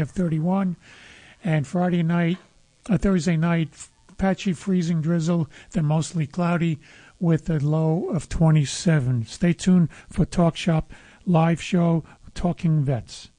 of 0.00 0.10
31, 0.10 0.76
and 1.42 1.66
Friday 1.66 2.02
night, 2.02 2.38
uh, 2.88 2.98
Thursday 2.98 3.36
night, 3.36 3.68
patchy 4.16 4.52
freezing 4.52 5.00
drizzle, 5.00 5.48
then 5.72 5.84
mostly 5.84 6.26
cloudy 6.26 6.78
with 7.20 7.48
a 7.50 7.58
low 7.58 8.08
of 8.10 8.28
27. 8.28 9.26
Stay 9.26 9.52
tuned 9.52 9.88
for 10.08 10.24
Talk 10.24 10.56
Shop 10.56 10.92
live 11.26 11.60
show 11.60 12.04
Talking 12.34 12.84
Vets. 12.84 13.30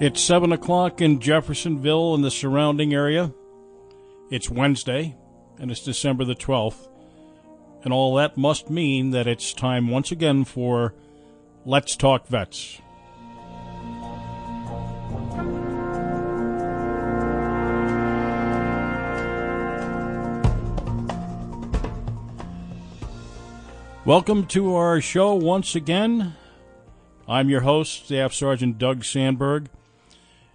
It's 0.00 0.22
7 0.22 0.50
o'clock 0.50 1.02
in 1.02 1.20
Jeffersonville 1.20 2.14
and 2.14 2.24
the 2.24 2.30
surrounding 2.30 2.94
area. 2.94 3.34
It's 4.30 4.48
Wednesday, 4.48 5.14
and 5.58 5.70
it's 5.70 5.84
December 5.84 6.24
the 6.24 6.34
12th. 6.34 6.88
And 7.84 7.92
all 7.92 8.14
that 8.14 8.38
must 8.38 8.70
mean 8.70 9.10
that 9.10 9.26
it's 9.26 9.52
time 9.52 9.88
once 9.88 10.10
again 10.10 10.46
for 10.46 10.94
Let's 11.66 11.96
Talk 11.96 12.26
Vets. 12.28 12.80
Welcome 24.06 24.46
to 24.46 24.74
our 24.76 25.02
show 25.02 25.34
once 25.34 25.74
again. 25.74 26.36
I'm 27.28 27.50
your 27.50 27.60
host, 27.60 28.06
Staff 28.06 28.32
Sergeant 28.32 28.78
Doug 28.78 29.04
Sandberg. 29.04 29.68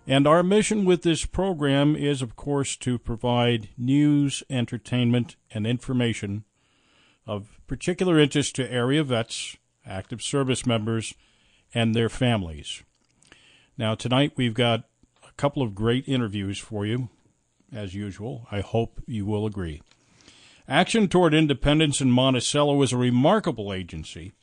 And 0.07 0.27
our 0.27 0.43
mission 0.43 0.85
with 0.85 1.01
this 1.01 1.25
program 1.25 1.95
is, 1.95 2.21
of 2.21 2.35
course, 2.35 2.75
to 2.77 2.99
provide 2.99 3.69
news, 3.75 4.43
entertainment, 4.51 5.35
and 5.51 5.65
information 5.65 6.43
of 7.25 7.59
particular 7.65 8.19
interest 8.19 8.55
to 8.55 8.71
area 8.71 9.03
vets, 9.03 9.57
active 9.83 10.21
service 10.21 10.63
members, 10.63 11.15
and 11.73 11.95
their 11.95 12.09
families. 12.09 12.83
Now, 13.79 13.95
tonight 13.95 14.33
we've 14.35 14.53
got 14.53 14.83
a 15.27 15.31
couple 15.37 15.63
of 15.63 15.73
great 15.73 16.07
interviews 16.07 16.59
for 16.59 16.85
you, 16.85 17.09
as 17.73 17.95
usual. 17.95 18.47
I 18.51 18.61
hope 18.61 19.01
you 19.07 19.25
will 19.25 19.47
agree. 19.47 19.81
Action 20.67 21.07
Toward 21.07 21.33
Independence 21.33 21.99
in 21.99 22.11
Monticello 22.11 22.79
is 22.83 22.93
a 22.93 22.97
remarkable 22.97 23.73
agency 23.73 24.33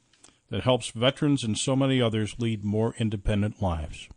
that 0.51 0.65
helps 0.65 0.91
veterans 0.91 1.45
and 1.45 1.57
so 1.57 1.77
many 1.77 2.03
others 2.03 2.35
lead 2.39 2.65
more 2.65 2.95
independent 2.99 3.63
lives. 3.63 4.09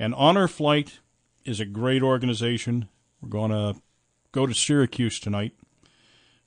And 0.00 0.14
Honor 0.14 0.48
Flight 0.48 1.00
is 1.44 1.60
a 1.60 1.66
great 1.66 2.02
organization. 2.02 2.88
We're 3.20 3.28
going 3.28 3.50
to 3.50 3.78
go 4.32 4.46
to 4.46 4.54
Syracuse 4.54 5.20
tonight. 5.20 5.52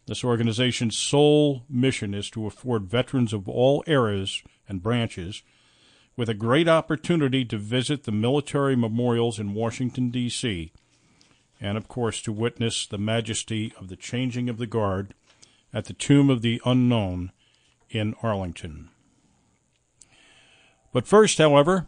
This 0.07 0.23
organization's 0.23 0.97
sole 0.97 1.61
mission 1.69 2.15
is 2.15 2.31
to 2.31 2.47
afford 2.47 2.85
veterans 2.85 3.31
of 3.31 3.47
all 3.47 3.83
eras 3.85 4.41
and 4.67 4.81
branches 4.81 5.43
with 6.17 6.29
a 6.29 6.33
great 6.33 6.67
opportunity 6.67 7.45
to 7.45 7.59
visit 7.59 8.05
the 8.05 8.11
military 8.11 8.75
memorials 8.75 9.37
in 9.37 9.53
Washington, 9.53 10.09
D.C., 10.09 10.71
and 11.61 11.77
of 11.77 11.87
course 11.87 12.23
to 12.23 12.33
witness 12.33 12.87
the 12.87 12.97
majesty 12.97 13.71
of 13.79 13.87
the 13.87 13.95
changing 13.95 14.49
of 14.49 14.57
the 14.57 14.65
guard 14.65 15.13
at 15.71 15.85
the 15.85 15.93
Tomb 15.93 16.31
of 16.31 16.41
the 16.41 16.59
Unknown 16.65 17.31
in 17.91 18.15
Arlington. 18.23 18.89
But 20.91 21.05
first, 21.05 21.37
however, 21.37 21.87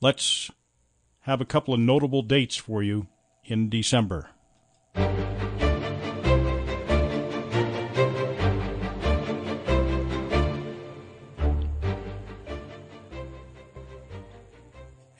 let's 0.00 0.50
have 1.20 1.40
a 1.40 1.44
couple 1.44 1.74
of 1.74 1.80
notable 1.80 2.22
dates 2.22 2.56
for 2.56 2.82
you 2.82 3.06
in 3.44 3.68
December. 3.68 4.30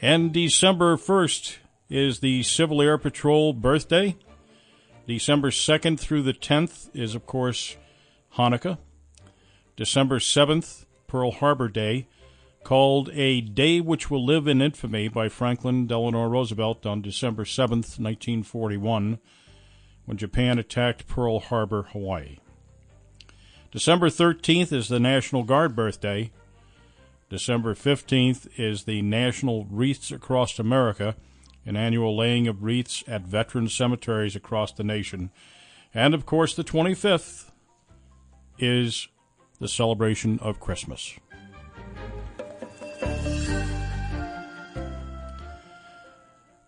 And 0.03 0.33
December 0.33 0.97
1st 0.97 1.57
is 1.91 2.21
the 2.21 2.43
Civil 2.43 2.81
Air 2.81 2.97
Patrol 2.97 3.53
birthday. 3.53 4.17
December 5.07 5.51
2nd 5.51 6.01
through 6.01 6.23
the 6.23 6.33
10th 6.33 6.89
is, 6.95 7.15
of 7.15 7.27
course, 7.27 7.77
Hanukkah. 8.37 8.79
December 9.77 10.19
7th, 10.19 10.87
Pearl 11.07 11.33
Harbor 11.33 11.69
Day 11.69 12.09
called 12.63 13.11
A 13.13 13.41
Day 13.41 13.81
Which 13.81 14.11
Will 14.11 14.25
Live 14.25 14.47
in 14.47 14.61
Infamy 14.61 15.09
by 15.09 15.29
Franklin 15.29 15.87
Delano 15.87 16.25
Roosevelt 16.25 16.87
on 16.87 17.03
December 17.03 17.45
7, 17.45 17.79
1941, 17.79 19.19
when 20.05 20.17
Japan 20.17 20.59
attacked 20.59 21.07
Pearl 21.07 21.41
Harbor, 21.41 21.85
Hawaii. 21.93 22.39
December 23.71 24.09
13th 24.09 24.73
is 24.73 24.89
the 24.89 25.01
National 25.01 25.45
Guard 25.45 25.77
birthday. 25.77 26.33
December 27.29 27.75
15th 27.75 28.49
is 28.57 28.85
the 28.85 29.03
National 29.03 29.67
Wreaths 29.71 30.11
Across 30.11 30.59
America, 30.59 31.15
an 31.65 31.77
annual 31.77 32.17
laying 32.17 32.49
of 32.49 32.65
wreaths 32.65 33.05
at 33.07 33.23
veteran 33.23 33.69
cemeteries 33.69 34.35
across 34.35 34.73
the 34.73 34.83
nation. 34.83 35.31
And 35.95 36.15
of 36.15 36.27
course, 36.27 36.55
the 36.55 36.65
25th 36.65 37.51
is 38.59 39.07
the 39.61 39.69
celebration 39.69 40.39
of 40.41 40.59
Christmas. 40.59 41.15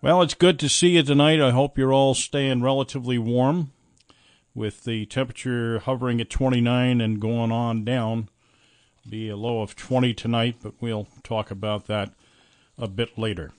Well, 0.03 0.21
it's 0.21 0.35
good 0.35 0.59
to 0.59 0.69
see 0.69 0.97
you 0.97 1.05
tonight. 1.05 1.41
I 1.41 1.53
hope 1.53 1.79
you're 1.79 1.93
all 1.93 2.15
staying 2.15 2.61
relatively 2.61 3.19
warm 3.19 3.71
with 4.53 4.83
the 4.83 5.07
temperature 5.07 5.79
hovering 5.79 6.21
at 6.21 6.29
29 6.29 7.01
and 7.01 7.21
going 7.21 7.53
on 7.53 7.85
down. 7.85 8.29
Be 9.09 9.29
a 9.29 9.37
low 9.37 9.63
of 9.63 9.77
20 9.77 10.13
tonight, 10.13 10.57
but 10.61 10.75
we'll 10.81 11.07
talk 11.23 11.53
about 11.53 11.87
that 11.87 12.15
a 12.77 12.89
bit 12.89 13.17
later. 13.17 13.53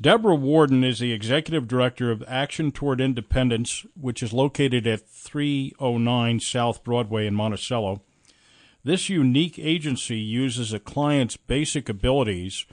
Deborah 0.00 0.36
Warden 0.36 0.84
is 0.84 1.00
the 1.00 1.12
executive 1.12 1.66
director 1.66 2.12
of 2.12 2.22
Action 2.28 2.70
Toward 2.70 3.00
Independence, 3.00 3.84
which 4.00 4.22
is 4.22 4.32
located 4.32 4.86
at 4.86 5.08
309 5.08 6.38
South 6.38 6.84
Broadway 6.84 7.26
in 7.26 7.34
Monticello. 7.34 8.00
This 8.84 9.08
unique 9.08 9.58
agency 9.58 10.18
uses 10.18 10.72
a 10.72 10.78
client's 10.78 11.36
basic 11.36 11.88
abilities 11.88 12.64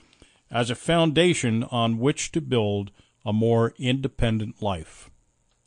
as 0.52 0.70
a 0.70 0.74
foundation 0.74 1.64
on 1.64 1.98
which 1.98 2.30
to 2.32 2.40
build 2.40 2.90
a 3.24 3.32
more 3.32 3.72
independent 3.78 4.62
life. 4.62 5.10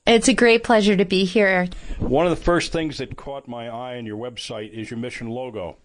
It's 0.06 0.28
a 0.28 0.34
great 0.34 0.64
pleasure 0.64 0.96
to 0.96 1.06
be 1.06 1.26
here. 1.26 1.68
One 1.98 2.28
of 2.28 2.30
the 2.30 2.44
first 2.44 2.72
things 2.72 3.00
that 3.00 3.18
caught 3.18 3.48
my 3.48 3.68
eye 3.68 3.98
on 3.98 4.06
your 4.06 4.18
website 4.18 4.72
is 4.72 4.92
your 4.92 5.00
mission 5.00 5.28
logo. 5.30 5.78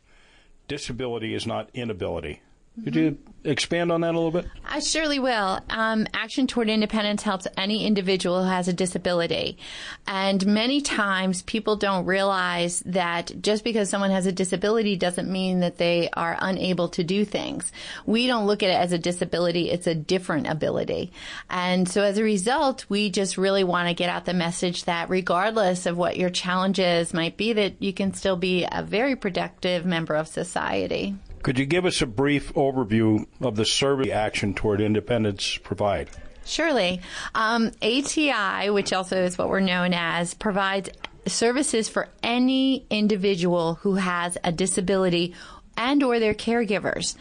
Disability 0.69 1.34
is 1.34 1.47
not 1.47 1.71
inability. 1.72 2.43
Could 2.84 2.96
you 2.96 3.18
expand 3.44 3.91
on 3.91 4.02
that 4.02 4.14
a 4.14 4.18
little 4.18 4.30
bit? 4.30 4.46
I 4.66 4.80
surely 4.80 5.18
will. 5.18 5.60
Um, 5.70 6.06
Action 6.12 6.46
Toward 6.46 6.68
Independence 6.68 7.22
helps 7.22 7.46
any 7.56 7.86
individual 7.86 8.42
who 8.42 8.50
has 8.50 8.68
a 8.68 8.72
disability. 8.72 9.58
And 10.06 10.44
many 10.46 10.80
times 10.80 11.42
people 11.42 11.76
don't 11.76 12.04
realize 12.04 12.80
that 12.86 13.32
just 13.41 13.64
because 13.64 13.88
someone 13.88 14.10
has 14.10 14.26
a 14.26 14.32
disability 14.32 14.96
doesn't 14.96 15.30
mean 15.30 15.60
that 15.60 15.78
they 15.78 16.10
are 16.10 16.36
unable 16.41 16.88
to 16.91 17.04
do 17.04 17.24
things. 17.24 17.72
We 18.06 18.26
don't 18.26 18.46
look 18.46 18.62
at 18.62 18.70
it 18.70 18.74
as 18.74 18.92
a 18.92 18.98
disability, 18.98 19.70
it's 19.70 19.86
a 19.86 19.94
different 19.94 20.47
ability. 20.47 21.12
And 21.48 21.88
so 21.88 22.02
as 22.02 22.18
a 22.18 22.22
result, 22.22 22.86
we 22.88 23.10
just 23.10 23.38
really 23.38 23.65
want 23.65 23.88
to 23.88 23.94
get 23.94 24.10
out 24.10 24.24
the 24.24 24.34
message 24.34 24.84
that 24.84 25.10
regardless 25.10 25.86
of 25.86 25.97
what 25.97 26.16
your 26.16 26.30
challenges 26.30 27.15
might 27.15 27.36
be, 27.36 27.53
that 27.54 27.83
you 27.83 27.92
can 27.92 28.15
still 28.15 28.36
be 28.36 28.66
a 28.71 28.83
very 28.83 29.16
productive 29.16 29.84
member 29.86 30.15
of 30.15 30.28
society. 30.28 31.15
Could 31.42 31.59
you 31.59 31.66
give 31.66 31.87
us 31.87 32.03
a 32.03 32.07
brief 32.07 32.53
overview 32.54 33.27
of 33.41 33.57
the 33.57 33.65
service 33.65 34.10
action 34.10 34.54
toward 34.54 34.81
independence 34.81 35.57
provide? 35.59 36.10
Surely. 36.45 37.01
Um, 37.34 37.71
ATI, 37.83 38.71
which 38.71 38.92
also 38.92 39.22
is 39.22 39.39
what 39.39 39.48
we're 39.48 39.60
known 39.60 39.95
as, 39.95 40.34
provides 40.34 40.91
services 41.27 41.89
for 41.89 42.09
any 42.22 42.87
individual 42.91 43.75
who 43.75 43.95
has 43.95 44.37
a 44.45 44.53
disability 44.53 45.34
and 45.80 46.03
or 46.03 46.21
their 46.21 46.34
caregivers. 46.34 47.16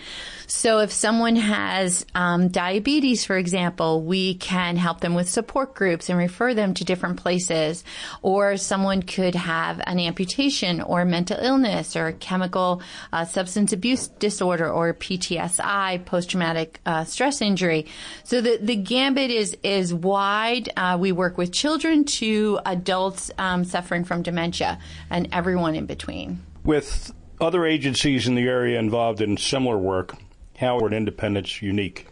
So 0.47 0.79
if 0.79 0.91
someone 0.91 1.35
has 1.35 2.05
um, 2.13 2.49
diabetes, 2.49 3.23
for 3.23 3.37
example, 3.37 4.01
we 4.01 4.33
can 4.33 4.75
help 4.75 4.99
them 4.99 5.13
with 5.13 5.29
support 5.29 5.75
groups 5.75 6.09
and 6.09 6.17
refer 6.17 6.53
them 6.53 6.73
to 6.73 6.83
different 6.83 7.17
places. 7.17 7.83
Or 8.21 8.57
someone 8.57 9.03
could 9.03 9.35
have 9.35 9.79
an 9.85 9.99
amputation 9.99 10.81
or 10.81 11.05
mental 11.05 11.37
illness 11.39 11.95
or 11.95 12.13
chemical 12.13 12.81
uh, 13.13 13.25
substance 13.25 13.71
abuse 13.73 14.07
disorder 14.07 14.69
or 14.69 14.93
PTSI, 14.93 16.03
post-traumatic 16.05 16.81
uh, 16.85 17.03
stress 17.05 17.41
injury. 17.41 17.85
So 18.23 18.41
the, 18.41 18.57
the 18.61 18.75
gambit 18.75 19.31
is, 19.31 19.55
is 19.63 19.93
wide. 19.93 20.69
Uh, 20.75 20.97
we 20.99 21.11
work 21.11 21.37
with 21.37 21.53
children 21.53 22.03
to 22.05 22.59
adults 22.65 23.31
um, 23.37 23.63
suffering 23.63 24.03
from 24.03 24.23
dementia 24.23 24.79
and 25.09 25.29
everyone 25.31 25.75
in 25.75 25.85
between. 25.85 26.41
With 26.65 27.13
other 27.39 27.65
agencies 27.65 28.27
in 28.27 28.35
the 28.35 28.47
area 28.47 28.79
involved 28.79 29.21
in 29.21 29.37
similar 29.37 29.77
work, 29.77 30.15
how 30.57 30.77
are 30.79 30.91
Independence 30.91 31.61
unique? 31.61 32.05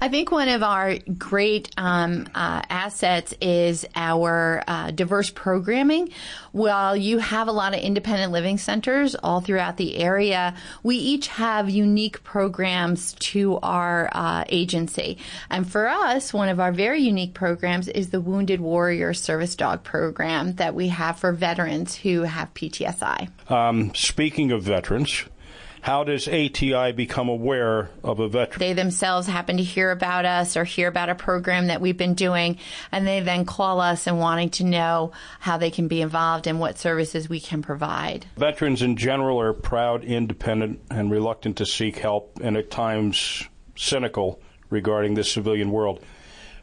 I 0.00 0.08
think 0.08 0.30
one 0.30 0.48
of 0.48 0.62
our 0.62 0.96
great 1.18 1.70
um, 1.76 2.26
uh, 2.34 2.62
assets 2.68 3.34
is 3.40 3.86
our 3.94 4.62
uh, 4.66 4.90
diverse 4.90 5.30
programming. 5.30 6.10
While 6.52 6.96
you 6.96 7.18
have 7.18 7.48
a 7.48 7.52
lot 7.52 7.74
of 7.74 7.80
independent 7.80 8.32
living 8.32 8.58
centers 8.58 9.14
all 9.14 9.40
throughout 9.40 9.76
the 9.76 9.98
area, 9.98 10.54
we 10.82 10.96
each 10.96 11.28
have 11.28 11.70
unique 11.70 12.22
programs 12.24 13.14
to 13.14 13.58
our 13.58 14.10
uh, 14.12 14.44
agency. 14.48 15.18
And 15.50 15.70
for 15.70 15.88
us, 15.88 16.32
one 16.32 16.48
of 16.48 16.60
our 16.60 16.72
very 16.72 17.00
unique 17.00 17.34
programs 17.34 17.88
is 17.88 18.10
the 18.10 18.20
Wounded 18.20 18.60
Warrior 18.60 19.14
Service 19.14 19.56
Dog 19.56 19.82
Program 19.84 20.54
that 20.54 20.74
we 20.74 20.88
have 20.88 21.18
for 21.18 21.32
veterans 21.32 21.94
who 21.94 22.22
have 22.22 22.52
PTSI. 22.54 23.28
Um, 23.50 23.94
speaking 23.94 24.52
of 24.52 24.62
veterans, 24.62 25.24
how 25.82 26.04
does 26.04 26.28
ATI 26.28 26.92
become 26.92 27.28
aware 27.28 27.90
of 28.04 28.20
a 28.20 28.28
veteran? 28.28 28.60
They 28.60 28.72
themselves 28.72 29.26
happen 29.26 29.56
to 29.56 29.64
hear 29.64 29.90
about 29.90 30.24
us 30.24 30.56
or 30.56 30.62
hear 30.62 30.86
about 30.86 31.08
a 31.08 31.16
program 31.16 31.66
that 31.66 31.80
we've 31.80 31.96
been 31.96 32.14
doing, 32.14 32.58
and 32.92 33.04
they 33.04 33.18
then 33.18 33.44
call 33.44 33.80
us 33.80 34.06
and 34.06 34.20
wanting 34.20 34.50
to 34.50 34.64
know 34.64 35.10
how 35.40 35.58
they 35.58 35.72
can 35.72 35.88
be 35.88 36.00
involved 36.00 36.46
and 36.46 36.60
what 36.60 36.78
services 36.78 37.28
we 37.28 37.40
can 37.40 37.62
provide. 37.62 38.26
Veterans 38.36 38.80
in 38.80 38.96
general 38.96 39.40
are 39.40 39.52
proud, 39.52 40.04
independent, 40.04 40.80
and 40.88 41.10
reluctant 41.10 41.56
to 41.56 41.66
seek 41.66 41.98
help, 41.98 42.38
and 42.40 42.56
at 42.56 42.70
times 42.70 43.48
cynical 43.74 44.40
regarding 44.70 45.14
the 45.14 45.24
civilian 45.24 45.72
world. 45.72 46.00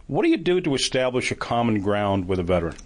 What 0.07 0.24
do 0.24 0.30
you 0.30 0.38
do 0.38 0.62
to 0.62 0.75
establish 0.75 1.30
a 1.30 1.36
common 1.36 1.81
ground 1.81 2.30
with 2.30 2.39
a 2.39 2.44
veteran? 2.44 2.77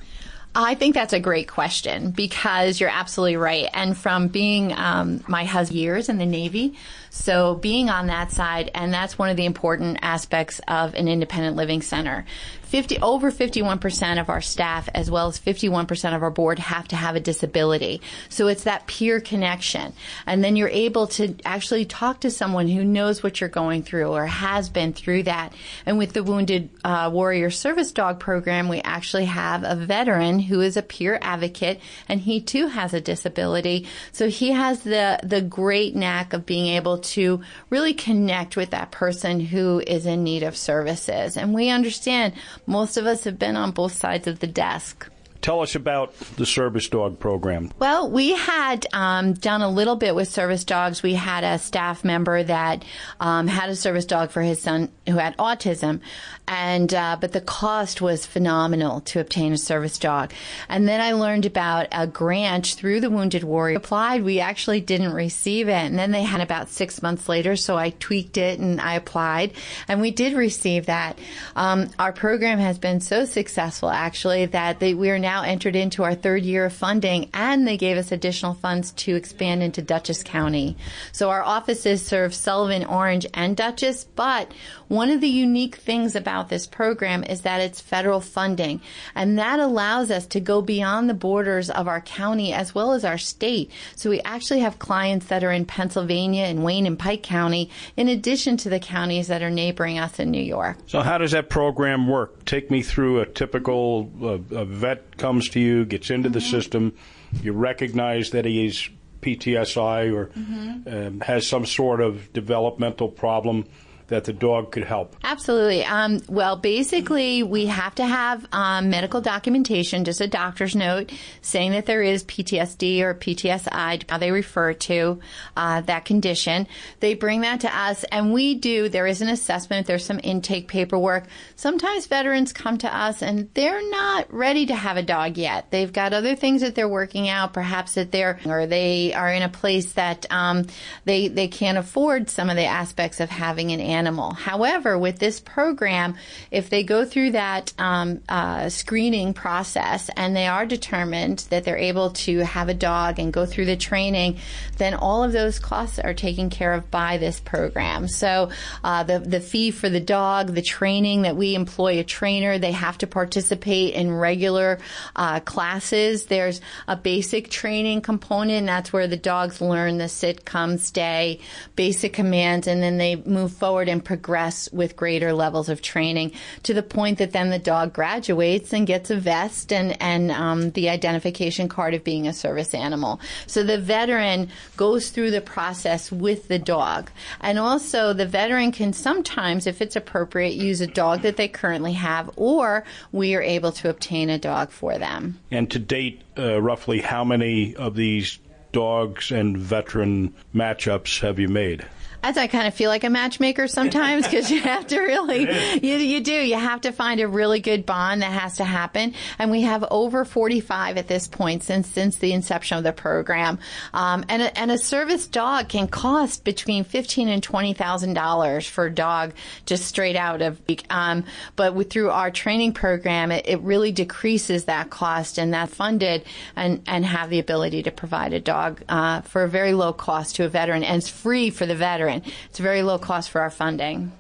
I 0.56 0.76
think 0.76 0.94
that's 0.94 1.14
a 1.14 1.20
great 1.20 1.48
question 1.48 2.12
because 2.12 2.80
you're 2.80 2.90
absolutely 2.90 3.38
right. 3.38 3.70
And 3.74 3.98
from 3.98 4.28
being 4.28 4.72
um, 4.74 5.24
my 5.28 5.46
husband 5.46 5.80
years 5.80 6.10
in 6.10 6.20
the 6.20 6.28
Navy, 6.28 6.76
so 7.10 7.56
being 7.56 7.90
on 7.90 8.08
that 8.08 8.32
side, 8.32 8.70
and 8.76 8.94
that's 8.94 9.18
one 9.18 9.30
of 9.30 9.38
the 9.38 9.46
important 9.46 9.98
aspects 10.04 10.62
of 10.68 10.94
an 10.94 11.08
independent 11.08 11.56
living 11.56 11.82
center. 11.82 12.26
50, 12.74 12.98
over 13.04 13.32
51% 13.32 14.20
of 14.20 14.30
our 14.30 14.42
staff, 14.42 14.90
as 14.96 15.12
well 15.12 15.28
as 15.28 15.40
51% 15.40 16.16
of 16.16 16.24
our 16.24 16.32
board, 16.32 16.58
have 16.58 16.88
to 16.88 16.96
have 16.96 17.16
a 17.16 17.20
disability. 17.20 18.02
So 18.30 18.48
it's 18.48 18.64
that 18.64 18.88
peer 18.88 19.20
connection. 19.20 19.94
And 20.26 20.44
then 20.44 20.56
you're 20.56 20.70
able 20.70 21.06
to 21.10 21.36
actually 21.46 21.86
talk 21.86 22.22
to 22.22 22.32
someone 22.32 22.68
who 22.68 22.84
knows 22.84 23.22
what 23.22 23.40
you're 23.40 23.48
going 23.48 23.84
through 23.84 24.08
or 24.08 24.26
has 24.26 24.70
been 24.70 24.92
through 24.92 25.22
that. 25.24 25.54
And 25.86 26.00
with 26.00 26.14
the 26.14 26.24
Wounded 26.24 26.72
uh, 26.84 27.12
Warrior 27.14 27.52
Service 27.52 27.92
Dog 27.92 28.20
program, 28.20 28.70
we 28.70 28.82
actually 28.82 29.26
have 29.26 29.64
a 29.64 29.76
veteran 29.76 30.40
who 30.40 30.60
is 30.60 30.76
a 30.76 30.82
peer 30.82 31.20
advocate, 31.22 31.80
and 32.10 32.22
he 32.22 32.42
too 32.42 32.66
has 32.66 32.96
a 32.96 33.02
disability. 33.02 33.86
So 34.14 34.30
he 34.30 34.50
has 34.50 34.82
the, 34.82 35.20
the 35.22 35.42
great 35.42 35.96
knack 35.96 36.34
of 36.34 36.48
being 36.48 36.66
able 36.76 36.98
to 36.98 37.42
really 37.70 37.94
connect 37.94 38.58
with 38.58 38.72
that 38.72 38.90
person 38.90 39.40
who 39.40 39.80
is 39.86 40.08
in 40.08 40.24
need 40.24 40.42
of 40.42 40.58
services. 40.58 41.38
And 41.38 41.54
we 41.54 41.70
understand 41.70 42.34
most 42.66 42.98
of 42.98 43.06
us 43.06 43.24
have 43.24 43.38
been 43.38 43.56
on 43.56 43.72
both 43.72 43.94
sides 43.94 44.28
of 44.28 44.40
the 44.40 44.48
desk. 44.48 45.10
Tell 45.44 45.60
us 45.60 45.76
about 45.76 46.18
the 46.38 46.46
service 46.46 46.88
dog 46.88 47.20
program. 47.20 47.70
Well, 47.78 48.10
we 48.10 48.32
had 48.32 48.88
um, 48.94 49.34
done 49.34 49.62
a 49.62 49.70
little 49.70 49.98
bit 49.98 50.16
with 50.16 50.30
service 50.30 50.64
dogs. 50.64 51.04
We 51.04 51.16
had 51.16 51.44
a 51.44 51.60
staff 51.60 52.06
member 52.06 52.42
that 52.44 52.86
um, 53.20 53.48
had 53.48 53.70
a 53.70 53.76
service 53.76 54.06
dog 54.06 54.32
for 54.32 54.42
his 54.42 54.62
son 54.62 54.90
who 55.06 55.18
had 55.18 55.36
autism, 55.36 56.00
and 56.48 56.94
uh, 56.94 57.18
but 57.20 57.34
the 57.34 57.42
cost 57.42 58.00
was 58.00 58.26
phenomenal 58.26 59.02
to 59.02 59.20
obtain 59.20 59.52
a 59.52 59.58
service 59.58 60.00
dog. 60.00 60.32
And 60.70 60.88
then 60.88 61.02
I 61.02 61.12
learned 61.12 61.46
about 61.46 61.88
a 61.92 62.08
grant 62.08 62.68
through 62.68 63.02
the 63.02 63.10
Wounded 63.10 63.44
Warrior. 63.44 63.76
Applied, 63.76 64.24
we 64.24 64.40
actually 64.40 64.80
didn't 64.80 65.12
receive 65.12 65.68
it, 65.68 65.74
and 65.74 66.00
then 66.00 66.12
they 66.12 66.24
had 66.24 66.40
about 66.40 66.70
six 66.70 67.02
months 67.02 67.28
later. 67.28 67.58
So 67.58 67.76
I 67.76 67.90
tweaked 67.90 68.38
it 68.38 68.60
and 68.60 68.80
I 68.80 68.94
applied, 68.94 69.52
and 69.90 70.00
we 70.00 70.12
did 70.12 70.38
receive 70.38 70.86
that. 70.86 71.20
Um, 71.58 71.90
our 72.00 72.14
program 72.14 72.60
has 72.60 72.80
been 72.80 73.02
so 73.02 73.26
successful, 73.26 73.90
actually, 73.90 74.46
that 74.46 74.80
they, 74.80 74.94
we 74.94 75.10
are 75.10 75.20
now 75.20 75.33
now 75.34 75.42
entered 75.42 75.76
into 75.76 76.04
our 76.04 76.14
third 76.14 76.44
year 76.44 76.66
of 76.66 76.74
funding, 76.74 77.28
and 77.34 77.68
they 77.68 77.76
gave 77.76 77.98
us 77.98 78.12
additional 78.12 78.54
funds 78.54 78.92
to 78.92 79.16
expand 79.16 79.64
into 79.64 79.82
Dutchess 79.82 80.22
County. 80.22 80.78
So 81.12 81.32
our 81.32 81.42
offices 81.42 82.06
serve 82.06 82.36
Sullivan, 82.36 82.86
Orange, 82.86 83.26
and 83.34 83.58
Dutchess, 83.58 84.04
but 84.04 84.52
one 84.90 85.10
of 85.10 85.22
the 85.22 85.28
unique 85.28 85.78
things 85.78 86.16
about 86.16 86.50
this 86.50 86.68
program 86.68 87.24
is 87.24 87.42
that 87.42 87.62
it's 87.62 87.82
federal 87.82 88.22
funding, 88.22 88.80
and 89.16 89.40
that 89.40 89.60
allows 89.60 90.12
us 90.12 90.28
to 90.28 90.40
go 90.40 90.62
beyond 90.62 91.10
the 91.10 91.16
borders 91.16 91.72
of 91.72 91.88
our 91.88 92.02
county 92.02 92.54
as 92.54 92.76
well 92.76 92.92
as 92.92 93.04
our 93.04 93.18
state. 93.18 93.72
So 93.96 94.12
we 94.12 94.22
actually 94.22 94.60
have 94.60 94.78
clients 94.78 95.26
that 95.28 95.44
are 95.44 95.52
in 95.52 95.66
Pennsylvania 95.66 96.44
and 96.44 96.64
Wayne 96.64 96.86
and 96.86 97.00
Pike 97.00 97.24
County, 97.24 97.72
in 97.98 98.08
addition 98.08 98.56
to 98.58 98.70
the 98.70 98.80
counties 98.80 99.30
that 99.30 99.42
are 99.42 99.50
neighboring 99.50 99.98
us 99.98 100.20
in 100.20 100.30
New 100.30 100.44
York. 100.44 100.78
So 100.86 101.02
how 101.02 101.18
does 101.18 101.32
that 101.32 101.50
program 101.50 102.08
work? 102.08 102.46
Take 102.46 102.70
me 102.70 102.84
through 102.84 103.22
a 103.22 103.26
typical 103.26 104.12
uh, 104.22 104.66
vet 104.66 105.18
comes 105.24 105.48
to 105.48 105.58
you, 105.58 105.86
gets 105.86 106.10
into 106.10 106.28
mm-hmm. 106.28 106.34
the 106.34 106.42
system, 106.42 106.94
you 107.42 107.54
recognize 107.54 108.32
that 108.32 108.44
he's 108.44 108.90
PTSI 109.22 110.14
or 110.14 110.26
mm-hmm. 110.26 110.94
um, 110.94 111.22
has 111.22 111.48
some 111.48 111.66
sort 111.66 112.02
of 112.02 112.34
developmental 112.34 113.08
problem 113.08 113.66
that 114.14 114.26
the 114.26 114.34
dog 114.34 114.72
could 114.72 114.84
help? 114.84 115.16
Absolutely. 115.24 115.84
Um, 115.84 116.22
well, 116.30 116.56
basically, 116.56 117.42
we 117.42 117.66
have 117.66 117.96
to 117.96 118.06
have 118.06 118.46
um, 118.52 118.92
medical 118.92 119.22
documentation, 119.22 120.06
just 120.06 120.22
a 120.22 120.28
doctor's 120.28 120.76
note, 120.76 121.12
saying 121.42 121.72
that 121.72 121.88
there 121.88 122.04
is 122.04 122.24
PTSD 122.24 123.02
or 123.02 123.16
PTSI, 123.16 124.08
how 124.08 124.20
they 124.20 124.30
refer 124.30 124.74
to 124.74 125.20
uh, 125.58 125.82
that 125.82 126.06
condition. 126.06 126.68
They 127.00 127.16
bring 127.16 127.42
that 127.42 127.62
to 127.62 127.76
us, 127.76 128.04
and 128.06 128.32
we 128.32 128.54
do. 128.54 128.88
There 128.88 129.08
is 129.08 129.22
an 129.22 129.30
assessment. 129.30 129.88
There's 129.88 130.06
some 130.06 130.20
intake 130.24 130.68
paperwork. 130.68 131.26
Sometimes 131.56 132.06
veterans 132.06 132.54
come 132.54 132.78
to 132.78 132.96
us, 132.96 133.24
and 133.24 133.50
they're 133.56 133.90
not 133.90 134.32
ready 134.32 134.68
to 134.68 134.76
have 134.76 134.98
a 134.98 135.02
dog 135.02 135.40
yet. 135.40 135.72
They've 135.72 135.92
got 135.92 136.14
other 136.14 136.36
things 136.36 136.62
that 136.62 136.76
they're 136.76 136.88
working 136.88 137.30
out. 137.30 137.54
Perhaps 137.54 137.96
that 137.96 138.12
they're 138.12 138.40
or 138.46 138.68
they 138.68 139.12
are 139.14 139.34
in 139.34 139.42
a 139.42 139.50
place 139.50 139.94
that 139.94 140.28
um, 140.32 140.68
they 141.06 141.30
they 141.30 141.48
can't 141.48 141.80
afford 141.80 142.30
some 142.30 142.52
of 142.52 142.56
the 142.56 142.66
aspects 142.66 143.20
of 143.20 143.32
having 143.32 143.72
an 143.72 143.80
animal. 143.80 144.03
However, 144.34 144.98
with 144.98 145.20
this 145.20 145.40
program, 145.40 146.16
if 146.52 146.70
they 146.70 146.84
go 146.84 147.06
through 147.06 147.32
that 147.32 147.74
um, 147.78 148.22
uh, 148.30 148.70
screening 148.70 149.34
process 149.34 150.10
and 150.16 150.36
they 150.36 150.48
are 150.48 150.66
determined 150.66 151.40
that 151.50 151.64
they're 151.64 151.78
able 151.78 152.12
to 152.12 152.40
have 152.40 152.70
a 152.70 152.74
dog 152.74 153.20
and 153.20 153.32
go 153.32 153.46
through 153.46 153.66
the 153.66 153.78
training, 153.78 154.38
then 154.78 154.94
all 154.94 155.24
of 155.24 155.32
those 155.32 155.60
costs 155.60 156.00
are 156.00 156.14
taken 156.14 156.50
care 156.50 156.74
of 156.74 156.90
by 156.92 157.18
this 157.18 157.40
program. 157.40 158.08
So 158.08 158.50
uh, 158.84 159.04
the 159.04 159.20
the 159.20 159.40
fee 159.40 159.72
for 159.72 159.90
the 159.90 160.00
dog, 160.00 160.54
the 160.54 160.62
training 160.62 161.24
that 161.24 161.36
we 161.36 161.56
employ 161.56 162.00
a 162.00 162.04
trainer, 162.04 162.58
they 162.58 162.72
have 162.72 162.98
to 163.00 163.08
participate 163.08 163.94
in 163.94 164.12
regular 164.12 164.80
uh, 165.16 165.40
classes. 165.40 166.26
There's 166.26 166.62
a 166.88 166.96
basic 166.96 167.50
training 167.50 168.02
component. 168.02 168.68
That's 168.68 168.92
where 168.92 169.08
the 169.08 169.18
dogs 169.18 169.62
learn 169.62 169.98
the 169.98 170.10
sit, 170.10 170.46
come, 170.46 170.78
stay, 170.78 171.40
basic 171.76 172.14
commands, 172.14 172.68
and 172.68 172.82
then 172.82 172.98
they 172.98 173.16
move 173.16 173.54
forward 173.54 173.88
and 173.94 174.04
progress 174.04 174.68
with 174.74 174.98
greater 174.98 175.32
levels 175.32 175.70
of 175.70 175.82
training 175.82 176.34
to 176.64 176.74
the 176.74 176.84
point 176.84 177.20
that 177.20 177.32
then 177.32 177.50
the 177.50 177.60
dog 177.60 177.94
graduates 177.94 178.74
and 178.74 178.86
gets 178.86 179.10
a 179.10 179.16
vest 179.16 179.72
and, 179.72 179.96
and 180.02 180.32
um, 180.32 180.72
the 180.72 180.90
identification 180.90 181.70
card 181.70 181.94
of 181.94 182.04
being 182.04 182.28
a 182.28 182.34
service 182.34 182.74
animal. 182.74 183.22
So 183.48 183.64
the 183.64 183.78
veteran 183.78 184.50
goes 184.76 185.12
through 185.12 185.32
the 185.32 185.42
process 185.42 186.12
with 186.12 186.50
the 186.50 186.60
dog. 186.60 187.10
And 187.40 187.58
also 187.58 188.12
the 188.12 188.26
veteran 188.26 188.72
can 188.72 188.92
sometimes, 188.92 189.68
if 189.68 189.82
it's 189.82 189.96
appropriate, 189.96 190.56
use 190.56 190.82
a 190.82 190.88
dog 190.88 191.22
that 191.22 191.38
they 191.38 191.48
currently 191.48 191.94
have 191.94 192.32
or 192.36 192.84
we 193.12 193.36
are 193.36 193.42
able 193.42 193.72
to 193.74 193.90
obtain 193.90 194.30
a 194.30 194.40
dog 194.40 194.72
for 194.72 194.98
them. 194.98 195.40
And 195.52 195.70
to 195.72 195.80
date, 195.80 196.22
uh, 196.36 196.60
roughly 196.60 197.00
how 197.00 197.24
many 197.24 197.76
of 197.76 197.96
these 197.96 198.40
dogs 198.74 199.32
and 199.32 199.58
veteran 199.58 200.34
matchups 200.54 201.22
have 201.22 201.40
you 201.40 201.48
made? 201.48 201.86
As 202.26 202.38
I 202.38 202.48
kind 202.48 202.70
of 202.70 202.74
feel 202.74 202.90
like 202.90 203.04
a 203.04 203.10
matchmaker 203.10 203.68
sometimes 203.68 204.26
because 204.26 204.50
you 204.50 204.62
have 204.62 204.88
to 204.88 205.02
really, 205.02 205.42
you, 205.84 205.96
you 205.98 206.22
do, 206.22 206.32
you 206.32 206.58
have 206.58 206.80
to 206.82 206.94
find 206.94 207.20
a 207.20 207.28
really 207.28 207.60
good 207.60 207.86
bond 207.86 208.22
that 208.22 208.32
has 208.32 208.58
to 208.58 208.64
happen. 208.64 209.14
And 209.38 209.52
we 209.52 209.64
have 209.64 209.84
over 209.92 210.24
45 210.24 210.96
at 210.96 211.10
this 211.10 211.28
point 211.28 211.64
since, 211.64 211.90
since 211.90 212.16
the 212.20 212.32
inception 212.32 212.78
of 212.78 212.86
the 212.86 212.94
program. 212.94 213.60
Um, 213.94 214.24
and, 214.30 214.42
a, 214.42 214.58
and 214.58 214.72
a 214.72 214.78
service 214.78 215.28
dog 215.28 215.68
can 215.68 215.90
cost 215.90 216.46
between 216.46 216.86
15 216.86 217.28
and 217.28 217.46
$20,000 217.46 218.70
for 218.70 218.86
a 218.86 218.94
dog 218.94 219.34
just 219.66 219.84
straight 219.84 220.16
out 220.16 220.42
of, 220.42 220.62
um, 220.90 221.26
but 221.58 221.76
with, 221.76 221.90
through 221.90 222.10
our 222.10 222.32
training 222.32 222.72
program, 222.72 223.34
it, 223.34 223.50
it 223.50 223.60
really 223.60 223.92
decreases 223.92 224.64
that 224.64 224.90
cost 224.90 225.38
and 225.38 225.54
that 225.54 225.72
funded 225.72 226.24
and, 226.56 226.84
and 226.88 227.04
have 227.04 227.30
the 227.30 227.40
ability 227.40 227.84
to 227.84 227.92
provide 227.92 228.32
a 228.32 228.40
dog, 228.40 228.63
uh, 228.90 229.22
for 229.22 229.44
a 229.44 229.50
very 229.50 229.74
low 229.74 229.94
cost 229.94 230.36
to 230.38 230.46
a 230.46 230.50
veteran 230.50 230.84
and 230.84 230.98
it's 230.98 231.10
free 231.10 231.50
for 231.50 231.66
the 231.66 231.76
veteran. 231.76 232.24
It's 232.50 232.60
a 232.60 232.64
very 232.64 232.84
low 232.84 232.98
cost 232.98 233.30
for 233.30 233.42
our 233.42 233.50
funding. 233.50 234.12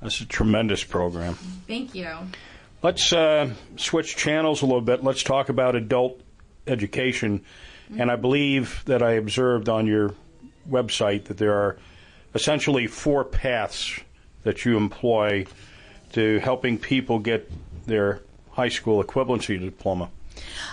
That's 0.00 0.20
a 0.20 0.26
tremendous 0.26 0.84
program. 0.84 1.34
Thank 1.66 1.94
you. 1.94 2.08
Let's 2.82 3.12
uh, 3.12 3.50
switch 3.76 4.16
channels 4.16 4.62
a 4.62 4.66
little 4.66 4.80
bit. 4.80 5.02
Let's 5.02 5.22
talk 5.22 5.48
about 5.48 5.74
adult 5.74 6.20
education. 6.66 7.40
Mm-hmm. 7.90 8.00
And 8.00 8.10
I 8.10 8.16
believe 8.16 8.82
that 8.86 9.02
I 9.02 9.12
observed 9.12 9.68
on 9.68 9.86
your 9.86 10.14
website 10.68 11.24
that 11.24 11.38
there 11.38 11.54
are 11.54 11.76
essentially 12.34 12.86
four 12.86 13.24
paths 13.24 13.98
that 14.42 14.64
you 14.64 14.76
employ 14.76 15.46
to 16.12 16.38
helping 16.38 16.78
people 16.78 17.18
get 17.18 17.50
their 17.86 18.20
high 18.52 18.68
school 18.68 19.02
equivalency 19.02 19.58
diploma. 19.58 20.10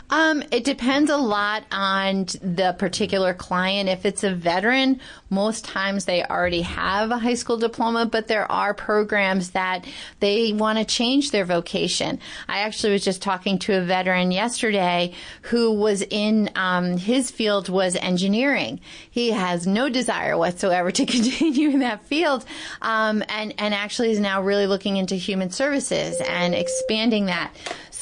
Um, 0.10 0.44
it 0.52 0.64
depends 0.64 1.10
a 1.10 1.18
lot 1.18 1.64
on 1.72 2.26
the 2.42 2.76
particular 2.78 3.34
client. 3.34 3.90
If 3.90 4.06
it's 4.06 4.24
a 4.24 4.34
veteran, 4.34 5.00
most 5.30 5.66
times 5.66 6.06
they 6.06 6.24
already 6.24 6.62
have 6.62 7.12
a 7.12 7.18
high 7.18 7.34
school 7.34 7.58
diploma, 7.58 8.06
but 8.06 8.28
there 8.28 8.50
are 8.52 8.74
programs 8.74 9.52
that 9.52 9.86
they 10.20 10.54
want 10.54 10.78
to 10.78 10.86
change 10.86 11.32
their 11.32 11.46
vocation. 11.46 12.20
I 12.48 12.60
actually 12.60 12.94
was 12.94 13.04
just 13.04 13.22
talking 13.22 13.58
to 13.60 13.78
a 13.78 13.82
veteran 13.82 14.32
yesterday 14.32 15.14
who 15.44 15.72
was 15.72 16.04
in 16.04 16.52
um, 16.56 16.98
his 16.98 17.32
field 17.32 17.70
was 17.70 17.96
engineering. 17.96 18.82
He 19.10 19.32
has 19.32 19.66
no 19.66 19.90
desire 19.90 20.38
whatsoever 20.38 20.92
to 20.92 21.06
continue 21.08 21.70
in 21.70 21.80
that 21.80 22.04
field, 22.06 22.46
um, 22.82 23.24
and 23.30 23.54
and 23.58 23.74
actually 23.74 24.12
is 24.12 24.20
now 24.20 24.42
really 24.42 24.68
looking 24.68 24.98
into 24.98 25.16
human 25.16 25.50
services 25.50 26.22
and 26.28 26.54
expanding 26.54 27.26
that. 27.26 27.52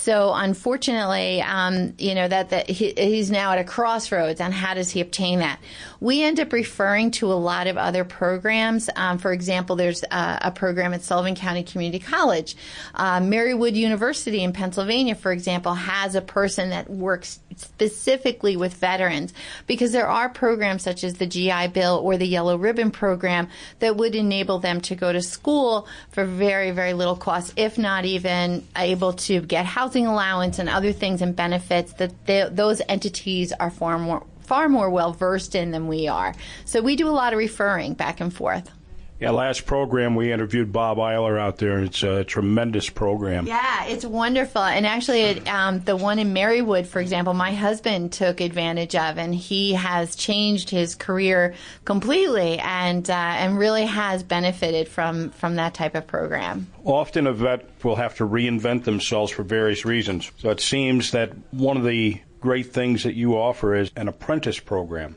So 0.02 0.34
unfortunately, 0.34 1.44
um, 1.44 1.94
you 2.00 2.16
know 2.16 2.28
that, 2.28 2.50
that 2.50 2.68
he, 2.68 2.92
he's 2.98 3.30
now 3.30 3.52
at 3.52 3.60
a 3.60 3.64
crossroads 3.64 4.42
on 4.42 4.52
how 4.52 4.74
does 4.74 4.90
he 4.90 5.00
obtain 5.00 5.38
that. 5.40 5.60
We 6.02 6.24
end 6.24 6.40
up 6.40 6.52
referring 6.52 7.12
to 7.12 7.32
a 7.32 7.36
lot 7.36 7.68
of 7.68 7.78
other 7.78 8.04
programs. 8.04 8.90
Um, 8.96 9.20
for 9.20 9.32
example, 9.32 9.76
there's 9.76 10.02
a, 10.04 10.40
a, 10.42 10.52
program 10.52 10.96
at 10.96 11.04
Sullivan 11.04 11.36
County 11.36 11.62
Community 11.62 12.04
College. 12.04 12.56
Uh, 12.96 13.20
Marywood 13.20 13.76
University 13.76 14.44
in 14.44 14.52
Pennsylvania, 14.52 15.14
for 15.14 15.32
example, 15.32 15.76
has 15.76 16.16
a 16.16 16.22
person 16.22 16.72
that 16.72 16.90
works 16.90 17.40
specifically 17.56 18.58
with 18.58 18.74
veterans 18.74 19.32
because 19.68 19.92
there 19.92 20.08
are 20.08 20.28
programs 20.28 20.82
such 20.82 21.04
as 21.04 21.16
the 21.16 21.28
GI 21.28 21.68
Bill 21.68 22.02
or 22.04 22.18
the 22.18 22.26
Yellow 22.26 22.58
Ribbon 22.58 22.90
program 22.90 23.48
that 23.78 23.96
would 23.96 24.16
enable 24.16 24.58
them 24.58 24.82
to 24.82 24.96
go 24.96 25.14
to 25.14 25.22
school 25.22 25.88
for 26.10 26.26
very, 26.26 26.72
very 26.72 26.94
little 26.94 27.16
cost, 27.16 27.54
if 27.58 27.78
not 27.78 28.06
even 28.06 28.66
able 28.76 29.14
to 29.14 29.42
get 29.42 29.68
housing 29.68 30.08
allowance 30.08 30.58
and 30.58 30.68
other 30.68 30.94
things 30.94 31.22
and 31.22 31.36
benefits 31.36 31.94
that 31.94 32.26
they, 32.26 32.50
those 32.52 32.82
entities 32.90 33.54
are 33.54 33.70
far 33.70 34.00
more 34.00 34.26
far 34.52 34.68
more 34.68 34.90
well 34.90 35.14
versed 35.14 35.56
in 35.56 35.72
than 35.72 35.88
we 35.88 36.10
are. 36.10 36.36
So 36.66 36.82
we 36.82 36.98
do 36.98 37.08
a 37.08 37.16
lot 37.16 37.32
of 37.32 37.40
referring 37.40 37.94
back 37.94 38.20
and 38.20 38.34
forth. 38.34 38.70
Yeah, 39.18 39.30
last 39.30 39.66
program 39.66 40.14
we 40.14 40.34
interviewed 40.34 40.74
Bob 40.74 40.98
Eiler 40.98 41.40
out 41.40 41.58
there. 41.58 41.80
It's 41.80 42.04
a 42.04 42.26
tremendous 42.26 42.90
program. 42.90 43.48
Yeah, 43.48 43.86
it's 43.86 44.04
wonderful. 44.04 44.62
And 44.62 44.86
actually, 44.86 45.22
it, 45.22 45.48
um, 45.48 45.80
the 45.80 45.96
one 45.96 46.20
in 46.20 46.34
Marywood, 46.34 46.86
for 46.86 47.00
example, 47.00 47.34
my 47.34 47.54
husband 47.54 48.12
took 48.12 48.42
advantage 48.42 48.94
of, 48.94 49.18
and 49.18 49.34
he 49.34 49.72
has 49.72 50.18
changed 50.18 50.70
his 50.70 50.96
career 50.96 51.54
completely, 51.86 52.60
and 52.60 53.10
uh, 53.10 53.14
and 53.14 53.58
really 53.58 53.86
has 53.86 54.22
benefited 54.22 54.90
from 54.90 55.30
from 55.30 55.56
that 55.56 55.76
type 55.76 55.96
of 55.96 56.08
program. 56.08 56.68
Often, 56.84 57.28
a 57.28 57.34
vet 57.34 57.70
will 57.86 57.96
have 57.96 58.16
to 58.16 58.28
reinvent 58.28 58.84
themselves 58.84 59.32
for 59.32 59.44
various 59.44 59.86
reasons. 59.86 60.30
So 60.40 60.50
it 60.50 60.60
seems 60.60 61.12
that 61.12 61.32
one 61.52 61.78
of 61.78 61.86
the 61.86 62.20
great 62.42 62.74
things 62.74 63.04
that 63.04 63.14
you 63.14 63.38
offer 63.38 63.76
is 63.76 63.92
an 63.96 64.08
apprentice 64.08 64.60
program. 64.60 65.16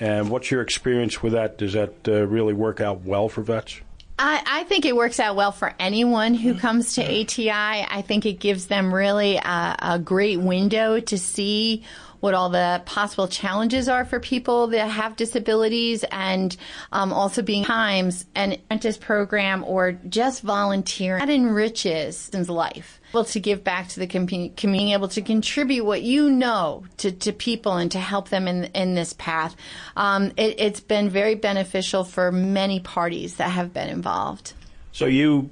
And 0.00 0.30
what's 0.30 0.50
your 0.50 0.62
experience 0.62 1.22
with 1.22 1.34
that? 1.34 1.58
Does 1.58 1.74
that 1.74 2.08
uh, 2.08 2.26
really 2.26 2.54
work 2.54 2.80
out 2.80 3.02
well 3.02 3.28
for 3.28 3.42
vets? 3.42 3.80
I, 4.18 4.42
I, 4.46 4.64
think 4.64 4.84
it 4.84 4.94
works 4.94 5.18
out 5.18 5.34
well 5.34 5.52
for 5.52 5.72
anyone 5.78 6.34
who 6.34 6.54
comes 6.54 6.94
to 6.94 7.02
ATI. 7.02 7.50
I 7.50 8.02
think 8.06 8.26
it 8.26 8.34
gives 8.34 8.66
them 8.66 8.92
really 8.92 9.36
a, 9.36 9.76
a 9.78 9.98
great 9.98 10.38
window 10.38 11.00
to 11.00 11.18
see 11.18 11.84
what 12.20 12.34
all 12.34 12.50
the 12.50 12.82
possible 12.84 13.26
challenges 13.26 13.88
are 13.88 14.04
for 14.04 14.20
people 14.20 14.68
that 14.68 14.86
have 14.86 15.16
disabilities 15.16 16.04
and 16.10 16.56
um, 16.92 17.12
also 17.12 17.42
being 17.42 17.64
times 17.64 18.26
an 18.34 18.52
apprentice 18.52 18.96
program 18.96 19.64
or 19.64 19.92
just 20.08 20.42
volunteering 20.42 21.20
that 21.20 21.30
enriches 21.30 22.16
someone's 22.16 22.50
life 22.50 23.00
able 23.10 23.24
to 23.24 23.40
give 23.40 23.64
back 23.64 23.88
to 23.88 24.00
the 24.00 24.06
community, 24.06 24.54
being 24.66 24.90
able 24.90 25.08
to 25.08 25.22
contribute 25.22 25.84
what 25.84 26.02
you 26.02 26.30
know 26.30 26.84
to, 26.98 27.10
to 27.10 27.32
people 27.32 27.72
and 27.72 27.90
to 27.92 27.98
help 27.98 28.28
them 28.28 28.46
in 28.46 28.64
in 28.66 28.94
this 28.94 29.12
path. 29.14 29.56
Um, 29.96 30.32
it, 30.36 30.60
it's 30.60 30.80
been 30.80 31.10
very 31.10 31.34
beneficial 31.34 32.04
for 32.04 32.30
many 32.30 32.80
parties 32.80 33.36
that 33.36 33.50
have 33.50 33.72
been 33.72 33.88
involved. 33.88 34.52
So 34.92 35.06
you 35.06 35.50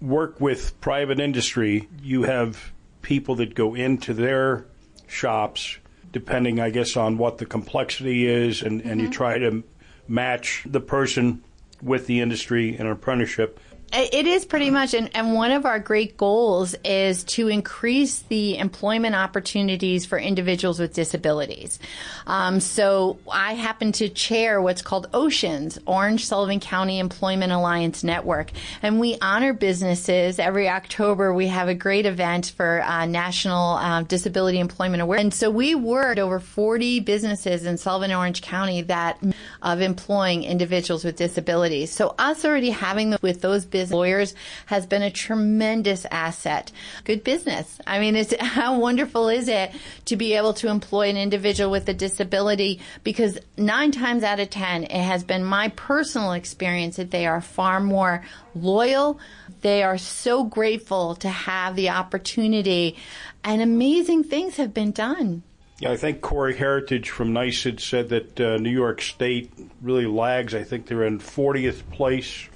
work 0.00 0.40
with 0.40 0.80
private 0.80 1.20
industry. 1.20 1.88
You 2.02 2.24
have 2.24 2.72
people 3.02 3.36
that 3.36 3.54
go 3.54 3.74
into 3.74 4.14
their 4.14 4.66
shops 5.06 5.78
depending, 6.12 6.60
I 6.60 6.70
guess, 6.70 6.96
on 6.96 7.18
what 7.18 7.38
the 7.38 7.46
complexity 7.46 8.26
is, 8.26 8.62
and, 8.62 8.80
and 8.82 8.92
mm-hmm. 8.92 9.00
you 9.00 9.10
try 9.10 9.38
to 9.38 9.62
match 10.06 10.64
the 10.66 10.80
person 10.80 11.42
with 11.82 12.06
the 12.06 12.20
industry 12.20 12.74
in 12.74 12.86
an 12.86 12.92
apprenticeship. 12.92 13.60
It 13.90 14.26
is 14.26 14.44
pretty 14.44 14.70
much, 14.70 14.92
and, 14.92 15.08
and 15.14 15.32
one 15.32 15.50
of 15.50 15.64
our 15.64 15.78
great 15.78 16.18
goals 16.18 16.74
is 16.84 17.24
to 17.24 17.48
increase 17.48 18.18
the 18.18 18.58
employment 18.58 19.14
opportunities 19.14 20.04
for 20.04 20.18
individuals 20.18 20.78
with 20.78 20.92
disabilities. 20.92 21.78
Um, 22.26 22.60
so 22.60 23.18
I 23.32 23.54
happen 23.54 23.92
to 23.92 24.10
chair 24.10 24.60
what's 24.60 24.82
called 24.82 25.08
Oceans, 25.14 25.78
Orange 25.86 26.26
Sullivan 26.26 26.60
County 26.60 26.98
Employment 26.98 27.50
Alliance 27.50 28.04
Network, 28.04 28.50
and 28.82 29.00
we 29.00 29.16
honor 29.22 29.54
businesses. 29.54 30.38
Every 30.38 30.68
October, 30.68 31.32
we 31.32 31.46
have 31.46 31.68
a 31.68 31.74
great 31.74 32.04
event 32.04 32.52
for 32.54 32.82
uh, 32.82 33.06
National 33.06 33.76
uh, 33.76 34.02
Disability 34.02 34.58
Employment 34.58 35.00
Awareness. 35.00 35.24
And 35.24 35.34
so 35.34 35.50
we 35.50 35.74
worked 35.74 36.18
over 36.18 36.40
40 36.40 37.00
businesses 37.00 37.64
in 37.64 37.78
Sullivan 37.78 38.12
Orange 38.12 38.42
County 38.42 38.82
that 38.82 39.18
of 39.62 39.80
employing 39.80 40.44
individuals 40.44 41.06
with 41.06 41.16
disabilities. 41.16 41.90
So 41.90 42.14
us 42.18 42.44
already 42.44 42.68
having 42.68 43.10
them 43.10 43.18
with 43.22 43.40
those 43.40 43.64
businesses 43.64 43.77
business 43.78 43.96
lawyers 43.96 44.34
has 44.66 44.86
been 44.86 45.02
a 45.02 45.10
tremendous 45.10 46.04
asset. 46.10 46.72
Good 47.04 47.24
business. 47.24 47.80
I 47.86 48.00
mean, 48.00 48.16
it's 48.16 48.34
how 48.40 48.78
wonderful 48.78 49.28
is 49.28 49.48
it 49.48 49.72
to 50.06 50.16
be 50.16 50.34
able 50.34 50.54
to 50.54 50.68
employ 50.68 51.08
an 51.08 51.16
individual 51.16 51.70
with 51.70 51.88
a 51.88 51.94
disability 51.94 52.80
because 53.04 53.38
nine 53.56 53.92
times 53.92 54.22
out 54.22 54.40
of 54.40 54.50
ten, 54.50 54.84
it 54.84 55.02
has 55.02 55.24
been 55.24 55.44
my 55.44 55.68
personal 55.68 56.32
experience 56.32 56.96
that 56.96 57.10
they 57.10 57.26
are 57.26 57.40
far 57.40 57.80
more 57.80 58.24
loyal. 58.54 59.18
They 59.60 59.82
are 59.82 59.98
so 59.98 60.44
grateful 60.44 61.14
to 61.16 61.28
have 61.28 61.76
the 61.76 61.90
opportunity 61.90 62.96
and 63.44 63.62
amazing 63.62 64.24
things 64.24 64.56
have 64.56 64.74
been 64.74 64.92
done. 64.92 65.42
Yeah, 65.80 65.92
I 65.92 65.96
think 65.96 66.22
Corey 66.22 66.56
Heritage 66.56 67.08
from 67.10 67.32
NYSUD 67.32 67.78
said 67.78 68.08
that 68.08 68.40
uh, 68.40 68.56
New 68.56 68.70
York 68.70 69.00
State 69.00 69.52
really 69.80 70.06
lags. 70.06 70.52
I 70.52 70.64
think 70.64 70.86
they're 70.86 71.04
in 71.04 71.20
40th 71.20 71.88
place 71.92 72.48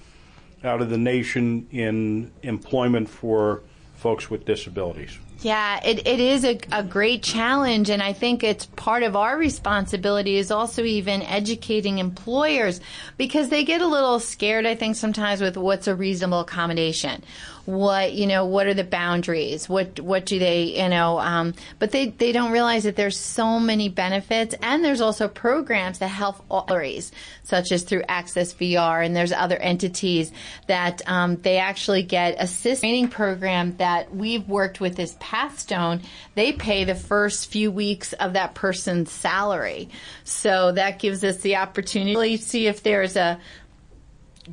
out 0.64 0.80
of 0.80 0.90
the 0.90 0.98
nation 0.98 1.66
in 1.70 2.30
employment 2.42 3.08
for 3.08 3.62
folks 3.96 4.30
with 4.30 4.44
disabilities. 4.44 5.18
Yeah, 5.42 5.80
it, 5.84 6.06
it 6.06 6.20
is 6.20 6.44
a, 6.44 6.58
a 6.70 6.84
great 6.84 7.24
challenge, 7.24 7.90
and 7.90 8.00
I 8.00 8.12
think 8.12 8.44
it's 8.44 8.66
part 8.66 9.02
of 9.02 9.16
our 9.16 9.36
responsibility 9.36 10.36
is 10.36 10.52
also 10.52 10.84
even 10.84 11.20
educating 11.22 11.98
employers 11.98 12.80
because 13.16 13.48
they 13.48 13.64
get 13.64 13.80
a 13.80 13.86
little 13.86 14.20
scared, 14.20 14.66
I 14.66 14.76
think, 14.76 14.94
sometimes 14.94 15.40
with 15.40 15.56
what's 15.56 15.88
a 15.88 15.96
reasonable 15.96 16.40
accommodation 16.40 17.24
what 17.64 18.12
you 18.12 18.26
know 18.26 18.44
what 18.44 18.66
are 18.66 18.74
the 18.74 18.84
boundaries? 18.84 19.68
What 19.68 20.00
what 20.00 20.26
do 20.26 20.38
they 20.38 20.82
you 20.82 20.88
know 20.88 21.18
um, 21.18 21.54
but 21.78 21.90
they 21.90 22.08
they 22.08 22.32
don't 22.32 22.52
realize 22.52 22.84
that 22.84 22.96
there's 22.96 23.18
so 23.18 23.58
many 23.58 23.88
benefits 23.88 24.54
and 24.62 24.84
there's 24.84 25.00
also 25.00 25.28
programs 25.28 25.98
that 25.98 26.08
help 26.08 26.48
galleries 26.48 27.12
such 27.44 27.72
as 27.72 27.82
through 27.82 28.02
ACCES 28.08 28.54
VR 28.54 29.04
and 29.04 29.14
there's 29.14 29.32
other 29.32 29.56
entities 29.56 30.32
that 30.66 31.02
um, 31.06 31.36
they 31.36 31.58
actually 31.58 32.02
get 32.02 32.36
assist 32.38 32.82
training 32.82 33.08
program 33.08 33.76
that 33.76 34.14
we've 34.14 34.48
worked 34.48 34.80
with 34.80 34.96
this 34.96 35.16
pathstone 35.20 36.00
they 36.34 36.52
pay 36.52 36.84
the 36.84 36.94
first 36.94 37.50
few 37.50 37.70
weeks 37.70 38.12
of 38.14 38.32
that 38.34 38.54
person's 38.54 39.10
salary. 39.10 39.88
So 40.24 40.72
that 40.72 40.98
gives 40.98 41.22
us 41.24 41.38
the 41.38 41.56
opportunity 41.56 42.38
to 42.38 42.42
see 42.42 42.66
if 42.66 42.82
there's 42.82 43.16
a 43.16 43.38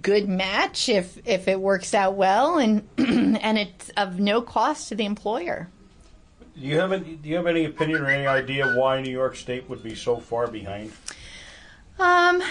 good 0.01 0.29
match 0.29 0.89
if 0.89 1.17
if 1.25 1.47
it 1.47 1.59
works 1.59 1.93
out 1.93 2.15
well 2.15 2.57
and 2.57 2.87
and 2.97 3.57
it's 3.57 3.89
of 3.97 4.19
no 4.19 4.41
cost 4.41 4.89
to 4.89 4.95
the 4.95 5.05
employer. 5.05 5.67
Do 6.59 6.65
you 6.65 6.77
have 6.77 6.91
any, 6.91 7.15
do 7.15 7.29
you 7.29 7.37
have 7.37 7.47
any 7.47 7.65
opinion 7.65 8.01
or 8.01 8.07
any 8.09 8.27
idea 8.27 8.73
why 8.73 9.01
New 9.01 9.11
York 9.11 9.37
State 9.37 9.69
would 9.69 9.81
be 9.81 9.95
so 9.95 10.17
far 10.17 10.47
behind? 10.47 10.91
Um, 11.97 12.43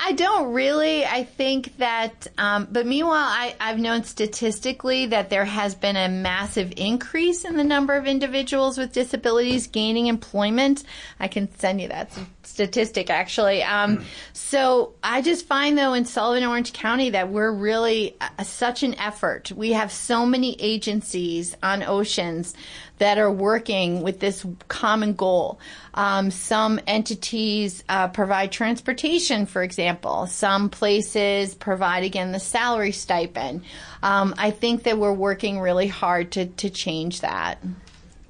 I 0.00 0.12
don't 0.12 0.52
really. 0.52 1.04
I 1.04 1.22
think 1.22 1.76
that, 1.78 2.26
um, 2.36 2.68
but 2.70 2.86
meanwhile, 2.86 3.14
I, 3.14 3.54
I've 3.60 3.78
known 3.78 4.02
statistically 4.02 5.06
that 5.06 5.30
there 5.30 5.44
has 5.44 5.74
been 5.74 5.96
a 5.96 6.08
massive 6.08 6.74
increase 6.76 7.44
in 7.44 7.56
the 7.56 7.64
number 7.64 7.94
of 7.94 8.06
individuals 8.06 8.76
with 8.76 8.92
disabilities 8.92 9.68
gaining 9.68 10.08
employment. 10.08 10.82
I 11.20 11.28
can 11.28 11.48
send 11.58 11.80
you 11.80 11.88
that 11.88 12.10
statistic 12.46 13.10
actually. 13.10 13.62
Um, 13.62 14.04
so 14.32 14.94
I 15.02 15.22
just 15.22 15.46
find 15.46 15.76
though 15.76 15.94
in 15.94 16.04
Sullivan 16.04 16.48
Orange 16.48 16.72
County 16.72 17.10
that 17.10 17.30
we're 17.30 17.52
really 17.52 18.16
uh, 18.20 18.42
such 18.44 18.82
an 18.82 18.94
effort. 18.94 19.52
We 19.52 19.72
have 19.72 19.92
so 19.92 20.26
many 20.26 20.56
agencies 20.60 21.56
on 21.62 21.82
oceans 21.82 22.54
that 22.98 23.18
are 23.18 23.30
working 23.30 24.02
with 24.02 24.20
this 24.20 24.46
common 24.68 25.14
goal. 25.14 25.58
Um, 25.94 26.30
some 26.30 26.80
entities 26.86 27.82
uh, 27.88 28.08
provide 28.08 28.52
transportation, 28.52 29.46
for 29.46 29.62
example. 29.62 30.26
Some 30.26 30.70
places 30.70 31.54
provide, 31.54 32.04
again, 32.04 32.32
the 32.32 32.40
salary 32.40 32.92
stipend. 32.92 33.62
Um, 34.02 34.34
I 34.38 34.50
think 34.50 34.84
that 34.84 34.98
we're 34.98 35.12
working 35.12 35.58
really 35.58 35.88
hard 35.88 36.32
to, 36.32 36.46
to 36.46 36.70
change 36.70 37.20
that. 37.22 37.58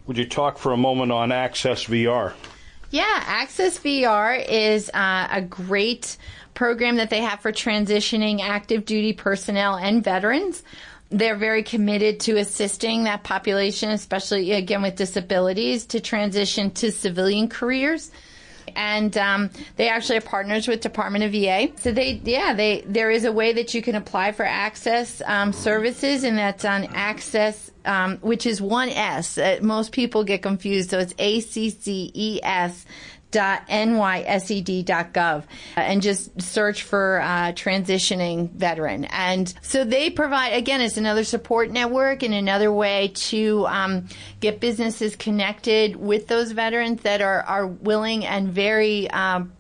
Would 0.06 0.18
you 0.18 0.26
talk 0.26 0.58
for 0.58 0.72
a 0.72 0.76
moment 0.76 1.12
on 1.12 1.30
ACCES 1.30 1.86
VR? 1.86 2.34
Yeah, 2.94 3.42
ACCES 3.42 3.80
VR 3.80 4.46
is 4.48 4.88
uh, 4.94 5.26
a 5.28 5.42
great 5.42 6.16
program 6.54 6.94
that 6.96 7.10
they 7.10 7.22
have 7.22 7.40
for 7.40 7.50
transitioning 7.50 8.40
active 8.40 8.84
duty 8.84 9.12
personnel 9.12 9.74
and 9.74 10.04
veterans 10.04 10.62
they're 11.10 11.36
very 11.36 11.62
committed 11.62 12.18
to 12.20 12.36
assisting 12.38 13.04
that 13.04 13.22
population, 13.22 13.90
especially 13.90 14.52
again 14.52 14.82
with 14.82 14.96
disabilities, 14.96 15.86
to 15.86 16.00
transition 16.00 16.70
to 16.72 16.90
civilian 16.90 17.48
careers. 17.48 18.10
And 18.76 19.16
um, 19.16 19.50
they 19.76 19.88
actually 19.88 20.18
are 20.18 20.22
partners 20.22 20.68
with 20.68 20.80
Department 20.80 21.24
of 21.24 21.32
VA. 21.32 21.68
So 21.80 21.92
they, 21.92 22.20
yeah, 22.24 22.54
they 22.54 22.82
there 22.86 23.10
is 23.10 23.24
a 23.24 23.32
way 23.32 23.52
that 23.52 23.74
you 23.74 23.82
can 23.82 23.94
apply 23.94 24.32
for 24.32 24.44
access 24.44 25.22
um, 25.26 25.52
services, 25.52 26.24
and 26.24 26.36
that's 26.38 26.64
on 26.64 26.84
access, 26.94 27.70
um, 27.84 28.18
which 28.18 28.46
is 28.46 28.60
one 28.60 28.88
S. 28.88 29.38
Uh, 29.38 29.58
most 29.62 29.92
people 29.92 30.24
get 30.24 30.42
confused, 30.42 30.90
so 30.90 30.98
it's 30.98 31.14
A 31.18 31.40
C 31.40 31.70
C 31.70 32.10
E 32.14 32.40
S 32.42 32.84
nysed.gov 33.34 35.44
and 35.76 36.02
just 36.02 36.40
search 36.40 36.82
for 36.82 37.20
uh, 37.20 37.52
transitioning 37.52 38.50
veteran. 38.50 39.04
And 39.06 39.52
so 39.62 39.84
they 39.84 40.10
provide, 40.10 40.54
again, 40.54 40.80
it's 40.80 40.96
another 40.96 41.24
support 41.24 41.70
network 41.70 42.22
and 42.22 42.34
another 42.34 42.72
way 42.72 43.12
to 43.14 43.66
um, 43.66 44.08
get 44.40 44.60
businesses 44.60 45.16
connected 45.16 45.96
with 45.96 46.28
those 46.28 46.52
veterans 46.52 47.02
that 47.02 47.20
are, 47.20 47.42
are 47.42 47.66
willing 47.66 48.24
and 48.24 48.48
very 48.48 49.10
um, 49.10 49.52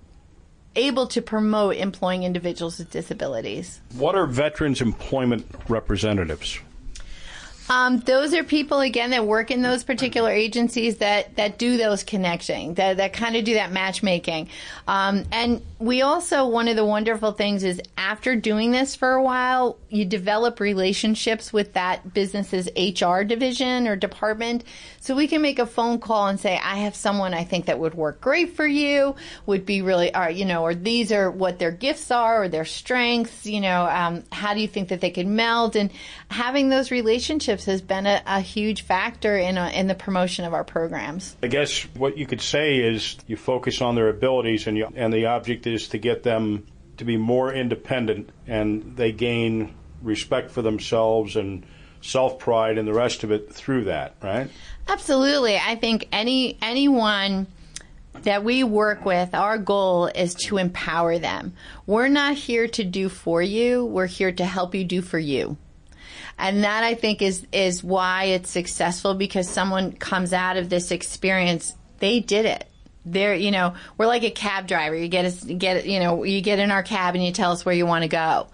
able 0.76 1.06
to 1.08 1.22
promote 1.22 1.76
employing 1.76 2.24
individuals 2.24 2.78
with 2.78 2.90
disabilities. 2.90 3.80
What 3.96 4.14
are 4.14 4.26
veterans 4.26 4.80
employment 4.80 5.46
representatives? 5.68 6.58
Um, 7.68 8.00
those 8.00 8.34
are 8.34 8.44
people 8.44 8.80
again 8.80 9.10
that 9.10 9.26
work 9.26 9.50
in 9.50 9.62
those 9.62 9.84
particular 9.84 10.30
agencies 10.30 10.98
that 10.98 11.36
that 11.36 11.58
do 11.58 11.78
those 11.78 12.04
connecting, 12.04 12.74
that 12.74 12.98
that 12.98 13.14
kind 13.14 13.36
of 13.36 13.44
do 13.44 13.54
that 13.54 13.72
matchmaking. 13.72 14.50
Um, 14.86 15.24
and 15.32 15.62
we 15.78 16.02
also 16.02 16.46
one 16.46 16.68
of 16.68 16.76
the 16.76 16.84
wonderful 16.84 17.32
things 17.32 17.64
is 17.64 17.80
after 17.96 18.36
doing 18.36 18.70
this 18.70 18.94
for 18.94 19.12
a 19.12 19.22
while, 19.22 19.78
you 19.88 20.04
develop 20.04 20.60
relationships 20.60 21.52
with 21.52 21.72
that 21.72 22.12
business's 22.12 22.68
HR 22.76 23.22
division 23.22 23.88
or 23.88 23.96
department, 23.96 24.64
so 25.00 25.14
we 25.14 25.26
can 25.26 25.40
make 25.40 25.58
a 25.58 25.66
phone 25.66 26.00
call 26.00 26.26
and 26.26 26.38
say, 26.38 26.60
I 26.62 26.78
have 26.78 26.94
someone 26.94 27.32
I 27.32 27.44
think 27.44 27.66
that 27.66 27.78
would 27.78 27.94
work 27.94 28.20
great 28.20 28.56
for 28.56 28.66
you, 28.66 29.16
would 29.46 29.64
be 29.64 29.80
really, 29.80 30.14
or 30.14 30.28
you 30.28 30.44
know, 30.44 30.62
or 30.62 30.74
these 30.74 31.12
are 31.12 31.30
what 31.30 31.58
their 31.58 31.70
gifts 31.70 32.10
are 32.10 32.42
or 32.42 32.48
their 32.48 32.64
strengths. 32.66 33.46
You 33.46 33.62
know, 33.62 33.86
um, 33.86 34.22
how 34.32 34.52
do 34.52 34.60
you 34.60 34.68
think 34.68 34.90
that 34.90 35.00
they 35.00 35.10
could 35.10 35.26
meld? 35.26 35.76
And 35.76 35.90
having 36.28 36.68
those 36.68 36.90
relationships 36.90 37.53
has 37.62 37.80
been 37.80 38.06
a, 38.06 38.22
a 38.26 38.40
huge 38.40 38.82
factor 38.82 39.36
in, 39.36 39.56
a, 39.56 39.68
in 39.70 39.86
the 39.86 39.94
promotion 39.94 40.44
of 40.44 40.52
our 40.52 40.64
programs. 40.64 41.36
I 41.42 41.46
guess 41.46 41.82
what 41.94 42.18
you 42.18 42.26
could 42.26 42.40
say 42.40 42.78
is 42.78 43.16
you 43.26 43.36
focus 43.36 43.80
on 43.80 43.94
their 43.94 44.08
abilities, 44.08 44.66
and, 44.66 44.76
you, 44.76 44.88
and 44.94 45.12
the 45.12 45.26
object 45.26 45.66
is 45.66 45.88
to 45.88 45.98
get 45.98 46.22
them 46.22 46.66
to 46.96 47.04
be 47.04 47.16
more 47.16 47.52
independent, 47.52 48.30
and 48.46 48.96
they 48.96 49.12
gain 49.12 49.74
respect 50.02 50.50
for 50.50 50.62
themselves 50.62 51.36
and 51.36 51.64
self 52.00 52.38
pride 52.38 52.78
and 52.78 52.86
the 52.86 52.92
rest 52.92 53.24
of 53.24 53.30
it 53.30 53.52
through 53.52 53.84
that, 53.84 54.14
right? 54.22 54.50
Absolutely. 54.88 55.56
I 55.56 55.76
think 55.76 56.08
any 56.12 56.58
anyone 56.60 57.46
that 58.22 58.44
we 58.44 58.62
work 58.62 59.04
with, 59.04 59.34
our 59.34 59.58
goal 59.58 60.06
is 60.06 60.34
to 60.34 60.58
empower 60.58 61.18
them. 61.18 61.54
We're 61.86 62.08
not 62.08 62.36
here 62.36 62.68
to 62.68 62.84
do 62.84 63.08
for 63.08 63.42
you, 63.42 63.84
we're 63.84 64.06
here 64.06 64.32
to 64.32 64.44
help 64.44 64.74
you 64.74 64.84
do 64.84 65.02
for 65.02 65.18
you. 65.18 65.56
And 66.38 66.64
that 66.64 66.84
I 66.84 66.94
think 66.94 67.22
is, 67.22 67.46
is 67.52 67.82
why 67.82 68.24
it's 68.24 68.50
successful 68.50 69.14
because 69.14 69.48
someone 69.48 69.92
comes 69.92 70.32
out 70.32 70.56
of 70.56 70.68
this 70.68 70.90
experience, 70.90 71.74
they 71.98 72.20
did 72.20 72.46
it. 72.46 72.68
They're, 73.06 73.34
you 73.34 73.50
know, 73.50 73.74
we're 73.98 74.06
like 74.06 74.24
a 74.24 74.30
cab 74.30 74.66
driver. 74.66 74.96
You 74.96 75.08
get 75.08 75.26
us, 75.26 75.44
get, 75.44 75.86
you 75.86 76.00
know, 76.00 76.24
you 76.24 76.40
get 76.40 76.58
in 76.58 76.70
our 76.70 76.82
cab 76.82 77.14
and 77.14 77.24
you 77.24 77.32
tell 77.32 77.52
us 77.52 77.64
where 77.64 77.74
you 77.74 77.86
want 77.86 78.02
to 78.02 78.08
go. 78.08 78.48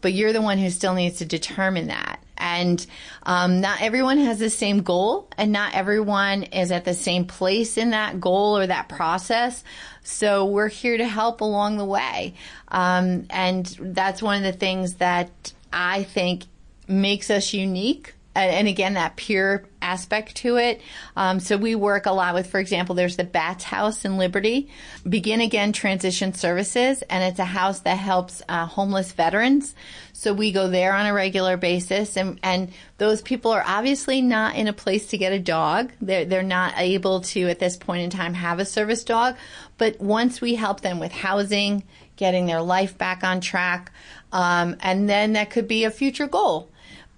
But 0.00 0.12
you're 0.12 0.32
the 0.32 0.42
one 0.42 0.58
who 0.58 0.70
still 0.70 0.94
needs 0.94 1.18
to 1.18 1.24
determine 1.24 1.86
that. 1.86 2.22
And 2.36 2.84
um, 3.22 3.60
not 3.60 3.80
everyone 3.80 4.18
has 4.18 4.40
the 4.40 4.50
same 4.50 4.82
goal, 4.82 5.28
and 5.38 5.52
not 5.52 5.74
everyone 5.74 6.42
is 6.42 6.72
at 6.72 6.84
the 6.84 6.92
same 6.92 7.24
place 7.24 7.78
in 7.78 7.90
that 7.90 8.20
goal 8.20 8.58
or 8.58 8.66
that 8.66 8.88
process. 8.88 9.62
So 10.02 10.46
we're 10.46 10.68
here 10.68 10.96
to 10.96 11.06
help 11.06 11.40
along 11.40 11.76
the 11.76 11.84
way. 11.84 12.34
Um, 12.66 13.26
and 13.30 13.64
that's 13.78 14.20
one 14.20 14.38
of 14.38 14.42
the 14.42 14.58
things 14.58 14.94
that 14.94 15.52
I 15.72 16.02
think 16.02 16.42
makes 16.92 17.30
us 17.30 17.52
unique 17.52 18.14
and 18.34 18.66
again 18.66 18.94
that 18.94 19.16
pure 19.16 19.64
aspect 19.82 20.36
to 20.36 20.56
it. 20.56 20.80
Um, 21.16 21.38
so 21.40 21.56
we 21.56 21.74
work 21.74 22.06
a 22.06 22.12
lot 22.12 22.34
with 22.34 22.46
for 22.46 22.60
example 22.60 22.94
there's 22.94 23.16
the 23.16 23.24
bats 23.24 23.64
house 23.64 24.04
in 24.04 24.16
liberty. 24.16 24.70
Begin 25.06 25.40
again 25.40 25.72
transition 25.72 26.32
services 26.32 27.02
and 27.02 27.22
it's 27.24 27.38
a 27.38 27.44
house 27.44 27.80
that 27.80 27.98
helps 27.98 28.40
uh, 28.48 28.66
homeless 28.66 29.12
veterans. 29.12 29.74
So 30.12 30.32
we 30.32 30.52
go 30.52 30.68
there 30.68 30.94
on 30.94 31.06
a 31.06 31.12
regular 31.12 31.56
basis 31.56 32.16
and, 32.16 32.38
and 32.42 32.72
those 32.96 33.20
people 33.20 33.50
are 33.50 33.64
obviously 33.66 34.22
not 34.22 34.54
in 34.54 34.68
a 34.68 34.72
place 34.72 35.08
to 35.08 35.18
get 35.18 35.32
a 35.32 35.38
dog. 35.38 35.92
They're, 36.00 36.24
they're 36.24 36.42
not 36.42 36.74
able 36.78 37.20
to 37.20 37.48
at 37.48 37.58
this 37.58 37.76
point 37.76 38.02
in 38.02 38.10
time 38.10 38.34
have 38.34 38.60
a 38.60 38.64
service 38.64 39.04
dog. 39.04 39.36
But 39.76 40.00
once 40.00 40.40
we 40.40 40.54
help 40.54 40.80
them 40.80 41.00
with 41.00 41.12
housing 41.12 41.84
getting 42.16 42.46
their 42.46 42.62
life 42.62 42.96
back 42.96 43.24
on 43.24 43.40
track 43.40 43.90
um, 44.32 44.76
and 44.80 45.08
then 45.08 45.34
that 45.34 45.50
could 45.50 45.66
be 45.66 45.84
a 45.84 45.90
future 45.90 46.26
goal 46.26 46.70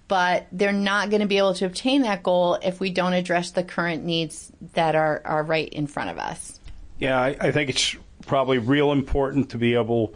but 0.07 0.47
they're 0.51 0.71
not 0.71 1.09
going 1.09 1.21
to 1.21 1.27
be 1.27 1.37
able 1.37 1.53
to 1.55 1.65
obtain 1.65 2.03
that 2.03 2.23
goal 2.23 2.59
if 2.61 2.79
we 2.79 2.91
don't 2.91 3.13
address 3.13 3.51
the 3.51 3.63
current 3.63 4.03
needs 4.03 4.51
that 4.73 4.95
are, 4.95 5.21
are 5.25 5.43
right 5.43 5.69
in 5.69 5.87
front 5.87 6.09
of 6.09 6.19
us. 6.19 6.59
Yeah, 6.99 7.19
I, 7.19 7.35
I 7.39 7.51
think 7.51 7.69
it's 7.69 7.95
probably 8.25 8.57
real 8.57 8.91
important 8.91 9.51
to 9.51 9.57
be 9.57 9.73
able 9.75 10.13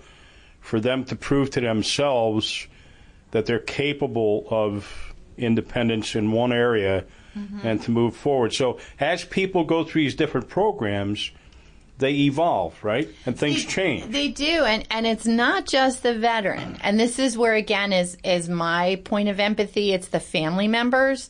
for 0.62 0.80
them 0.80 1.06
to 1.06 1.16
prove 1.16 1.52
to 1.52 1.62
themselves 1.62 2.68
that 3.32 3.46
they're 3.46 3.60
capable 3.60 4.48
of 4.50 5.14
independence 5.38 6.16
in 6.16 6.32
one 6.32 6.52
area 6.52 7.06
mm-hmm. 7.36 7.66
and 7.66 7.82
to 7.84 7.92
move 7.92 8.16
forward. 8.16 8.54
So 8.54 8.80
as 9.00 9.24
people 9.24 9.64
go 9.64 9.84
through 9.84 10.04
these 10.04 10.16
different 10.16 10.50
programs, 10.50 11.32
they 12.00 12.14
evolve, 12.14 12.82
right? 12.84 13.10
And 13.26 13.38
things 13.38 13.66
they, 13.66 13.72
change. 13.72 14.12
They 14.12 14.30
do, 14.30 14.64
and 14.64 14.86
and 14.90 15.06
it's 15.06 15.28
not 15.28 15.68
just 15.68 16.02
the 16.02 16.18
veteran. 16.18 16.78
And 16.82 17.00
this 17.00 17.20
is 17.20 17.38
where 17.38 17.54
again 17.54 17.94
is 17.94 18.18
is 18.24 18.50
my 18.50 19.02
point 19.04 19.30
of 19.30 19.40
empathy. 19.40 19.94
It's 19.94 20.08
the 20.08 20.20
family 20.20 20.68
members. 20.68 21.30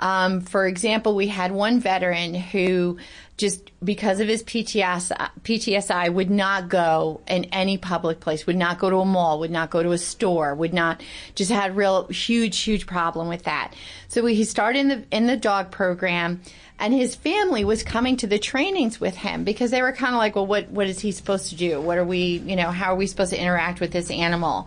Um, 0.00 0.40
for 0.40 0.66
example, 0.66 1.14
we 1.14 1.28
had 1.28 1.52
one 1.52 1.78
veteran 1.78 2.34
who 2.34 2.98
just 3.36 3.70
because 3.82 4.20
of 4.20 4.28
his 4.28 4.42
PTS, 4.42 5.12
PTSI 5.44 6.12
would 6.12 6.30
not 6.30 6.68
go 6.68 7.22
in 7.26 7.44
any 7.46 7.78
public 7.78 8.20
place, 8.20 8.46
would 8.46 8.56
not 8.56 8.78
go 8.78 8.90
to 8.90 8.96
a 8.96 9.04
mall, 9.06 9.40
would 9.40 9.50
not 9.50 9.70
go 9.70 9.82
to 9.82 9.92
a 9.92 9.98
store, 9.98 10.54
would 10.54 10.74
not 10.74 11.02
just 11.34 11.50
had 11.50 11.74
real 11.74 12.06
huge, 12.08 12.58
huge 12.58 12.86
problem 12.86 13.28
with 13.28 13.44
that. 13.44 13.72
So 14.08 14.26
he 14.26 14.44
started 14.44 14.80
in 14.80 14.88
the 14.88 15.04
in 15.10 15.26
the 15.26 15.38
dog 15.38 15.70
program 15.70 16.42
and 16.78 16.94
his 16.94 17.14
family 17.14 17.64
was 17.64 17.82
coming 17.82 18.16
to 18.18 18.26
the 18.26 18.38
trainings 18.38 19.00
with 19.00 19.16
him 19.16 19.44
because 19.44 19.70
they 19.70 19.82
were 19.82 19.92
kind 19.92 20.14
of 20.14 20.18
like, 20.18 20.34
well, 20.34 20.46
what 20.46 20.70
what 20.70 20.86
is 20.86 21.00
he 21.00 21.12
supposed 21.12 21.48
to 21.50 21.56
do? 21.56 21.80
What 21.80 21.98
are 21.98 22.04
we, 22.04 22.38
you 22.38 22.56
know, 22.56 22.70
how 22.70 22.92
are 22.92 22.96
we 22.96 23.06
supposed 23.06 23.32
to 23.32 23.40
interact 23.40 23.80
with 23.80 23.92
this 23.92 24.10
animal? 24.10 24.66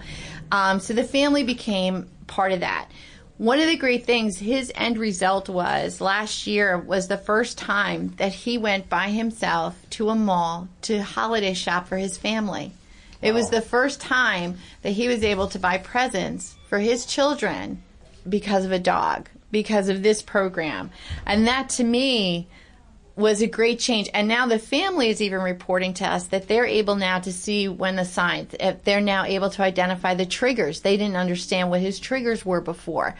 Um, 0.52 0.80
so 0.80 0.94
the 0.94 1.04
family 1.04 1.44
became 1.44 2.08
part 2.26 2.52
of 2.52 2.62
that. 2.62 2.90
One 3.38 3.60
of 3.60 3.66
the 3.68 3.78
great 3.78 4.06
things, 4.06 4.38
his 4.38 4.72
end 4.76 5.00
result 5.00 5.50
was 5.50 6.00
last 6.00 6.46
year 6.46 6.78
was 6.78 7.08
the 7.08 7.18
first 7.18 7.58
time 7.58 8.14
that 8.18 8.32
he 8.32 8.60
went 8.60 8.90
by 8.90 9.10
himself 9.10 9.76
to 9.92 10.10
a 10.10 10.16
mall 10.16 10.68
to 10.84 11.02
holiday 11.02 11.56
shop 11.56 11.88
for 11.88 11.98
his 11.98 12.16
family. 12.16 12.74
It 13.24 13.34
was 13.34 13.50
the 13.50 13.62
first 13.62 14.00
time 14.00 14.58
that 14.84 14.92
he 14.92 15.08
was 15.08 15.24
able 15.24 15.48
to 15.48 15.58
buy 15.58 15.80
presents 15.80 16.56
for 16.70 16.78
his 16.78 17.06
children 17.08 17.82
because 18.30 18.66
of 18.66 18.72
a 18.72 18.80
dog, 18.80 19.30
because 19.50 19.90
of 19.90 20.04
this 20.04 20.22
program. 20.22 20.92
And 21.26 21.48
that 21.48 21.70
to 21.70 21.84
me 21.84 22.48
was 23.16 23.42
a 23.42 23.48
great 23.48 23.80
change. 23.80 24.10
And 24.14 24.28
now 24.28 24.48
the 24.48 24.58
family 24.58 25.10
is 25.10 25.22
even 25.22 25.42
reporting 25.42 25.94
to 25.96 26.08
us 26.08 26.28
that 26.28 26.48
they're 26.48 26.66
able 26.66 26.96
now 26.96 27.20
to 27.20 27.32
see 27.32 27.68
when 27.68 27.96
the 27.96 28.06
signs, 28.06 28.56
if 28.60 28.84
they're 28.84 29.02
now 29.02 29.24
able 29.26 29.52
to 29.52 29.62
identify 29.62 30.16
the 30.16 30.26
triggers. 30.26 30.82
They 30.82 30.98
didn't 30.98 31.18
understand 31.18 31.70
what 31.70 31.82
his 31.82 32.00
triggers 32.00 32.46
were 32.46 32.62
before. 32.62 33.16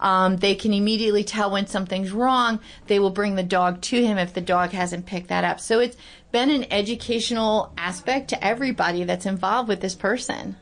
Um, 0.00 0.36
they 0.36 0.56
can 0.56 0.72
immediately 0.72 1.22
tell 1.22 1.50
when 1.50 1.68
something's 1.68 2.10
wrong. 2.10 2.58
They 2.88 2.98
will 2.98 3.10
bring 3.10 3.36
the 3.36 3.42
dog 3.42 3.80
to 3.82 4.04
him 4.04 4.18
if 4.18 4.34
the 4.34 4.40
dog 4.40 4.70
hasn't 4.70 5.06
picked 5.06 5.28
that 5.28 5.44
up. 5.44 5.60
So 5.60 5.78
it's 5.78 5.96
been 6.32 6.50
an 6.50 6.66
educational 6.72 7.72
aspect 7.78 8.28
to 8.28 8.44
everybody 8.44 9.04
that's 9.04 9.26
involved 9.26 9.68
with 9.68 9.80
this 9.80 9.94
person. 9.94 10.56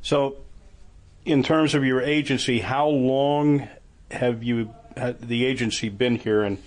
So, 0.00 0.36
in 1.24 1.42
terms 1.42 1.74
of 1.74 1.84
your 1.84 2.02
agency, 2.02 2.58
how 2.58 2.88
long 2.88 3.68
have 4.10 4.42
you 4.42 4.74
the 5.20 5.44
agency 5.44 5.88
been 5.88 6.16
here 6.16 6.42
and 6.42 6.58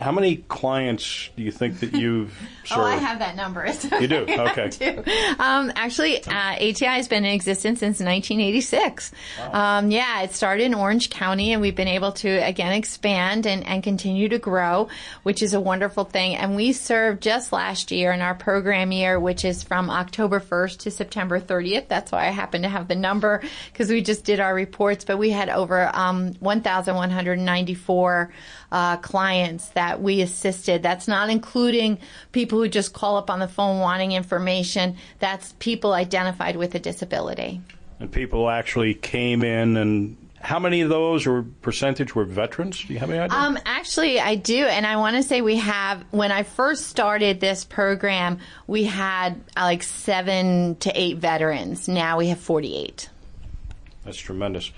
how 0.00 0.12
many 0.12 0.36
clients 0.36 1.30
do 1.36 1.42
you 1.42 1.50
think 1.50 1.80
that 1.80 1.92
you've 1.92 2.30
served? 2.64 2.80
oh, 2.80 2.84
I 2.84 2.96
have 2.96 3.18
that 3.18 3.34
number. 3.34 3.66
you 4.00 4.08
do? 4.08 4.26
Okay. 4.28 5.04
Um, 5.38 5.72
actually, 5.76 6.22
uh, 6.24 6.54
ATI 6.54 6.86
has 6.86 7.08
been 7.08 7.24
in 7.24 7.32
existence 7.32 7.80
since 7.80 8.00
1986. 8.00 9.12
Wow. 9.38 9.78
Um, 9.78 9.90
yeah, 9.90 10.22
it 10.22 10.32
started 10.32 10.64
in 10.64 10.74
Orange 10.74 11.10
County, 11.10 11.52
and 11.52 11.60
we've 11.62 11.76
been 11.76 11.88
able 11.88 12.12
to 12.12 12.28
again 12.28 12.72
expand 12.72 13.46
and, 13.46 13.66
and 13.66 13.82
continue 13.82 14.28
to 14.28 14.38
grow, 14.38 14.88
which 15.22 15.42
is 15.42 15.54
a 15.54 15.60
wonderful 15.60 16.04
thing. 16.04 16.36
And 16.36 16.56
we 16.56 16.72
served 16.72 17.22
just 17.22 17.52
last 17.52 17.90
year 17.90 18.12
in 18.12 18.20
our 18.20 18.34
program 18.34 18.92
year, 18.92 19.18
which 19.20 19.44
is 19.44 19.62
from 19.62 19.90
October 19.90 20.40
1st 20.40 20.78
to 20.80 20.90
September 20.90 21.40
30th. 21.40 21.88
That's 21.88 22.12
why 22.12 22.26
I 22.26 22.30
happen 22.30 22.62
to 22.62 22.68
have 22.68 22.88
the 22.88 22.94
number 22.94 23.42
because 23.72 23.90
we 23.90 24.02
just 24.02 24.24
did 24.24 24.40
our 24.40 24.54
reports, 24.54 25.04
but 25.04 25.18
we 25.18 25.30
had 25.30 25.48
over 25.48 25.90
um, 25.94 26.34
1,194 26.40 28.30
uh, 28.70 28.96
clients 28.98 29.68
that 29.70 30.02
we 30.02 30.20
assisted. 30.20 30.82
That's 30.82 31.08
not 31.08 31.30
including 31.30 31.98
people 32.32 32.58
who 32.58 32.68
just 32.68 32.92
call 32.92 33.16
up 33.16 33.30
on 33.30 33.38
the 33.38 33.48
phone 33.48 33.80
wanting 33.80 34.12
information. 34.12 34.96
That's 35.18 35.54
people 35.58 35.92
identified 35.92 36.56
with 36.56 36.74
a 36.74 36.78
disability. 36.78 37.60
And 38.00 38.12
people 38.12 38.48
actually 38.48 38.94
came 38.94 39.42
in 39.42 39.76
and 39.76 40.16
how 40.40 40.58
many 40.58 40.82
of 40.82 40.88
those 40.88 41.26
or 41.26 41.42
percentage 41.62 42.14
were 42.14 42.24
veterans? 42.24 42.84
Do 42.84 42.92
you 42.92 42.98
have 43.00 43.10
any 43.10 43.18
idea? 43.18 43.36
Um, 43.36 43.58
actually, 43.66 44.20
I 44.20 44.36
do, 44.36 44.66
and 44.66 44.86
I 44.86 44.96
want 44.96 45.16
to 45.16 45.22
say 45.22 45.40
we 45.40 45.56
have. 45.56 46.04
When 46.10 46.30
I 46.30 46.44
first 46.44 46.86
started 46.86 47.40
this 47.40 47.64
program, 47.64 48.38
we 48.66 48.84
had 48.84 49.40
uh, 49.56 49.62
like 49.62 49.82
seven 49.82 50.76
to 50.76 50.92
eight 50.94 51.18
veterans. 51.18 51.88
Now 51.88 52.18
we 52.18 52.28
have 52.28 52.38
forty-eight. 52.38 53.10
That's 54.04 54.18
tremendous. 54.18 54.70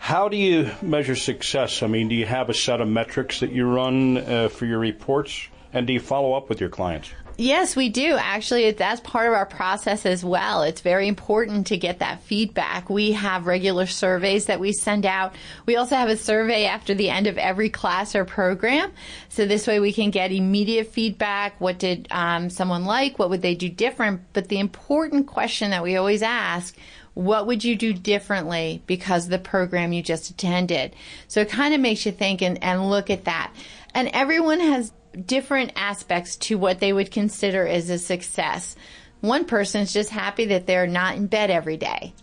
How 0.00 0.30
do 0.30 0.36
you 0.36 0.70
measure 0.80 1.14
success? 1.14 1.82
I 1.82 1.86
mean, 1.86 2.08
do 2.08 2.14
you 2.14 2.24
have 2.24 2.48
a 2.48 2.54
set 2.54 2.80
of 2.80 2.88
metrics 2.88 3.40
that 3.40 3.52
you 3.52 3.66
run 3.66 4.16
uh, 4.16 4.48
for 4.48 4.64
your 4.64 4.78
reports? 4.78 5.46
And 5.74 5.86
do 5.86 5.92
you 5.92 6.00
follow 6.00 6.32
up 6.32 6.48
with 6.48 6.58
your 6.58 6.70
clients? 6.70 7.10
Yes, 7.36 7.76
we 7.76 7.90
do. 7.90 8.16
Actually, 8.18 8.70
that's 8.72 9.00
part 9.00 9.28
of 9.28 9.34
our 9.34 9.46
process 9.46 10.04
as 10.04 10.24
well. 10.24 10.62
It's 10.62 10.80
very 10.80 11.06
important 11.06 11.68
to 11.68 11.76
get 11.76 12.00
that 12.00 12.22
feedback. 12.22 12.90
We 12.90 13.12
have 13.12 13.46
regular 13.46 13.86
surveys 13.86 14.46
that 14.46 14.58
we 14.58 14.72
send 14.72 15.06
out. 15.06 15.34
We 15.64 15.76
also 15.76 15.96
have 15.96 16.08
a 16.08 16.16
survey 16.16 16.64
after 16.64 16.94
the 16.94 17.08
end 17.08 17.26
of 17.26 17.38
every 17.38 17.70
class 17.70 18.14
or 18.14 18.24
program. 18.24 18.92
So 19.28 19.46
this 19.46 19.66
way 19.66 19.80
we 19.80 19.92
can 19.92 20.10
get 20.10 20.32
immediate 20.32 20.88
feedback. 20.88 21.60
What 21.60 21.78
did 21.78 22.08
um, 22.10 22.50
someone 22.50 22.84
like? 22.84 23.18
What 23.18 23.30
would 23.30 23.42
they 23.42 23.54
do 23.54 23.68
different? 23.68 24.22
But 24.32 24.48
the 24.48 24.58
important 24.58 25.26
question 25.26 25.70
that 25.70 25.82
we 25.82 25.96
always 25.96 26.22
ask 26.22 26.76
what 27.14 27.46
would 27.46 27.64
you 27.64 27.76
do 27.76 27.92
differently 27.92 28.82
because 28.86 29.24
of 29.24 29.30
the 29.30 29.38
program 29.38 29.92
you 29.92 30.02
just 30.02 30.30
attended? 30.30 30.94
So 31.28 31.40
it 31.40 31.48
kind 31.48 31.74
of 31.74 31.80
makes 31.80 32.06
you 32.06 32.12
think 32.12 32.42
and, 32.42 32.62
and 32.62 32.88
look 32.88 33.10
at 33.10 33.24
that. 33.24 33.52
And 33.94 34.08
everyone 34.12 34.60
has 34.60 34.92
different 35.26 35.72
aspects 35.76 36.36
to 36.36 36.56
what 36.56 36.80
they 36.80 36.92
would 36.92 37.10
consider 37.10 37.66
as 37.66 37.90
a 37.90 37.98
success. 37.98 38.76
One 39.20 39.44
person 39.44 39.82
is 39.82 39.92
just 39.92 40.10
happy 40.10 40.46
that 40.46 40.66
they're 40.66 40.86
not 40.86 41.16
in 41.16 41.26
bed 41.26 41.50
every 41.50 41.76
day. 41.76 42.14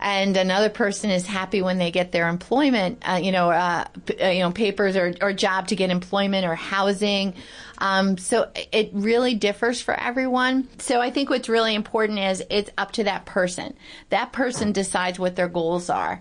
And 0.00 0.36
another 0.36 0.68
person 0.68 1.10
is 1.10 1.26
happy 1.26 1.62
when 1.62 1.78
they 1.78 1.90
get 1.90 2.12
their 2.12 2.28
employment, 2.28 3.02
uh, 3.08 3.20
you 3.22 3.32
know, 3.32 3.50
uh, 3.50 3.84
uh, 4.20 4.26
you 4.26 4.40
know, 4.40 4.50
papers 4.50 4.96
or, 4.96 5.14
or 5.20 5.32
job 5.32 5.68
to 5.68 5.76
get 5.76 5.90
employment 5.90 6.44
or 6.46 6.54
housing. 6.54 7.34
Um, 7.78 8.18
so 8.18 8.50
it 8.72 8.90
really 8.92 9.34
differs 9.34 9.80
for 9.80 9.94
everyone. 9.94 10.68
So 10.78 11.00
I 11.00 11.10
think 11.10 11.30
what's 11.30 11.48
really 11.48 11.74
important 11.74 12.18
is 12.18 12.42
it's 12.50 12.70
up 12.78 12.92
to 12.92 13.04
that 13.04 13.26
person. 13.26 13.76
That 14.10 14.32
person 14.32 14.72
decides 14.72 15.18
what 15.18 15.36
their 15.36 15.48
goals 15.48 15.90
are. 15.90 16.20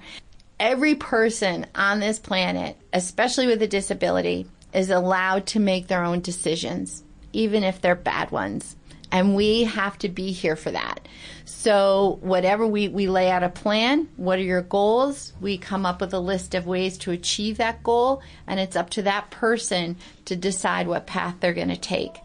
Every 0.60 0.96
person 0.96 1.66
on 1.76 2.00
this 2.00 2.20
planet, 2.20 2.78
especially 2.94 3.48
with 3.48 3.62
a 3.62 3.68
disability, 3.68 4.48
is 4.74 4.90
allowed 4.90 5.46
to 5.48 5.60
make 5.60 5.88
their 5.88 6.04
own 6.04 6.22
decisions, 6.22 7.04
even 7.32 7.64
if 7.64 7.82
they're 7.82 7.96
bad 7.96 8.32
ones. 8.32 8.76
And 9.14 9.36
we 9.36 9.66
have 9.66 10.00
to 10.00 10.10
be 10.10 10.32
here 10.32 10.56
for 10.56 10.72
that. 10.72 11.08
So 11.46 12.18
whatever 12.22 12.66
we, 12.66 12.88
we 12.88 13.08
lay 13.08 13.30
out 13.30 13.44
a 13.44 13.50
plan, 13.50 14.10
what 14.18 14.40
are 14.40 14.44
your 14.44 14.64
goals? 14.64 15.34
We 15.40 15.60
come 15.60 15.86
up 15.86 16.02
with 16.02 16.16
a 16.16 16.20
list 16.20 16.56
of 16.56 16.66
ways 16.66 16.98
to 17.00 17.12
achieve 17.12 17.58
that 17.58 17.84
goal, 17.84 18.24
and 18.48 18.60
it's 18.60 18.76
up 18.76 18.90
to 18.92 19.04
that 19.04 19.30
person 19.30 19.98
to 20.26 20.36
decide 20.36 20.88
what 20.88 21.06
path 21.06 21.36
they're 21.40 21.54
going 21.54 21.70
to 21.70 21.78
take. 21.78 22.18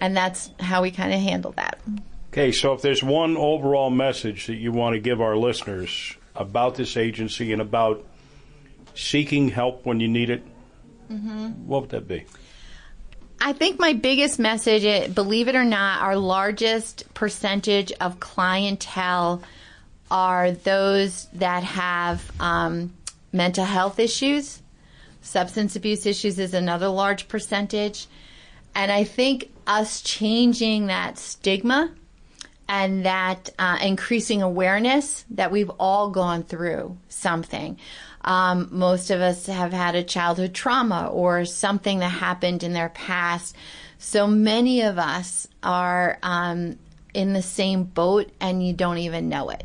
And 0.00 0.14
that's 0.14 0.50
how 0.60 0.82
we 0.82 0.90
kind 0.90 1.14
of 1.14 1.20
handle 1.20 1.52
that. 1.52 1.80
Okay, 2.28 2.52
so 2.52 2.74
if 2.74 2.82
there's 2.82 3.02
one 3.02 3.38
overall 3.38 3.88
message 3.88 4.46
that 4.48 4.56
you 4.56 4.70
want 4.70 4.94
to 4.94 5.00
give 5.00 5.22
our 5.22 5.36
listeners 5.36 6.14
about 6.36 6.74
this 6.74 6.98
agency 6.98 7.54
and 7.54 7.62
about 7.62 8.04
seeking 8.94 9.48
help 9.48 9.86
when 9.86 9.98
you 9.98 10.08
need 10.08 10.28
it, 10.28 10.44
mm-hmm. 11.10 11.66
what 11.66 11.82
would 11.82 11.90
that 11.90 12.06
be? 12.06 12.26
I 13.46 13.52
think 13.52 13.78
my 13.78 13.92
biggest 13.92 14.38
message, 14.38 14.86
eh, 14.86 15.06
believe 15.08 15.48
it 15.48 15.54
or 15.54 15.66
not, 15.66 16.00
our 16.00 16.16
largest 16.16 17.12
percentage 17.12 17.92
of 18.00 18.18
clientele 18.18 19.42
are 20.10 20.52
those 20.52 21.26
that 21.34 21.62
have 21.62 22.32
um, 22.40 22.94
mental 23.34 23.66
health 23.66 23.98
issues. 23.98 24.62
Substance 25.20 25.76
abuse 25.76 26.06
issues 26.06 26.38
is 26.38 26.54
another 26.54 26.88
large 26.88 27.28
percentage. 27.28 28.06
And 28.74 28.90
I 28.90 29.04
think 29.04 29.50
us 29.66 30.00
changing 30.00 30.86
that 30.86 31.18
stigma 31.18 31.90
and 32.66 33.04
that 33.04 33.50
uh, 33.58 33.76
increasing 33.82 34.40
awareness 34.40 35.26
that 35.32 35.52
we've 35.52 35.70
all 35.78 36.08
gone 36.08 36.44
through 36.44 36.96
something. 37.10 37.78
Um, 38.24 38.68
most 38.72 39.10
of 39.10 39.20
us 39.20 39.46
have 39.46 39.72
had 39.72 39.94
a 39.94 40.02
childhood 40.02 40.54
trauma 40.54 41.08
or 41.08 41.44
something 41.44 41.98
that 41.98 42.08
happened 42.08 42.62
in 42.62 42.72
their 42.72 42.88
past. 42.88 43.54
So 43.98 44.26
many 44.26 44.80
of 44.82 44.98
us 44.98 45.46
are 45.62 46.18
um, 46.22 46.78
in 47.12 47.34
the 47.34 47.42
same 47.42 47.84
boat 47.84 48.30
and 48.40 48.66
you 48.66 48.72
don't 48.72 48.98
even 48.98 49.28
know 49.28 49.50
it. 49.50 49.64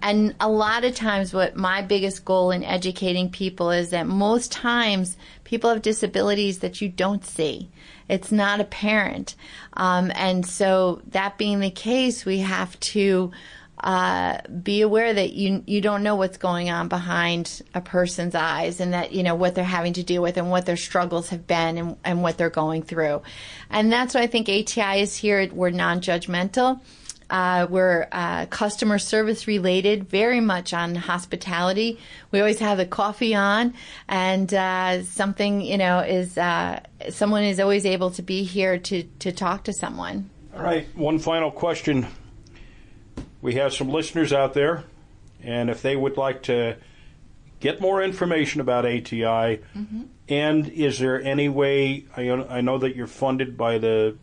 And 0.00 0.34
a 0.38 0.48
lot 0.48 0.84
of 0.84 0.94
times, 0.94 1.34
what 1.34 1.56
my 1.56 1.82
biggest 1.82 2.24
goal 2.24 2.52
in 2.52 2.62
educating 2.62 3.30
people 3.30 3.70
is 3.72 3.90
that 3.90 4.06
most 4.06 4.52
times 4.52 5.16
people 5.42 5.70
have 5.70 5.82
disabilities 5.82 6.60
that 6.60 6.80
you 6.80 6.88
don't 6.88 7.24
see. 7.24 7.68
It's 8.08 8.30
not 8.30 8.60
apparent. 8.60 9.34
Um, 9.72 10.12
and 10.14 10.46
so, 10.46 11.02
that 11.08 11.36
being 11.36 11.58
the 11.58 11.70
case, 11.70 12.24
we 12.24 12.38
have 12.38 12.78
to 12.80 13.32
uh, 13.80 14.40
be 14.62 14.80
aware 14.82 15.14
that 15.14 15.32
you 15.32 15.62
you 15.66 15.80
don't 15.80 16.02
know 16.02 16.16
what's 16.16 16.36
going 16.36 16.68
on 16.68 16.88
behind 16.88 17.62
a 17.74 17.80
person's 17.80 18.34
eyes 18.34 18.80
and 18.80 18.92
that 18.92 19.12
you 19.12 19.22
know 19.22 19.36
what 19.36 19.54
they're 19.54 19.64
having 19.64 19.92
to 19.92 20.02
deal 20.02 20.20
with 20.22 20.36
and 20.36 20.50
what 20.50 20.66
their 20.66 20.76
struggles 20.76 21.28
have 21.28 21.46
been 21.46 21.78
and, 21.78 21.96
and 22.04 22.22
what 22.22 22.36
they're 22.36 22.50
going 22.50 22.82
through. 22.82 23.22
And 23.70 23.92
that's 23.92 24.14
why 24.14 24.22
I 24.22 24.26
think 24.26 24.48
ATI 24.48 25.00
is 25.00 25.14
here. 25.14 25.48
We're 25.52 25.70
non-judgmental. 25.70 26.80
Uh, 27.30 27.66
we're 27.68 28.08
uh, 28.10 28.46
customer 28.46 28.98
service 28.98 29.46
related, 29.46 30.08
very 30.08 30.40
much 30.40 30.72
on 30.72 30.94
hospitality. 30.94 32.00
We 32.30 32.40
always 32.40 32.58
have 32.60 32.78
the 32.78 32.86
coffee 32.86 33.34
on, 33.34 33.74
and 34.08 34.52
uh, 34.52 35.02
something 35.04 35.60
you 35.60 35.78
know 35.78 36.00
is 36.00 36.36
uh, 36.36 36.80
someone 37.10 37.44
is 37.44 37.60
always 37.60 37.86
able 37.86 38.10
to 38.12 38.22
be 38.22 38.42
here 38.42 38.78
to 38.78 39.02
to 39.02 39.30
talk 39.30 39.64
to 39.64 39.72
someone. 39.72 40.30
All 40.56 40.62
right, 40.62 40.86
one 40.96 41.18
final 41.18 41.50
question 41.50 42.06
we 43.40 43.54
have 43.54 43.72
some 43.72 43.88
listeners 43.88 44.32
out 44.32 44.54
there, 44.54 44.84
and 45.42 45.70
if 45.70 45.82
they 45.82 45.96
would 45.96 46.16
like 46.16 46.42
to 46.44 46.76
get 47.60 47.80
more 47.80 48.02
information 48.02 48.60
about 48.60 48.84
ATI, 48.84 49.22
mm-hmm. 49.22 50.02
and 50.28 50.68
is 50.68 50.98
there 50.98 51.20
any 51.22 51.48
way? 51.48 52.06
I, 52.16 52.30
I 52.30 52.60
know 52.60 52.78
that 52.78 52.96
you're 52.96 53.06
funded 53.06 53.56
by 53.56 53.78
the 53.78 54.16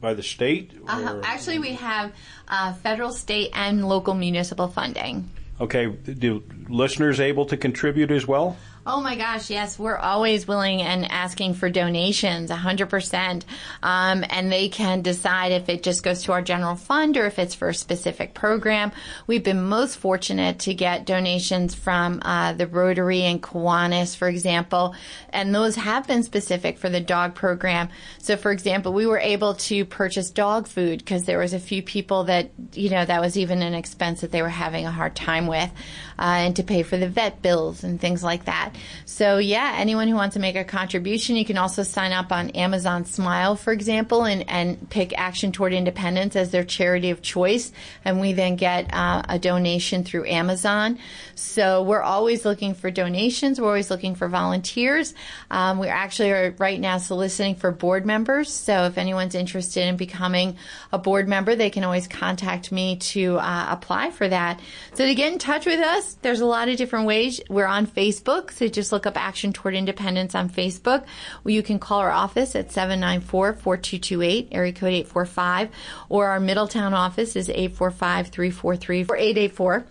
by 0.00 0.14
the 0.14 0.22
state. 0.22 0.72
Uh, 0.86 1.20
actually, 1.22 1.58
we 1.58 1.72
have 1.74 2.12
uh, 2.48 2.72
federal, 2.74 3.12
state, 3.12 3.50
and 3.54 3.86
local 3.86 4.14
municipal 4.14 4.68
funding. 4.68 5.30
Okay, 5.60 5.86
do 5.86 6.42
listeners 6.68 7.20
able 7.20 7.46
to 7.46 7.56
contribute 7.56 8.10
as 8.10 8.26
well? 8.26 8.56
Oh 8.86 9.00
my 9.00 9.16
gosh, 9.16 9.48
yes, 9.48 9.78
we're 9.78 9.96
always 9.96 10.46
willing 10.46 10.82
and 10.82 11.10
asking 11.10 11.54
for 11.54 11.70
donations, 11.70 12.50
100%. 12.50 13.42
Um, 13.82 14.24
and 14.28 14.52
they 14.52 14.68
can 14.68 15.00
decide 15.00 15.52
if 15.52 15.70
it 15.70 15.82
just 15.82 16.02
goes 16.02 16.24
to 16.24 16.32
our 16.32 16.42
general 16.42 16.76
fund 16.76 17.16
or 17.16 17.24
if 17.24 17.38
it's 17.38 17.54
for 17.54 17.70
a 17.70 17.74
specific 17.74 18.34
program. 18.34 18.92
We've 19.26 19.42
been 19.42 19.62
most 19.62 19.96
fortunate 19.96 20.58
to 20.60 20.74
get 20.74 21.06
donations 21.06 21.74
from 21.74 22.20
uh, 22.26 22.52
the 22.52 22.66
Rotary 22.66 23.22
and 23.22 23.42
Kiwanis, 23.42 24.14
for 24.14 24.28
example, 24.28 24.94
and 25.30 25.54
those 25.54 25.76
have 25.76 26.06
been 26.06 26.22
specific 26.22 26.76
for 26.76 26.90
the 26.90 27.00
dog 27.00 27.34
program. 27.34 27.88
So, 28.18 28.36
for 28.36 28.52
example, 28.52 28.92
we 28.92 29.06
were 29.06 29.18
able 29.18 29.54
to 29.54 29.86
purchase 29.86 30.30
dog 30.30 30.68
food 30.68 30.98
because 30.98 31.24
there 31.24 31.38
was 31.38 31.54
a 31.54 31.58
few 31.58 31.82
people 31.82 32.24
that, 32.24 32.50
you 32.74 32.90
know, 32.90 33.06
that 33.06 33.22
was 33.22 33.38
even 33.38 33.62
an 33.62 33.72
expense 33.72 34.20
that 34.20 34.30
they 34.30 34.42
were 34.42 34.50
having 34.50 34.84
a 34.84 34.92
hard 34.92 35.16
time 35.16 35.46
with, 35.46 35.70
uh, 36.18 36.44
and 36.44 36.56
to 36.56 36.62
pay 36.62 36.82
for 36.82 36.98
the 36.98 37.08
vet 37.08 37.40
bills 37.40 37.82
and 37.82 37.98
things 37.98 38.22
like 38.22 38.44
that. 38.44 38.73
So 39.04 39.38
yeah, 39.38 39.74
anyone 39.76 40.08
who 40.08 40.14
wants 40.14 40.34
to 40.34 40.40
make 40.40 40.56
a 40.56 40.64
contribution, 40.64 41.36
you 41.36 41.44
can 41.44 41.58
also 41.58 41.82
sign 41.82 42.12
up 42.12 42.32
on 42.32 42.50
Amazon 42.50 43.04
Smile, 43.04 43.56
for 43.56 43.72
example, 43.72 44.24
and, 44.24 44.48
and 44.48 44.88
pick 44.90 45.16
Action 45.18 45.52
Toward 45.52 45.72
Independence 45.72 46.36
as 46.36 46.50
their 46.50 46.64
charity 46.64 47.10
of 47.10 47.22
choice. 47.22 47.72
And 48.04 48.20
we 48.20 48.32
then 48.32 48.56
get 48.56 48.92
uh, 48.92 49.22
a 49.28 49.38
donation 49.38 50.04
through 50.04 50.26
Amazon. 50.26 50.98
So 51.34 51.82
we're 51.82 52.02
always 52.02 52.44
looking 52.44 52.74
for 52.74 52.90
donations. 52.90 53.60
We're 53.60 53.68
always 53.68 53.90
looking 53.90 54.14
for 54.14 54.28
volunteers. 54.28 55.14
Um, 55.50 55.78
we 55.78 55.88
actually 55.88 56.30
are 56.32 56.54
right 56.58 56.80
now 56.80 56.98
soliciting 56.98 57.54
for 57.54 57.70
board 57.70 58.06
members. 58.06 58.52
So 58.52 58.84
if 58.84 58.98
anyone's 58.98 59.34
interested 59.34 59.86
in 59.86 59.96
becoming 59.96 60.56
a 60.92 60.98
board 60.98 61.28
member, 61.28 61.54
they 61.56 61.70
can 61.70 61.84
always 61.84 62.08
contact 62.08 62.72
me 62.72 62.96
to 62.96 63.38
uh, 63.38 63.66
apply 63.70 64.10
for 64.10 64.28
that. 64.28 64.60
So 64.94 65.06
to 65.06 65.14
get 65.14 65.32
in 65.32 65.38
touch 65.38 65.66
with 65.66 65.80
us, 65.80 66.14
there's 66.22 66.40
a 66.40 66.46
lot 66.46 66.68
of 66.68 66.76
different 66.76 67.06
ways. 67.06 67.40
We're 67.48 67.66
on 67.66 67.86
Facebook, 67.86 68.50
so 68.50 68.63
just 68.72 68.92
look 68.92 69.04
up 69.06 69.16
Action 69.16 69.52
Toward 69.52 69.74
Independence 69.74 70.34
on 70.34 70.48
Facebook. 70.48 71.04
you 71.44 71.62
can 71.62 71.78
call 71.78 72.00
our 72.00 72.10
office 72.10 72.56
at 72.56 72.70
794-4228, 72.70 74.48
area 74.52 74.72
code 74.72 74.92
845, 74.92 75.68
or 76.08 76.28
our 76.28 76.40
Middletown 76.40 76.94
office 76.94 77.36
is 77.36 77.48
845-343-4884. 77.48 79.84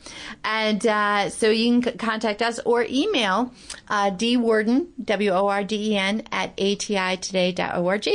And 0.43 0.87
uh, 0.87 1.29
so 1.29 1.49
you 1.49 1.81
can 1.81 1.97
contact 1.97 2.41
us 2.41 2.59
or 2.59 2.85
email 2.89 3.53
uh, 3.87 4.11
dwarden, 4.11 4.87
W-O-R-D-E-N, 5.03 6.23
at 6.31 6.55
atitoday.org. 6.57 8.07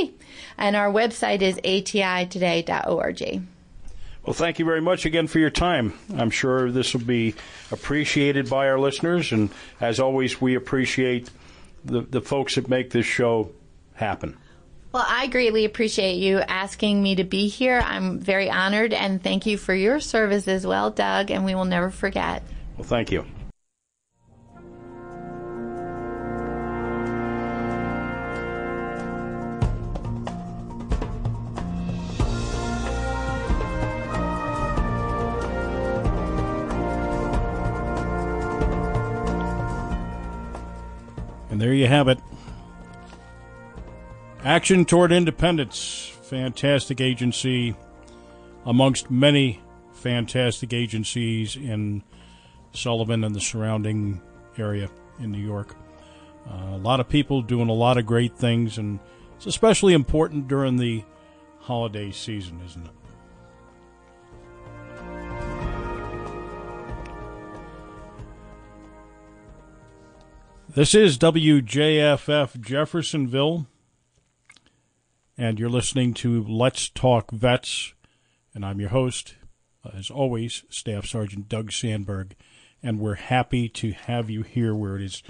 And 0.56 0.76
our 0.76 0.90
website 0.90 1.42
is 1.42 1.56
atitoday.org. 1.56 3.42
Well, 4.28 4.34
thank 4.34 4.58
you 4.58 4.66
very 4.66 4.82
much 4.82 5.06
again 5.06 5.26
for 5.26 5.38
your 5.38 5.48
time. 5.48 5.94
I'm 6.14 6.28
sure 6.28 6.70
this 6.70 6.92
will 6.92 7.00
be 7.00 7.34
appreciated 7.70 8.50
by 8.50 8.68
our 8.68 8.78
listeners, 8.78 9.32
and 9.32 9.48
as 9.80 9.98
always, 9.98 10.38
we 10.38 10.54
appreciate 10.54 11.30
the, 11.82 12.02
the 12.02 12.20
folks 12.20 12.56
that 12.56 12.68
make 12.68 12.90
this 12.90 13.06
show 13.06 13.52
happen. 13.94 14.36
Well, 14.92 15.06
I 15.08 15.28
greatly 15.28 15.64
appreciate 15.64 16.16
you 16.16 16.40
asking 16.40 17.02
me 17.02 17.14
to 17.14 17.24
be 17.24 17.48
here. 17.48 17.80
I'm 17.82 18.18
very 18.18 18.50
honored, 18.50 18.92
and 18.92 19.22
thank 19.22 19.46
you 19.46 19.56
for 19.56 19.74
your 19.74 19.98
service 19.98 20.46
as 20.46 20.66
well, 20.66 20.90
Doug, 20.90 21.30
and 21.30 21.46
we 21.46 21.54
will 21.54 21.64
never 21.64 21.88
forget. 21.88 22.42
Well, 22.76 22.86
thank 22.86 23.10
you. 23.10 23.24
There 41.68 41.74
you 41.74 41.86
have 41.86 42.08
it. 42.08 42.18
Action 44.42 44.86
Toward 44.86 45.12
Independence, 45.12 46.10
fantastic 46.22 46.98
agency 46.98 47.76
amongst 48.64 49.10
many 49.10 49.60
fantastic 49.92 50.72
agencies 50.72 51.56
in 51.56 52.02
Sullivan 52.72 53.22
and 53.22 53.36
the 53.36 53.40
surrounding 53.42 54.22
area 54.56 54.88
in 55.20 55.30
New 55.30 55.44
York. 55.44 55.76
Uh, 56.50 56.76
a 56.76 56.78
lot 56.78 57.00
of 57.00 57.08
people 57.10 57.42
doing 57.42 57.68
a 57.68 57.74
lot 57.74 57.98
of 57.98 58.06
great 58.06 58.34
things, 58.34 58.78
and 58.78 58.98
it's 59.36 59.44
especially 59.44 59.92
important 59.92 60.48
during 60.48 60.78
the 60.78 61.04
holiday 61.58 62.10
season, 62.10 62.62
isn't 62.64 62.86
it? 62.86 62.97
This 70.78 70.94
is 70.94 71.18
WJFF 71.18 72.60
Jeffersonville, 72.60 73.66
and 75.36 75.58
you're 75.58 75.68
listening 75.68 76.14
to 76.14 76.44
Let's 76.44 76.88
Talk 76.88 77.32
Vets, 77.32 77.94
and 78.54 78.64
I'm 78.64 78.78
your 78.78 78.90
host, 78.90 79.34
as 79.92 80.08
always, 80.08 80.62
Staff 80.70 81.06
Sergeant 81.06 81.48
Doug 81.48 81.72
Sandberg, 81.72 82.36
and 82.80 83.00
we're 83.00 83.16
happy 83.16 83.68
to 83.70 83.90
have 83.90 84.30
you 84.30 84.42
here 84.42 84.72
where 84.72 84.94
it 84.94 85.02
is 85.02 85.24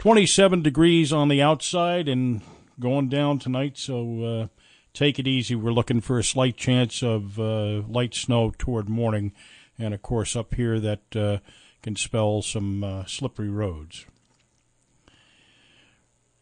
27 0.00 0.62
degrees 0.62 1.12
on 1.12 1.28
the 1.28 1.40
outside 1.40 2.08
and 2.08 2.42
going 2.80 3.08
down 3.08 3.38
tonight, 3.38 3.78
so 3.78 4.24
uh, 4.24 4.46
take 4.92 5.20
it 5.20 5.28
easy. 5.28 5.54
We're 5.54 5.70
looking 5.70 6.00
for 6.00 6.18
a 6.18 6.24
slight 6.24 6.56
chance 6.56 7.04
of 7.04 7.38
uh, 7.38 7.82
light 7.82 8.16
snow 8.16 8.52
toward 8.58 8.88
morning, 8.88 9.32
and 9.78 9.94
of 9.94 10.02
course, 10.02 10.34
up 10.34 10.56
here 10.56 10.80
that 10.80 11.14
uh, 11.14 11.38
can 11.84 11.94
spell 11.94 12.42
some 12.42 12.82
uh, 12.82 13.04
slippery 13.04 13.48
roads. 13.48 14.06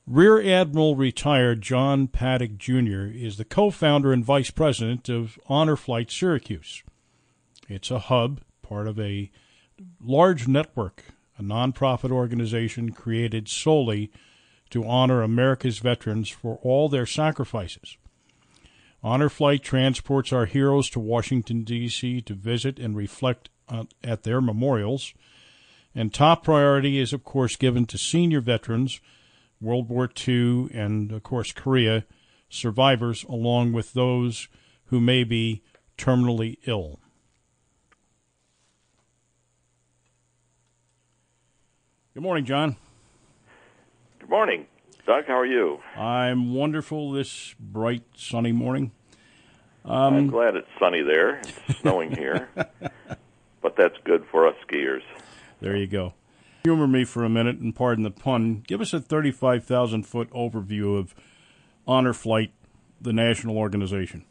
Rear 0.06 0.42
Admiral 0.42 0.96
retired 0.96 1.62
John 1.62 2.08
Paddock 2.08 2.58
Jr. 2.58 3.06
is 3.06 3.38
the 3.38 3.44
co 3.44 3.70
founder 3.70 4.12
and 4.12 4.22
vice 4.22 4.50
president 4.50 5.08
of 5.08 5.38
Honor 5.46 5.76
Flight 5.76 6.10
Syracuse. 6.10 6.82
It's 7.70 7.90
a 7.90 7.98
hub, 7.98 8.42
part 8.60 8.86
of 8.86 9.00
a 9.00 9.30
large 9.98 10.46
network, 10.46 11.04
a 11.38 11.42
nonprofit 11.42 12.10
organization 12.10 12.92
created 12.92 13.48
solely 13.48 14.12
to 14.68 14.86
honor 14.86 15.22
America's 15.22 15.78
veterans 15.78 16.28
for 16.28 16.58
all 16.62 16.90
their 16.90 17.06
sacrifices. 17.06 17.96
Honor 19.02 19.30
Flight 19.30 19.62
transports 19.62 20.34
our 20.34 20.44
heroes 20.44 20.90
to 20.90 21.00
Washington, 21.00 21.64
D.C. 21.64 22.20
to 22.20 22.34
visit 22.34 22.78
and 22.78 22.94
reflect 22.94 23.48
at 24.02 24.24
their 24.24 24.42
memorials. 24.42 25.14
And 25.94 26.12
top 26.12 26.44
priority 26.44 26.98
is, 26.98 27.14
of 27.14 27.24
course, 27.24 27.56
given 27.56 27.86
to 27.86 27.96
senior 27.96 28.42
veterans 28.42 29.00
World 29.64 29.88
War 29.88 30.08
II, 30.28 30.68
and 30.72 31.10
of 31.10 31.22
course 31.22 31.52
Korea 31.52 32.04
survivors, 32.48 33.24
along 33.24 33.72
with 33.72 33.94
those 33.94 34.48
who 34.86 35.00
may 35.00 35.24
be 35.24 35.62
terminally 35.96 36.58
ill. 36.66 37.00
Good 42.12 42.22
morning, 42.22 42.44
John. 42.44 42.76
Good 44.20 44.30
morning. 44.30 44.66
Doug, 45.06 45.26
how 45.26 45.38
are 45.38 45.46
you? 45.46 45.80
I'm 45.96 46.54
wonderful 46.54 47.12
this 47.12 47.54
bright, 47.58 48.04
sunny 48.16 48.52
morning. 48.52 48.92
Um, 49.84 50.14
I'm 50.14 50.26
glad 50.28 50.56
it's 50.56 50.68
sunny 50.78 51.02
there. 51.02 51.40
It's 51.68 51.80
snowing 51.80 52.14
here. 52.14 52.48
but 53.62 53.76
that's 53.76 53.96
good 54.04 54.24
for 54.30 54.46
us 54.46 54.54
skiers. 54.66 55.02
There 55.60 55.76
you 55.76 55.86
go. 55.86 56.14
Humor 56.64 56.86
me 56.86 57.04
for 57.04 57.24
a 57.24 57.28
minute 57.28 57.58
and 57.58 57.76
pardon 57.76 58.04
the 58.04 58.10
pun. 58.10 58.64
Give 58.66 58.80
us 58.80 58.94
a 58.94 59.00
35,000 59.00 60.04
foot 60.04 60.30
overview 60.30 60.98
of 60.98 61.14
Honor 61.86 62.14
Flight, 62.14 62.52
the 62.98 63.12
national 63.12 63.58
organization. 63.58 64.24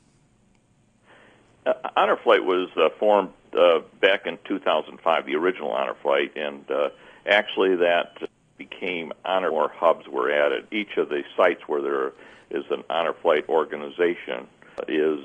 Uh, 1.63 1.74
Honor 1.96 2.17
Flight 2.24 2.43
was 2.43 2.72
uh, 2.76 2.89
formed 3.00 3.30
uh, 3.56 3.82
back 4.02 4.26
in 4.26 4.39
2005, 4.48 5.28
the 5.28 5.36
original 5.36 5.74
Honor 5.74 5.93
Flight, 6.02 6.36
and 6.36 6.65
uh, 6.72 6.89
actually 7.30 7.76
that 7.76 8.17
became 8.58 9.12
Honor 9.24 9.52
More 9.52 9.72
hubs 9.72 10.08
were 10.08 10.32
added. 10.32 10.65
Each 10.72 10.98
of 10.98 11.10
the 11.10 11.22
sites 11.38 11.62
where 11.67 11.84
there 11.84 12.13
is 12.50 12.65
an 12.72 12.84
Honor 12.89 13.13
Flight 13.22 13.48
organization 13.48 14.48
is 14.88 15.19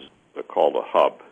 called 0.49 0.77
a 0.77 0.85
hub. 0.85 1.23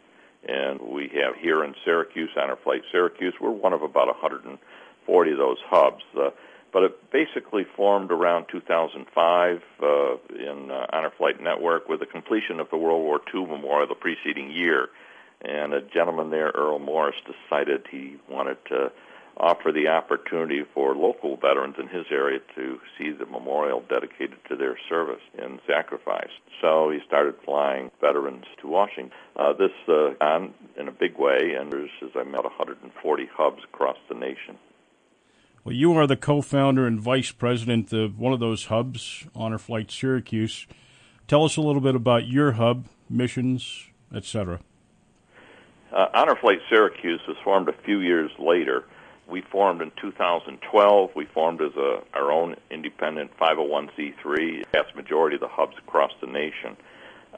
And 0.49 0.81
we 0.81 1.11
have 1.23 1.35
here 1.39 1.63
in 1.65 1.75
Syracuse, 1.85 2.31
Honor 2.41 2.57
Flight 2.65 2.81
Syracuse, 2.91 3.35
we're 3.43 3.51
one 3.51 3.75
of 3.75 3.83
about 3.83 4.07
100. 4.07 4.59
40 5.07 5.33
of 5.33 5.39
those 5.39 5.59
hubs. 5.67 6.05
Uh, 6.19 6.31
but 6.73 6.83
it 6.83 7.11
basically 7.11 7.65
formed 7.65 8.11
around 8.11 8.47
2005 8.51 9.63
uh, 9.83 10.17
in 10.35 10.71
uh, 10.71 10.87
Honor 10.93 11.11
Flight 11.17 11.41
Network 11.41 11.89
with 11.89 12.01
the 12.01 12.07
completion 12.07 12.61
of 12.61 12.69
the 12.71 12.77
World 12.77 13.03
War 13.03 13.21
II 13.35 13.47
memorial 13.47 13.87
the 13.87 13.95
preceding 13.95 14.51
year. 14.51 14.91
And 15.41 15.73
a 15.73 15.81
gentleman 15.81 16.31
there, 16.31 16.51
Earl 16.55 16.79
Morse, 16.79 17.17
decided 17.25 17.87
he 17.91 18.17
wanted 18.29 18.59
to 18.67 18.93
offer 19.37 19.71
the 19.71 19.89
opportunity 19.89 20.65
for 20.75 20.95
local 20.95 21.37
veterans 21.37 21.77
in 21.79 21.89
his 21.89 22.07
area 22.11 22.41
to 22.55 22.81
see 22.97 23.11
the 23.11 23.27
memorial 23.27 23.83
dedicated 23.89 24.39
to 24.49 24.57
their 24.57 24.79
service 24.89 25.21
and 25.39 25.61
sacrifice. 25.67 26.31
So 26.61 26.91
he 26.91 27.01
started 27.07 27.35
flying 27.45 27.91
veterans 28.01 28.45
to 28.61 28.69
Washington. 28.69 29.13
Uh, 29.37 29.53
this 29.53 29.73
uh, 29.89 30.13
on 30.23 30.55
in 30.79 30.89
a 30.89 30.93
big 30.93 31.19
way, 31.19 31.55
and 31.59 31.71
there's, 31.71 31.91
as 32.03 32.11
I 32.17 32.25
met, 32.25 32.45
140 32.45 33.29
hubs 33.35 33.63
across 33.65 33.99
the 34.09 34.15
nation. 34.15 34.59
Well, 35.67 35.75
you 35.75 35.93
are 35.95 36.07
the 36.07 36.17
co-founder 36.17 36.87
and 36.87 37.01
vice 37.01 37.33
president 37.33 37.93
of 37.93 38.21
one 38.21 38.33
of 38.33 38.39
those 38.39 38.67
hubs, 38.67 39.27
Honor 39.35 39.59
Flight 39.59 39.91
Syracuse. 39.91 40.65
Tell 41.27 41.45
us 41.45 41.57
a 41.57 41.61
little 41.61 41.81
bit 41.81 41.97
about 41.97 42.29
your 42.29 42.53
hub, 42.53 42.87
missions, 43.11 43.89
etc. 44.15 44.61
Uh, 45.93 46.07
Honor 46.15 46.37
Flight 46.37 46.61
Syracuse 46.71 47.21
was 47.27 47.37
formed 47.43 47.69
a 47.69 47.73
few 47.85 47.99
years 47.99 48.31
later. 48.39 48.85
We 49.29 49.41
formed 49.41 49.83
in 49.83 49.91
2012. 50.01 51.11
We 51.17 51.25
formed 51.25 51.61
as 51.61 51.75
a, 51.75 52.01
our 52.15 52.31
own 52.31 52.55
independent 52.71 53.37
501c3. 53.37 54.67
Vast 54.71 54.95
majority 54.95 55.35
of 55.35 55.41
the 55.41 55.49
hubs 55.49 55.77
across 55.79 56.13
the 56.21 56.29
nation. 56.29 56.77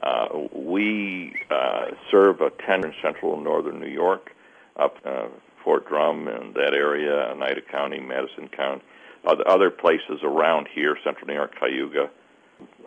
Uh, 0.03 0.27
we 0.53 1.33
uh, 1.49 1.85
serve 2.11 2.41
a 2.41 2.51
10 2.63 2.85
in 2.85 2.93
central 3.01 3.33
and 3.33 3.43
northern 3.43 3.79
New 3.79 3.87
York, 3.87 4.35
up 4.75 4.97
uh, 5.03 5.29
Fort 5.63 5.87
Drum 5.87 6.27
and 6.27 6.53
that 6.55 6.73
area, 6.73 7.31
Oneida 7.31 7.61
County, 7.61 7.99
Madison 7.99 8.47
County, 8.49 8.81
other 9.25 9.47
other 9.47 9.69
places 9.69 10.19
around 10.23 10.67
here, 10.73 10.97
central 11.03 11.27
New 11.27 11.33
York, 11.33 11.53
Cayuga, 11.59 12.09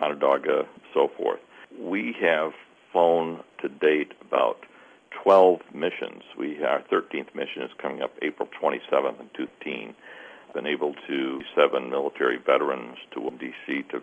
Onondaga, 0.00 0.66
so 0.94 1.10
forth. 1.16 1.40
We 1.78 2.14
have 2.20 2.52
flown 2.92 3.40
to 3.60 3.68
date 3.68 4.12
about 4.20 4.58
12 5.22 5.60
missions. 5.74 6.22
We 6.38 6.62
our 6.64 6.82
13th 6.82 7.34
mission 7.34 7.62
is 7.62 7.70
coming 7.80 8.02
up 8.02 8.12
April 8.22 8.48
27th 8.60 9.20
and 9.20 9.30
15. 9.36 9.94
Been 10.54 10.66
able 10.66 10.94
to 11.08 11.40
seven 11.56 11.88
military 11.88 12.36
veterans 12.36 12.98
to 13.14 13.30
D.C. 13.40 13.84
to 13.90 14.02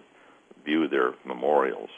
view 0.66 0.88
their 0.88 1.14
memorials, 1.26 1.90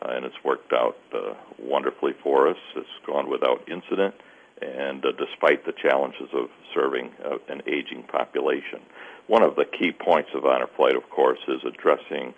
uh, 0.00 0.10
and 0.10 0.24
it's 0.24 0.36
worked 0.44 0.72
out 0.72 0.96
uh, 1.12 1.34
wonderfully 1.58 2.12
for 2.22 2.48
us. 2.48 2.56
It's 2.76 2.88
gone 3.04 3.28
without 3.28 3.68
incident, 3.68 4.14
and 4.62 5.04
uh, 5.04 5.12
despite 5.12 5.64
the 5.64 5.72
challenges 5.72 6.28
of 6.32 6.48
serving 6.74 7.10
uh, 7.24 7.38
an 7.48 7.62
aging 7.66 8.02
population, 8.04 8.80
one 9.26 9.42
of 9.42 9.56
the 9.56 9.64
key 9.64 9.92
points 9.92 10.30
of 10.34 10.44
honor 10.44 10.68
flight, 10.76 10.96
of 10.96 11.08
course, 11.10 11.38
is 11.48 11.60
addressing 11.66 12.34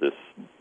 this 0.00 0.14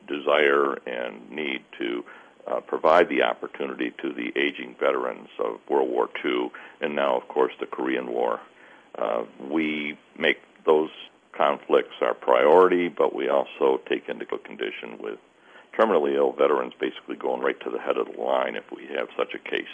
desire 0.08 0.74
and 0.86 1.30
need 1.32 1.64
to 1.80 2.04
uh, 2.48 2.60
provide 2.62 3.10
the 3.10 3.24
opportunity 3.24 3.92
to 4.02 4.14
the 4.14 4.32
aging 4.40 4.76
veterans 4.80 5.30
of 5.40 5.60
World 5.70 5.90
War 5.90 6.10
II 6.24 6.52
and 6.82 6.96
now, 6.96 7.18
of 7.18 7.28
course, 7.28 7.54
the 7.60 7.66
Korean 7.66 8.12
War. 8.12 8.40
Uh, 8.98 9.24
we 9.50 9.98
make 10.18 10.38
those 10.66 10.90
conflicts 11.36 11.96
our 12.02 12.14
priority, 12.14 12.90
but 12.90 13.16
we 13.16 13.30
also 13.30 13.82
take 13.90 14.08
into 14.08 14.26
condition 14.26 15.00
with 15.00 15.18
terminally 15.78 16.16
ill 16.16 16.32
veterans 16.34 16.74
basically 16.80 17.16
going 17.16 17.42
right 17.42 17.60
to 17.62 17.70
the 17.70 17.80
head 17.80 17.98
of 17.98 18.08
the 18.14 18.22
line 18.22 18.56
if 18.56 18.66
we 18.76 18.86
have 18.96 19.08
such 19.18 19.34
a 19.34 19.40
case. 19.40 19.66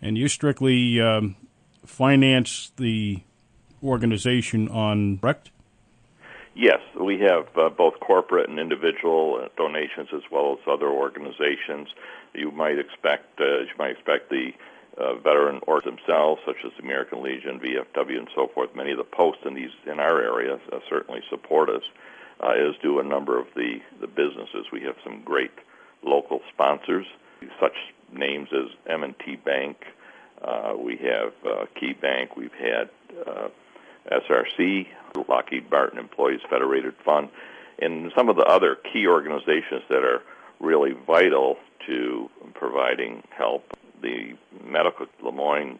And 0.00 0.16
you 0.16 0.28
strictly 0.28 1.00
um, 1.00 1.36
finance 1.84 2.72
the 2.76 3.22
organization 3.82 4.68
on 4.68 5.16
Brecht? 5.16 5.50
Yes, 6.54 6.80
we 7.00 7.20
have 7.20 7.46
uh, 7.56 7.68
both 7.68 8.00
corporate 8.00 8.48
and 8.48 8.58
individual 8.58 9.40
uh, 9.42 9.48
donations 9.56 10.08
as 10.12 10.22
well 10.30 10.54
as 10.54 10.58
other 10.66 10.88
organizations. 10.88 11.88
You 12.34 12.50
might 12.50 12.78
expect, 12.78 13.40
uh, 13.40 13.60
you 13.60 13.74
might 13.78 13.92
expect 13.92 14.30
the 14.30 14.50
uh, 14.98 15.14
veteran 15.14 15.60
orgs 15.68 15.84
themselves, 15.84 16.40
such 16.44 16.56
as 16.64 16.72
the 16.76 16.82
American 16.82 17.22
Legion, 17.22 17.60
VFW, 17.60 18.18
and 18.18 18.28
so 18.34 18.48
forth. 18.52 18.74
Many 18.74 18.90
of 18.90 18.98
the 18.98 19.04
posts 19.04 19.42
in 19.46 19.54
these 19.54 19.70
in 19.86 20.00
our 20.00 20.20
area 20.20 20.58
uh, 20.72 20.80
certainly 20.88 21.22
support 21.30 21.70
us, 21.70 21.82
uh, 22.40 22.50
as 22.50 22.74
do 22.82 22.98
a 22.98 23.04
number 23.04 23.38
of 23.38 23.46
the 23.54 23.78
the 24.00 24.08
businesses. 24.08 24.66
We 24.72 24.80
have 24.82 24.96
some 25.04 25.22
great 25.24 25.52
local 26.02 26.40
sponsors, 26.52 27.06
such 27.60 27.76
names 28.12 28.48
as 28.52 28.70
M&T 28.86 29.36
Bank. 29.36 29.76
Uh, 30.42 30.74
we 30.78 30.96
have 30.96 31.32
uh, 31.44 31.66
KeyBank. 31.80 32.36
We've 32.36 32.52
had 32.52 32.90
uh, 33.26 33.48
SRC, 34.10 34.86
Lockheed 35.28 35.70
Martin 35.70 35.98
Employees 35.98 36.40
Federated 36.48 36.94
Fund, 37.04 37.28
and 37.80 38.12
some 38.16 38.28
of 38.28 38.36
the 38.36 38.44
other 38.44 38.76
key 38.92 39.06
organizations 39.06 39.82
that 39.88 40.04
are 40.04 40.22
really 40.60 40.92
vital 41.06 41.56
to 41.86 42.28
providing 42.54 43.22
help. 43.30 43.64
The 44.00 44.36
Medical 44.64 45.06
Le 45.22 45.32
Moyne 45.32 45.78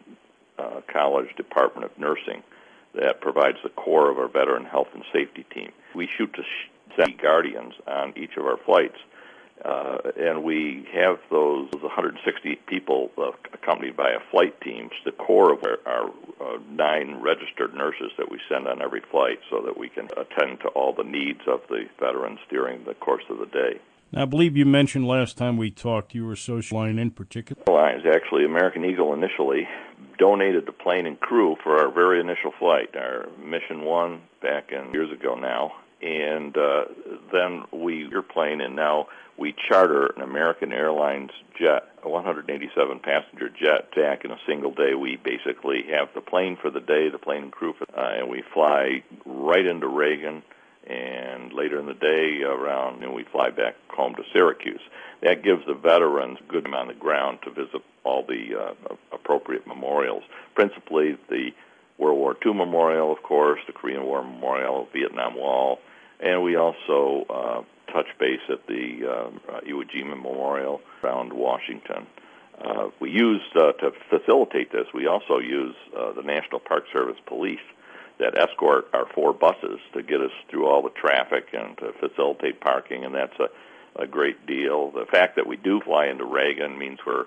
uh, 0.57 0.81
College 0.91 1.33
Department 1.37 1.89
of 1.89 1.97
Nursing 1.97 2.43
that 2.95 3.21
provides 3.21 3.57
the 3.63 3.69
core 3.69 4.09
of 4.09 4.17
our 4.17 4.27
veteran 4.27 4.65
health 4.65 4.87
and 4.93 5.03
safety 5.13 5.45
team. 5.53 5.71
We 5.95 6.09
shoot 6.17 6.33
to 6.33 6.43
send 6.97 7.19
guardians 7.21 7.73
on 7.87 8.13
each 8.17 8.35
of 8.35 8.45
our 8.45 8.57
flights 8.57 8.97
uh, 9.65 9.97
and 10.17 10.43
we 10.43 10.87
have 10.93 11.19
those 11.29 11.69
160 11.73 12.55
people 12.67 13.11
uh, 13.17 13.31
accompanied 13.53 13.97
by 13.97 14.09
a 14.11 14.19
flight 14.31 14.59
team. 14.61 14.89
The 15.05 15.11
core 15.11 15.53
of 15.53 15.59
our, 15.63 15.79
our 15.85 16.09
uh, 16.41 16.57
nine 16.69 17.21
registered 17.21 17.73
nurses 17.73 18.11
that 18.17 18.31
we 18.31 18.39
send 18.49 18.67
on 18.67 18.81
every 18.81 19.01
flight, 19.11 19.39
so 19.49 19.61
that 19.65 19.77
we 19.77 19.89
can 19.89 20.05
attend 20.17 20.61
to 20.61 20.67
all 20.69 20.93
the 20.93 21.03
needs 21.03 21.41
of 21.47 21.61
the 21.69 21.83
veterans 21.99 22.39
during 22.49 22.85
the 22.85 22.93
course 22.93 23.23
of 23.29 23.39
the 23.39 23.45
day. 23.47 23.79
Now, 24.11 24.23
I 24.23 24.25
believe 24.25 24.57
you 24.57 24.65
mentioned 24.65 25.07
last 25.07 25.37
time 25.37 25.57
we 25.57 25.69
talked 25.69 26.15
you 26.15 26.25
were 26.25 26.35
Social 26.35 26.79
Line 26.79 26.97
in 26.97 27.11
particular. 27.11 27.61
Lines, 27.67 28.03
actually, 28.07 28.43
American 28.43 28.83
Eagle 28.83 29.13
initially 29.13 29.67
donated 30.17 30.65
the 30.65 30.71
plane 30.71 31.05
and 31.05 31.19
crew 31.19 31.55
for 31.63 31.79
our 31.79 31.91
very 31.91 32.19
initial 32.19 32.51
flight, 32.57 32.95
our 32.95 33.27
Mission 33.43 33.83
One, 33.83 34.21
back 34.41 34.71
in 34.71 34.91
years 34.93 35.11
ago 35.11 35.35
now, 35.35 35.73
and 36.01 36.55
uh, 36.57 36.85
then 37.31 37.63
we 37.71 38.07
your 38.09 38.21
plane, 38.21 38.61
and 38.61 38.75
now 38.75 39.07
we 39.37 39.53
charter 39.69 40.07
an 40.07 40.21
American 40.21 40.71
Airlines 40.71 41.31
jet, 41.57 41.89
a 42.03 42.09
187 42.09 42.99
passenger 42.99 43.49
jet, 43.49 43.93
back 43.95 44.23
in 44.23 44.31
a 44.31 44.37
single 44.47 44.73
day. 44.73 44.93
We 44.93 45.17
basically 45.17 45.83
have 45.91 46.09
the 46.13 46.21
plane 46.21 46.57
for 46.61 46.69
the 46.69 46.79
day, 46.79 47.09
the 47.09 47.17
plane 47.17 47.43
and 47.43 47.51
crew, 47.51 47.73
for, 47.77 47.85
uh, 47.97 48.19
and 48.19 48.29
we 48.29 48.43
fly 48.53 49.03
right 49.25 49.65
into 49.65 49.87
Reagan. 49.87 50.43
And 50.87 51.53
later 51.53 51.79
in 51.79 51.85
the 51.85 51.93
day, 51.93 52.41
around 52.43 52.99
noon, 52.99 53.13
we 53.13 53.23
fly 53.31 53.51
back 53.51 53.75
home 53.89 54.15
to 54.15 54.23
Syracuse. 54.33 54.81
That 55.21 55.43
gives 55.43 55.65
the 55.67 55.75
veterans 55.75 56.39
a 56.39 56.51
good 56.51 56.65
on 56.73 56.87
the 56.87 56.93
ground 56.93 57.39
to 57.43 57.51
visit 57.51 57.81
all 58.03 58.25
the 58.25 58.55
uh, 58.57 58.95
appropriate 59.11 59.67
memorials, 59.67 60.23
principally 60.55 61.17
the 61.29 61.49
World 61.99 62.17
War 62.17 62.35
II 62.43 62.53
Memorial, 62.53 63.11
of 63.11 63.21
course, 63.21 63.59
the 63.67 63.73
Korean 63.73 64.03
War 64.03 64.23
Memorial, 64.23 64.87
Vietnam 64.93 65.35
Wall, 65.35 65.79
and 66.19 66.43
we 66.43 66.55
also 66.55 67.25
uh, 67.29 67.61
touch 67.91 68.07
base 68.19 68.41
at 68.49 68.65
the 68.67 68.99
uh, 69.05 69.51
uh, 69.51 69.61
Iwo 69.61 69.83
Jima 69.89 70.09
Memorial 70.09 70.81
around 71.03 71.33
Washington. 71.33 72.07
Uh, 72.61 72.89
we 72.99 73.09
use 73.09 73.41
uh, 73.55 73.71
to 73.73 73.91
facilitate 74.09 74.71
this. 74.71 74.87
We 74.93 75.07
also 75.07 75.39
use 75.39 75.75
uh, 75.97 76.11
the 76.11 76.23
National 76.23 76.59
Park 76.59 76.83
Service 76.91 77.17
police 77.25 77.59
that 78.19 78.37
escort 78.37 78.87
our 78.93 79.07
four 79.15 79.33
buses 79.33 79.79
to 79.93 80.03
get 80.03 80.19
us 80.19 80.31
through 80.49 80.67
all 80.67 80.81
the 80.81 80.89
traffic 80.89 81.47
and 81.53 81.77
to 81.77 81.93
facilitate 81.99 82.59
parking, 82.59 83.05
and 83.05 83.15
that's 83.15 83.39
a, 83.39 84.01
a 84.03 84.07
great 84.07 84.45
deal. 84.45 84.91
The 84.91 85.05
fact 85.05 85.37
that 85.37 85.47
we 85.47 85.55
do 85.55 85.79
fly 85.79 86.07
into 86.07 86.25
Reagan 86.25 86.77
means 86.77 86.99
we're 87.07 87.25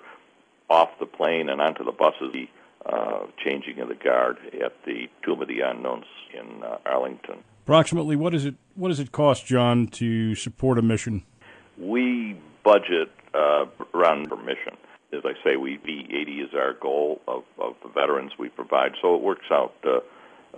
off 0.69 0.89
the 0.99 1.07
plane 1.07 1.49
and 1.49 1.59
onto 1.61 1.83
the 1.83 1.91
buses. 1.91 2.35
Uh, 2.85 3.27
changing 3.37 3.79
of 3.79 3.87
the 3.87 3.95
guard 3.95 4.37
at 4.61 4.73
the 4.85 5.07
Tomb 5.23 5.41
of 5.41 5.47
the 5.47 5.61
Unknowns 5.61 6.03
in 6.37 6.61
uh, 6.63 6.79
Arlington. 6.85 7.41
Approximately, 7.63 8.17
what 8.17 8.33
does 8.33 8.45
it 8.45 8.55
what 8.75 8.89
does 8.89 8.99
it 8.99 9.13
cost, 9.13 9.45
John, 9.45 9.87
to 9.87 10.35
support 10.35 10.77
a 10.77 10.81
mission? 10.81 11.23
We 11.77 12.37
budget 12.63 13.09
uh, 13.33 13.65
around 13.93 14.29
per 14.29 14.35
mission. 14.35 14.75
As 15.13 15.21
I 15.23 15.33
say, 15.43 15.55
we 15.55 15.77
V80 15.77 16.45
is 16.47 16.53
our 16.53 16.73
goal 16.73 17.21
of, 17.27 17.43
of 17.59 17.75
the 17.81 17.89
veterans 17.89 18.33
we 18.37 18.49
provide, 18.49 18.93
so 19.01 19.15
it 19.15 19.21
works 19.21 19.45
out 19.51 19.75
uh, 19.85 19.99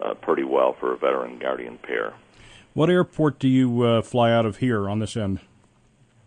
uh, 0.02 0.14
pretty 0.16 0.44
well 0.44 0.76
for 0.80 0.94
a 0.94 0.98
veteran 0.98 1.38
guardian 1.38 1.78
pair. 1.78 2.14
What 2.74 2.90
airport 2.90 3.38
do 3.38 3.48
you 3.50 3.84
uh, 3.84 4.02
fly 4.02 4.32
out 4.32 4.46
of 4.46 4.58
here 4.58 4.90
on 4.90 5.00
this 5.00 5.16
end? 5.16 5.42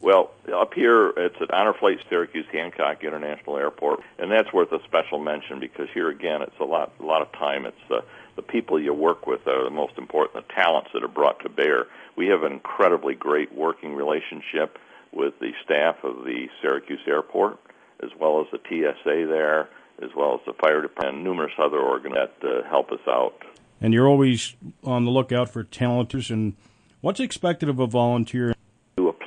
Well, 0.01 0.31
up 0.53 0.75
here 0.75 1.11
it's 1.17 1.37
at 1.41 1.53
Honor 1.53 1.75
Flight 1.75 1.99
Syracuse 2.09 2.47
Hancock 2.53 3.05
International 3.05 3.57
Airport, 3.57 4.01
and 4.19 4.31
that's 4.31 4.53
worth 4.53 4.73
a 4.73 4.83
special 4.85 5.19
mention 5.19 5.61
because 5.61 5.89
here 5.93 6.09
again 6.09 6.43
it's 6.43 6.59
a 6.61 6.65
lot 6.65 6.93
a 7.01 7.05
lot 7.05 7.23
of 7.23 7.33
time. 7.33 7.67
It's 7.67 7.91
uh, 7.91 8.01
the 8.37 8.43
people 8.43 8.81
you 8.81 8.95
work 8.95 9.27
with 9.27 9.47
are 9.47 9.65
the 9.65 9.71
most 9.71 9.99
important, 9.99 10.47
the 10.47 10.55
talents 10.55 10.91
that 10.95 11.03
are 11.03 11.09
brought 11.09 11.41
to 11.41 11.49
bear. 11.49 11.87
We 12.17 12.29
have 12.29 12.43
an 12.43 12.53
incredibly 12.53 13.15
great 13.15 13.55
working 13.55 13.95
relationship 13.95 14.79
with 15.13 15.35
the 15.41 15.53
staff 15.65 15.97
of 16.05 16.25
the 16.25 16.49
Syracuse 16.63 17.01
Airport, 17.07 17.59
as 18.03 18.11
well 18.19 18.41
as 18.41 18.47
the 18.53 18.59
TSA 18.69 19.27
there, 19.27 19.69
as 20.03 20.11
well 20.17 20.35
as 20.35 20.41
the 20.47 20.53
fire 20.53 20.83
department, 20.83 21.17
and 21.17 21.25
numerous 21.25 21.53
other 21.59 21.79
organs 21.79 22.15
that 22.15 22.35
uh, 22.43 22.69
help 22.69 22.93
us 22.93 23.01
out. 23.09 23.35
And 23.81 23.93
you're 23.95 24.09
always 24.09 24.55
on 24.85 25.05
the 25.05 25.11
lookout 25.11 25.51
for 25.51 25.65
talenters. 25.65 26.31
And 26.31 26.55
what's 27.01 27.21
expected 27.21 27.69
of 27.69 27.79
a 27.79 27.87
volunteer? 27.87 28.55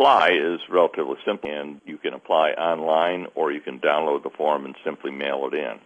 Apply 0.01 0.31
is 0.31 0.59
relatively 0.67 1.17
simple, 1.23 1.51
and 1.51 1.79
you 1.85 1.99
can 1.99 2.15
apply 2.15 2.53
online 2.53 3.27
or 3.35 3.51
you 3.51 3.61
can 3.61 3.77
download 3.77 4.23
the 4.23 4.31
form 4.31 4.65
and 4.65 4.73
simply 4.83 5.11
mail 5.11 5.47
it 5.51 5.55
in. 5.55 5.79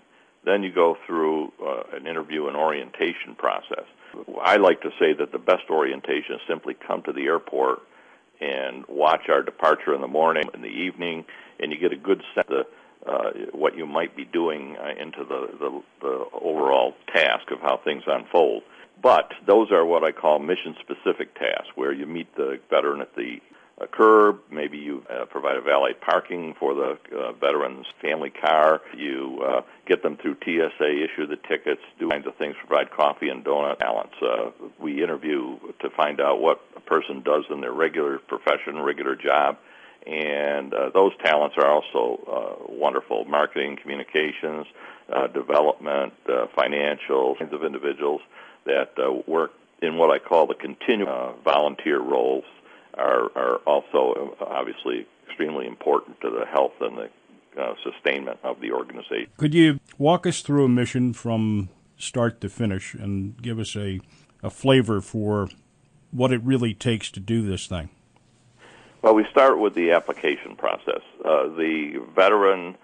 Then 0.45 0.63
you 0.63 0.71
go 0.71 0.95
through 1.05 1.51
uh, 1.61 1.83
an 1.91 2.07
interview 2.07 2.47
and 2.47 2.55
orientation 2.55 3.35
process. 3.37 3.83
I 4.41 4.55
like 4.55 4.81
to 4.83 4.91
say 4.97 5.11
that 5.19 5.33
the 5.33 5.37
best 5.37 5.63
orientation 5.69 6.35
is 6.35 6.41
simply 6.47 6.75
come 6.75 7.01
to 7.03 7.11
the 7.11 7.23
airport 7.23 7.79
and 8.39 8.85
watch 8.87 9.27
our 9.27 9.43
departure 9.43 9.93
in 9.93 9.99
the 9.99 10.07
morning, 10.07 10.45
in 10.53 10.61
the 10.61 10.69
evening, 10.69 11.25
and 11.59 11.73
you 11.73 11.77
get 11.77 11.91
a 11.91 11.97
good 11.97 12.23
sense 12.33 12.47
of 12.49 12.65
uh, 13.05 13.31
what 13.51 13.75
you 13.75 13.85
might 13.85 14.15
be 14.15 14.23
doing 14.23 14.77
uh, 14.77 14.91
into 14.97 15.25
the, 15.25 15.49
the, 15.59 15.81
the 15.99 16.25
overall 16.41 16.93
task 17.13 17.51
of 17.51 17.59
how 17.59 17.81
things 17.83 18.03
unfold. 18.07 18.63
But 19.03 19.33
those 19.45 19.73
are 19.73 19.85
what 19.85 20.05
I 20.05 20.13
call 20.13 20.39
mission 20.39 20.73
specific 20.79 21.35
tasks, 21.35 21.67
where 21.75 21.91
you 21.91 22.05
meet 22.05 22.33
the 22.37 22.61
veteran 22.69 23.01
at 23.01 23.13
the 23.17 23.39
a 23.79 23.87
curb. 23.87 24.39
Maybe 24.49 24.77
you 24.77 25.03
uh, 25.09 25.25
provide 25.25 25.57
a 25.57 25.61
valet 25.61 25.93
parking 25.93 26.55
for 26.59 26.73
the 26.73 26.97
uh, 27.15 27.33
veteran's 27.33 27.85
family 28.01 28.29
car. 28.29 28.81
You 28.95 29.41
uh, 29.45 29.61
get 29.85 30.01
them 30.01 30.17
through 30.17 30.37
TSA, 30.43 31.03
issue 31.03 31.27
the 31.27 31.37
tickets, 31.47 31.81
do 31.99 32.09
kinds 32.09 32.25
of 32.25 32.35
things, 32.37 32.55
provide 32.65 32.91
coffee 32.91 33.29
and 33.29 33.43
donut 33.43 33.79
balance. 33.79 34.13
Uh, 34.21 34.51
we 34.79 35.03
interview 35.03 35.57
to 35.81 35.89
find 35.89 36.21
out 36.21 36.39
what 36.39 36.61
a 36.75 36.79
person 36.79 37.21
does 37.21 37.43
in 37.49 37.59
their 37.59 37.73
regular 37.73 38.19
profession, 38.19 38.79
regular 38.81 39.15
job. 39.15 39.57
And 40.07 40.73
uh, 40.73 40.91
those 40.93 41.11
talents 41.23 41.55
are 41.57 41.67
also 41.67 42.21
uh, 42.27 42.71
wonderful. 42.71 43.25
Marketing, 43.25 43.77
communications, 43.81 44.67
uh, 45.11 45.27
development, 45.27 46.13
uh, 46.29 46.45
financial 46.55 47.35
kinds 47.35 47.53
of 47.53 47.63
individuals 47.63 48.21
that 48.65 48.91
uh, 48.97 49.11
work 49.27 49.51
in 49.81 49.97
what 49.97 50.11
I 50.11 50.19
call 50.19 50.47
the 50.47 50.55
continuous 50.55 51.09
uh, 51.11 51.33
volunteer 51.43 51.99
roles 51.99 52.45
are, 52.97 53.31
are 53.35 53.57
also 53.65 54.35
obviously 54.41 55.05
extremely 55.27 55.67
important 55.67 56.19
to 56.21 56.29
the 56.29 56.45
health 56.45 56.73
and 56.81 56.97
the 56.97 57.09
uh, 57.59 57.73
sustainment 57.83 58.39
of 58.43 58.59
the 58.59 58.71
organization. 58.71 59.27
Could 59.37 59.53
you 59.53 59.79
walk 59.97 60.25
us 60.27 60.41
through 60.41 60.65
a 60.65 60.69
mission 60.69 61.13
from 61.13 61.69
start 61.97 62.41
to 62.41 62.49
finish 62.49 62.93
and 62.93 63.41
give 63.41 63.59
us 63.59 63.75
a, 63.75 63.99
a 64.43 64.49
flavor 64.49 65.01
for 65.01 65.49
what 66.11 66.31
it 66.31 66.41
really 66.43 66.73
takes 66.73 67.09
to 67.11 67.19
do 67.19 67.41
this 67.45 67.67
thing? 67.67 67.89
Well, 69.01 69.13
we 69.13 69.25
start 69.31 69.59
with 69.59 69.75
the 69.75 69.91
application 69.91 70.55
process. 70.55 71.01
Uh, 71.23 71.47
the 71.49 72.03
veteran 72.15 72.75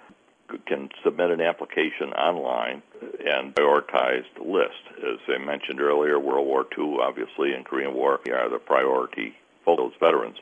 can 0.67 0.89
submit 1.03 1.31
an 1.31 1.41
application 1.41 2.13
online 2.13 2.83
and 3.25 3.55
prioritized 3.55 4.37
list. 4.39 4.83
As 4.97 5.17
I 5.27 5.37
mentioned 5.43 5.81
earlier, 5.81 6.19
World 6.19 6.45
War 6.45 6.65
II, 6.77 6.97
obviously, 7.01 7.53
and 7.53 7.65
Korean 7.65 7.93
War 7.93 8.19
are 8.31 8.49
the 8.49 8.59
priority 8.59 9.33
for 9.63 9.77
those 9.77 9.93
veterans. 9.99 10.37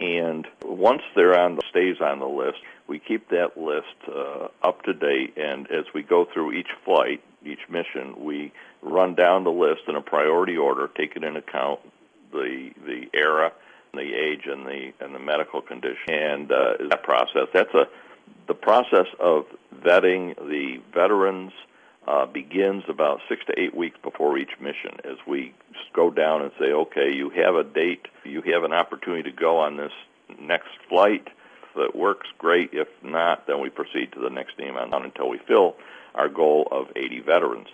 And 0.00 0.46
once 0.62 1.02
they're 1.16 1.38
on, 1.38 1.56
the 1.56 1.62
stays 1.70 1.96
on 2.00 2.20
the 2.20 2.26
list, 2.26 2.58
we 2.86 2.98
keep 2.98 3.28
that 3.30 3.56
list 3.56 3.96
uh, 4.08 4.48
up 4.62 4.82
to 4.82 4.94
date. 4.94 5.36
And 5.36 5.70
as 5.70 5.84
we 5.92 6.02
go 6.02 6.26
through 6.32 6.52
each 6.52 6.68
flight, 6.84 7.22
each 7.44 7.68
mission, 7.68 8.24
we 8.24 8.52
run 8.82 9.14
down 9.14 9.44
the 9.44 9.50
list 9.50 9.82
in 9.88 9.96
a 9.96 10.00
priority 10.00 10.56
order, 10.56 10.88
taking 10.96 11.24
into 11.24 11.40
account 11.40 11.80
the 12.32 12.70
the 12.86 13.08
era, 13.14 13.52
the 13.92 14.00
age, 14.14 14.42
and 14.46 14.66
the 14.66 14.92
and 15.00 15.14
the 15.14 15.18
medical 15.18 15.60
condition. 15.60 15.96
And 16.08 16.52
uh, 16.52 16.74
that 16.90 17.02
process, 17.02 17.48
that's 17.52 17.74
a 17.74 17.88
the 18.46 18.54
process 18.54 19.06
of 19.18 19.46
vetting 19.74 20.36
the 20.36 20.80
veterans 20.94 21.52
uh, 22.08 22.24
begins 22.24 22.84
about 22.88 23.20
six 23.28 23.44
to 23.44 23.60
eight 23.60 23.76
weeks 23.76 23.98
before 24.02 24.38
each 24.38 24.58
mission 24.60 24.98
as 25.04 25.18
we 25.26 25.52
go 25.92 26.10
down 26.10 26.40
and 26.40 26.50
say, 26.58 26.72
okay, 26.72 27.12
you 27.12 27.28
have 27.28 27.54
a 27.54 27.62
date, 27.62 28.06
you 28.24 28.40
have 28.40 28.64
an 28.64 28.72
opportunity 28.72 29.30
to 29.30 29.36
go 29.36 29.58
on 29.58 29.76
this 29.76 29.92
next 30.40 30.70
flight. 30.88 31.28
If 31.74 31.90
it 31.90 31.94
works, 31.94 32.26
great. 32.38 32.70
If 32.72 32.88
not, 33.02 33.46
then 33.46 33.60
we 33.60 33.68
proceed 33.68 34.12
to 34.12 34.20
the 34.20 34.30
next 34.30 34.58
name 34.58 34.76
on 34.76 35.04
until 35.04 35.28
we 35.28 35.38
fill 35.46 35.76
our 36.14 36.30
goal 36.30 36.66
of 36.72 36.86
80 36.96 37.20
veterans. 37.20 37.68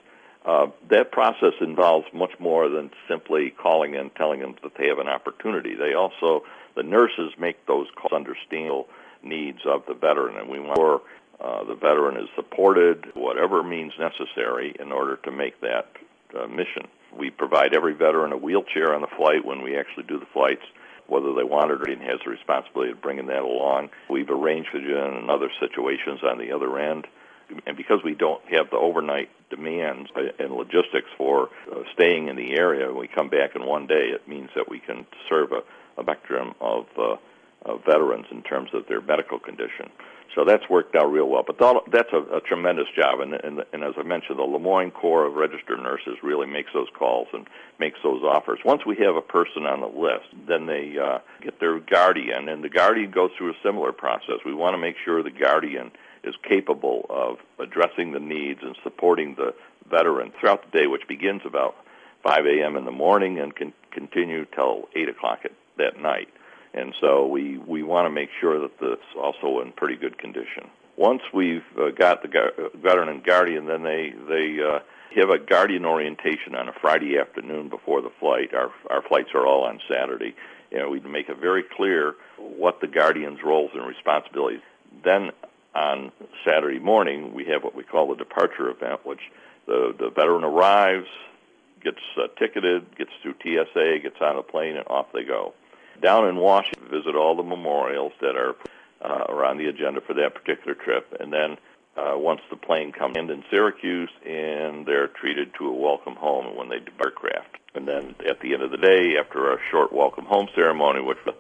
Uh, 0.45 0.67
that 0.91 1.13
process 1.13 1.55
involves 1.61 2.07
much 2.13 2.33
more 2.41 2.69
than 2.69 2.91
simply 3.09 3.51
calling 3.51 3.95
in, 3.95 4.11
telling 4.11 4.41
them 4.41 4.57
that 4.65 4.73
they 4.77 4.89
have 4.89 4.99
an 4.99 5.07
opportunity. 5.09 5.77
They 5.77 5.95
also, 5.95 6.43
the 6.75 6.83
nurses 6.83 7.33
make 7.39 7.67
those 7.67 7.87
calls, 7.95 8.13
understand 8.13 8.85
needs 9.23 9.61
of 9.65 9.85
the 9.87 9.95
veteran, 9.95 10.37
and 10.37 10.51
we 10.51 10.59
want 10.59 11.03
uh, 11.41 11.65
the 11.65 11.75
veteran 11.75 12.17
is 12.17 12.29
supported, 12.35 13.07
whatever 13.15 13.63
means 13.63 13.93
necessary, 13.99 14.75
in 14.79 14.93
order 14.93 15.17
to 15.17 15.31
make 15.31 15.61
that 15.61 15.87
uh, 16.39 16.47
mission. 16.47 16.87
We 17.17 17.31
provide 17.31 17.75
every 17.75 17.95
veteran 17.95 18.33
a 18.33 18.37
wheelchair 18.37 18.95
on 18.95 19.01
the 19.01 19.17
flight 19.17 19.45
when 19.45 19.63
we 19.63 19.77
actually 19.77 20.05
do 20.05 20.19
the 20.19 20.27
flights, 20.33 20.63
whether 21.07 21.33
they 21.35 21.45
want 21.45 21.71
it 21.71 21.83
or 21.83 21.95
not, 21.95 22.05
has 22.07 22.21
the 22.25 22.31
responsibility 22.31 22.93
of 22.93 23.03
bringing 23.03 23.27
that 23.27 23.43
along. 23.43 23.91
We've 24.11 24.31
arranged 24.31 24.71
for 24.71 24.79
you 24.79 24.97
in 24.97 25.31
other 25.31 25.51
situations 25.61 26.21
on 26.23 26.39
the 26.39 26.53
other 26.53 26.79
end. 26.79 27.07
And 27.67 27.77
because 27.77 28.01
we 28.03 28.15
don't 28.15 28.43
have 28.47 28.71
the 28.71 28.79
overnight 28.79 29.29
demands 29.51 30.09
and 30.39 30.55
logistics 30.55 31.11
for 31.19 31.51
uh, 31.71 31.83
staying 31.93 32.29
in 32.29 32.37
the 32.37 32.57
area, 32.57 32.91
we 32.93 33.07
come 33.07 33.29
back 33.29 33.55
in 33.55 33.67
one 33.67 33.87
day, 33.87 34.09
it 34.15 34.27
means 34.27 34.49
that 34.57 34.69
we 34.69 34.81
can 34.81 35.07
serve 35.29 35.53
a, 35.53 35.63
a 36.01 36.03
spectrum 36.03 36.55
of 36.61 36.87
uh, 36.99 37.17
of 37.65 37.85
veterans 37.85 38.27
in 38.31 38.43
terms 38.43 38.71
of 38.75 38.87
their 38.89 39.01
medical 39.01 39.39
condition. 39.39 39.91
So 40.35 40.45
that's 40.45 40.69
worked 40.69 40.97
out 40.97 41.13
real 41.13 41.29
well. 41.29 41.45
But 41.47 41.59
that's 41.93 42.13
a, 42.13 42.37
a 42.37 42.41
tremendous 42.41 42.87
job. 42.97 43.21
And, 43.21 43.35
and, 43.35 43.65
and 43.73 43.85
as 43.85 43.95
I 43.97 44.03
mentioned, 44.03 44.39
the 44.39 44.43
Le 44.43 44.59
Moyne 44.59 44.91
Corps 44.91 45.27
of 45.27 45.35
Registered 45.35 45.81
Nurses 45.81 46.17
really 46.23 46.47
makes 46.47 46.71
those 46.75 46.89
calls 46.99 47.29
and 47.33 47.47
makes 47.79 47.99
those 48.03 48.23
offers. 48.23 48.59
Once 48.65 48.85
we 48.85 48.97
have 48.97 49.15
a 49.15 49.23
person 49.23 49.65
on 49.67 49.81
the 49.81 49.87
list, 49.87 50.27
then 50.49 50.67
they 50.67 50.97
uh, 50.99 51.19
get 51.43 51.61
their 51.61 51.79
guardian, 51.79 52.49
and 52.49 52.65
the 52.65 52.69
guardian 52.69 53.11
goes 53.11 53.31
through 53.39 53.51
a 53.51 53.57
similar 53.63 53.93
process. 53.93 54.37
We 54.45 54.55
want 54.55 54.75
to 54.75 54.79
make 54.79 54.97
sure 55.05 55.23
the 55.23 55.31
guardian 55.31 55.93
is 56.25 56.35
capable 56.49 57.07
of 57.09 57.37
addressing 57.61 58.13
the 58.13 58.21
needs 58.21 58.61
and 58.63 58.77
supporting 58.83 59.37
the 59.37 59.55
veteran 59.89 60.33
throughout 60.41 60.65
the 60.65 60.79
day, 60.79 60.87
which 60.87 61.07
begins 61.07 61.43
about 61.45 61.77
5 62.25 62.47
a.m. 62.47 62.77
in 62.77 62.85
the 62.85 62.91
morning 62.91 63.39
and 63.39 63.55
can 63.55 63.73
continue 63.93 64.47
till 64.47 64.89
8 64.97 65.09
o'clock 65.11 65.41
at, 65.45 65.53
that 65.77 66.01
night 66.01 66.29
and 66.75 66.93
so 67.01 67.27
we 67.27 67.59
we 67.59 67.83
want 67.83 68.07
to 68.07 68.11
make 68.11 68.31
sure 68.41 68.59
that 68.59 68.71
it's 68.81 69.03
also 69.17 69.61
in 69.61 69.73
pretty 69.73 69.97
good 69.97 70.19
condition. 70.19 70.65
Once 70.97 71.23
we've 71.33 71.65
uh, 71.79 71.91
got 71.91 72.23
the 72.23 72.29
gu- 72.29 72.71
veteran 72.75 73.09
and 73.09 73.25
guardian, 73.25 73.67
then 73.67 73.83
they 73.83 74.13
they 74.29 74.59
uh, 74.61 74.81
have 75.17 75.31
a 75.31 75.39
guardian 75.39 75.85
orientation 75.85 76.55
on 76.55 76.69
a 76.69 76.73
Friday 76.81 77.19
afternoon 77.19 77.69
before 77.69 78.03
the 78.03 78.11
flight. 78.19 78.53
Our 78.55 78.73
our 78.91 79.03
flights 79.03 79.31
are 79.35 79.47
all 79.47 79.65
on 79.65 79.81
Saturday. 79.89 80.35
You 80.71 80.79
know, 80.79 80.91
we 80.91 80.99
make 81.01 81.29
it 81.29 81.39
very 81.39 81.63
clear 81.63 82.17
what 82.37 82.81
the 82.81 82.89
guardian's 82.89 83.39
roles 83.45 83.71
and 83.75 83.87
responsibilities. 83.87 84.63
Then 85.05 85.31
on 85.75 86.11
Saturday 86.45 86.81
morning, 86.81 87.35
we 87.35 87.45
have 87.47 87.63
what 87.63 87.77
we 87.77 87.85
call 87.85 88.09
the 88.09 88.17
departure 88.17 88.69
event, 88.69 89.07
which 89.07 89.21
the 89.67 89.95
the 89.97 90.11
veteran 90.11 90.43
arrives, 90.43 91.07
gets 91.85 92.01
uh, 92.17 92.27
ticketed, 92.37 92.97
gets 92.97 93.11
through 93.23 93.35
TSA, 93.43 94.01
gets 94.03 94.17
on 94.21 94.37
a 94.37 94.43
plane, 94.43 94.77
and 94.77 94.87
off 94.89 95.07
they 95.13 95.23
go 95.23 95.55
down 96.01 96.29
in 96.29 96.37
Washington, 96.37 96.89
visit 96.91 97.15
all 97.15 97.37
the 97.37 97.43
memorials 97.43 98.13
that 98.21 98.37
are 98.37 98.55
uh, 99.01 99.55
the 99.57 99.69
agenda 99.69 100.01
for 100.01 100.15
that 100.15 100.35
particular 100.35 100.75
trip, 100.75 101.15
and 101.21 101.33
then 101.33 101.57
uh, 101.97 102.15
once 102.17 102.41
the 102.51 102.57
plane 102.57 102.93
comes 102.93 103.17
in 103.17 103.31
in 103.31 103.45
Syracuse, 103.51 104.11
and 104.27 104.85
they're 104.85 105.09
treated 105.09 105.55
to 105.59 105.69
a 105.69 105.73
welcome 105.73 106.17
home 106.17 106.57
when 106.57 106.69
they 106.69 106.81
depart 106.81 107.15
craft. 107.15 107.57
And 107.75 107.87
then 107.87 108.15
at 108.29 108.41
the 108.41 108.55
end 108.55 108.63
of 108.63 108.71
the 108.71 108.77
day, 108.77 109.15
after 109.19 109.53
a 109.53 109.59
short 109.71 109.93
welcome 109.93 110.25
home 110.25 110.49
ceremony, 110.55 111.01
which 111.01 111.19
is 111.27 111.35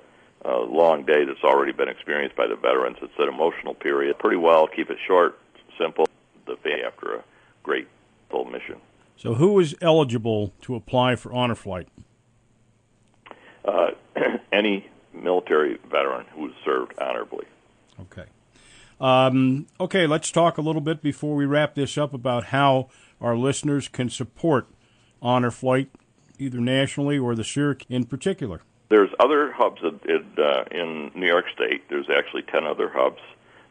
a 0.44 0.58
long 0.58 1.04
day 1.04 1.24
that's 1.24 1.42
already 1.42 1.72
been 1.72 1.88
experienced 1.88 2.36
by 2.36 2.46
the 2.46 2.56
veterans, 2.56 2.98
it's 3.02 3.12
an 3.18 3.28
emotional 3.28 3.74
period. 3.74 4.18
Pretty 4.18 4.36
well, 4.36 4.66
keep 4.66 4.90
it 4.90 4.98
short, 5.06 5.38
simple. 5.78 6.06
The 6.46 6.56
day 6.62 6.82
after 6.86 7.14
a 7.14 7.24
great 7.62 7.88
full 8.30 8.44
mission. 8.44 8.76
So, 9.16 9.34
who 9.34 9.58
is 9.60 9.74
eligible 9.80 10.52
to 10.62 10.74
apply 10.74 11.16
for 11.16 11.32
honor 11.32 11.54
flight? 11.54 11.88
Any 14.54 14.88
military 15.12 15.78
veteran 15.90 16.26
who 16.34 16.46
has 16.46 16.56
served 16.64 16.94
honorably. 17.00 17.46
Okay. 18.00 18.26
Um, 19.00 19.66
okay, 19.80 20.06
let's 20.06 20.30
talk 20.30 20.58
a 20.58 20.62
little 20.62 20.80
bit 20.80 21.02
before 21.02 21.34
we 21.34 21.44
wrap 21.44 21.74
this 21.74 21.98
up 21.98 22.14
about 22.14 22.44
how 22.46 22.88
our 23.20 23.36
listeners 23.36 23.88
can 23.88 24.08
support 24.08 24.68
Honor 25.20 25.50
Flight, 25.50 25.90
either 26.38 26.58
nationally 26.58 27.18
or 27.18 27.34
the 27.34 27.44
Syracuse 27.44 27.86
in 27.90 28.04
particular. 28.04 28.60
There's 28.90 29.10
other 29.18 29.50
hubs 29.52 29.82
in, 29.82 30.24
uh, 30.38 30.64
in 30.70 31.10
New 31.14 31.26
York 31.26 31.46
State. 31.54 31.88
There's 31.88 32.08
actually 32.16 32.42
10 32.42 32.64
other 32.64 32.88
hubs. 32.88 33.20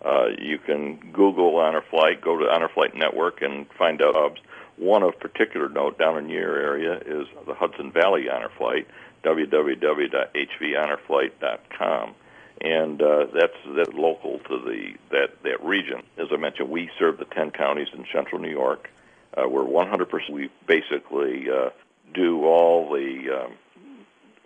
Uh, 0.04 0.28
you 0.38 0.58
can 0.58 0.98
Google 1.14 1.56
Honor 1.58 1.84
Flight, 1.90 2.22
go 2.22 2.38
to 2.38 2.46
Honor 2.52 2.68
Flight 2.68 2.96
Network, 2.96 3.42
and 3.42 3.66
find 3.78 4.02
out 4.02 4.16
hubs. 4.16 4.42
One 4.76 5.04
of 5.04 5.18
particular 5.20 5.70
note 5.70 5.98
down 5.98 6.18
in 6.18 6.30
your 6.30 6.58
area 6.58 6.98
is 7.06 7.28
the 7.46 7.54
Hudson 7.54 7.92
Valley 7.92 8.28
Honor 8.30 8.52
Flight, 8.58 8.88
www.hvhonorflight.com, 9.24 12.15
and 12.61 13.01
uh, 13.01 13.26
that's 13.34 13.57
that's 13.76 13.93
local 13.93 14.38
to 14.39 14.59
the 14.59 14.93
that 15.11 15.41
that 15.43 15.63
region. 15.63 16.03
As 16.17 16.28
I 16.32 16.38
mentioned, 16.38 16.69
we 16.69 16.89
serve 16.99 17.17
the 17.17 17.26
ten 17.26 17.51
counties 17.51 17.88
in 17.93 18.05
Central 18.13 18.41
New 18.41 18.51
York. 18.51 18.89
Uh, 19.36 19.49
we're 19.49 19.63
100%. 19.63 20.30
We 20.30 20.51
basically 20.67 21.49
uh, 21.49 21.71
do 22.13 22.45
all 22.45 22.93
the 22.93 23.45
um, 23.45 23.53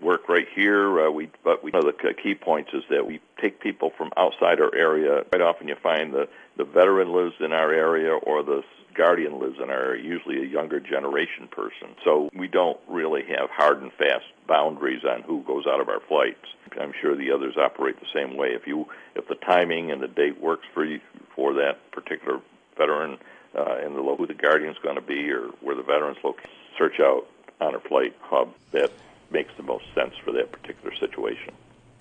work 0.02 0.30
right 0.30 0.48
here. 0.54 1.08
Uh, 1.08 1.12
we 1.12 1.30
but 1.44 1.64
we, 1.64 1.72
one 1.72 1.88
of 1.88 1.94
the 1.94 2.14
key 2.14 2.36
points 2.36 2.72
is 2.74 2.84
that 2.90 3.06
we 3.06 3.20
take 3.42 3.60
people 3.60 3.92
from 3.98 4.12
outside 4.18 4.60
our 4.60 4.74
area. 4.76 5.24
Quite 5.30 5.42
often, 5.42 5.68
you 5.68 5.76
find 5.82 6.14
the 6.14 6.28
the 6.58 6.66
veteran 6.66 7.14
lives 7.14 7.36
in 7.40 7.54
our 7.54 7.72
area 7.72 8.14
or 8.14 8.44
the 8.44 8.64
guardian 8.94 9.40
lives 9.40 9.58
in 9.62 9.70
our 9.70 9.84
area, 9.84 10.04
usually 10.04 10.42
a 10.42 10.46
younger 10.46 10.80
generation 10.80 11.48
person. 11.52 11.90
So 12.04 12.30
we 12.34 12.48
don't 12.48 12.80
really 12.88 13.24
have 13.30 13.50
hard 13.52 13.82
and 13.82 13.94
fast 13.94 14.26
boundaries 14.48 15.04
on 15.08 15.22
who 15.22 15.44
goes 15.44 15.66
out 15.68 15.80
of 15.80 15.88
our 15.88 16.02
flights. 16.08 16.46
I'm 16.82 16.94
sure 17.00 17.16
the 17.16 17.32
others 17.32 17.56
operate 17.58 18.00
the 18.00 18.08
same 18.14 18.36
way. 18.36 18.50
If 18.50 18.68
you 18.68 18.88
if 19.16 19.28
the 19.28 19.36
timing 19.36 19.92
and 19.92 20.02
the 20.02 20.08
date 20.08 20.42
works 20.42 20.66
for 20.74 20.84
you 20.84 21.00
for 21.36 21.54
that 21.54 21.92
particular 21.92 22.42
veteran 22.78 23.18
uh, 23.56 23.78
and 23.84 23.96
the 23.96 24.16
who 24.16 24.28
the 24.28 24.34
guardian's 24.34 24.78
going 24.84 24.96
to 24.96 25.02
be 25.02 25.32
or 25.32 25.48
where 25.62 25.76
the 25.76 25.84
veteran's 25.84 26.18
located, 26.24 26.50
search 26.78 27.00
out 27.00 27.28
honor 27.60 27.80
flight 27.80 28.16
hub 28.22 28.54
that 28.72 28.92
makes 29.32 29.52
the 29.58 29.64
most 29.64 29.86
sense 29.94 30.14
for 30.24 30.32
that 30.34 30.52
particular 30.52 30.96
situation. 30.96 31.54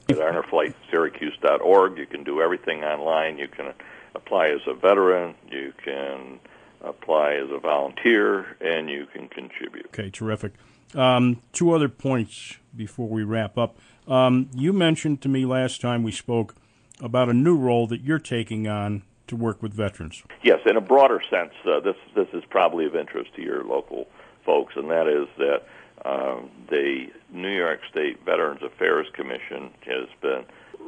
At 0.09 0.17
honorflightsyracuse.org, 0.17 1.99
you 1.99 2.07
can 2.07 2.23
do 2.23 2.41
everything 2.41 2.85
online. 2.85 3.39
You 3.39 3.49
can 3.49 3.75
apply 4.15 4.47
as 4.47 4.61
a 4.67 4.75
veteran, 4.75 5.35
you 5.51 5.73
can 5.83 6.39
apply 6.81 7.35
as 7.35 7.51
a 7.51 7.59
volunteer, 7.59 8.57
and 8.61 8.89
you 8.89 9.07
can 9.07 9.29
contribute. 9.29 9.87
Okay, 9.87 10.11
terrific. 10.11 10.53
Um, 10.95 11.43
two 11.53 11.73
other 11.73 11.89
points 11.89 12.57
before 12.75 13.09
we 13.09 13.25
wrap 13.25 13.59
up. 13.59 13.77
Um, 14.07 14.49
you 14.55 14.73
mentioned 14.73 15.21
to 15.23 15.29
me 15.29 15.45
last 15.45 15.81
time 15.81 16.03
we 16.03 16.13
spoke 16.13 16.55
about 17.01 17.29
a 17.29 17.35
new 17.35 17.57
role 17.57 17.87
that 17.89 18.03
you're 18.03 18.19
taking 18.19 18.69
on 18.69 19.03
to 19.27 19.37
work 19.37 19.63
with 19.63 19.75
veterans. 19.75 20.23
Yes, 20.43 20.61
in 20.67 20.77
a 20.77 20.81
broader 20.81 21.21
sense, 21.29 21.53
uh, 21.67 21.81
this 21.81 21.97
this 22.15 22.29
is 22.33 22.45
probably 22.49 22.87
of 22.87 22.95
interest 22.95 23.35
to 23.35 23.43
your 23.43 23.65
local 23.65 24.07
folks, 24.45 24.75
and 24.77 24.89
that 24.91 25.09
is 25.09 25.27
that 25.39 25.65
um, 26.05 26.51
the 26.69 27.07
New 27.33 27.55
York 27.57 27.81
State 27.91 28.25
Veterans 28.25 28.63
Affairs 28.63 29.07
Commission 29.15 29.71
has 29.87 30.09
been 30.21 30.45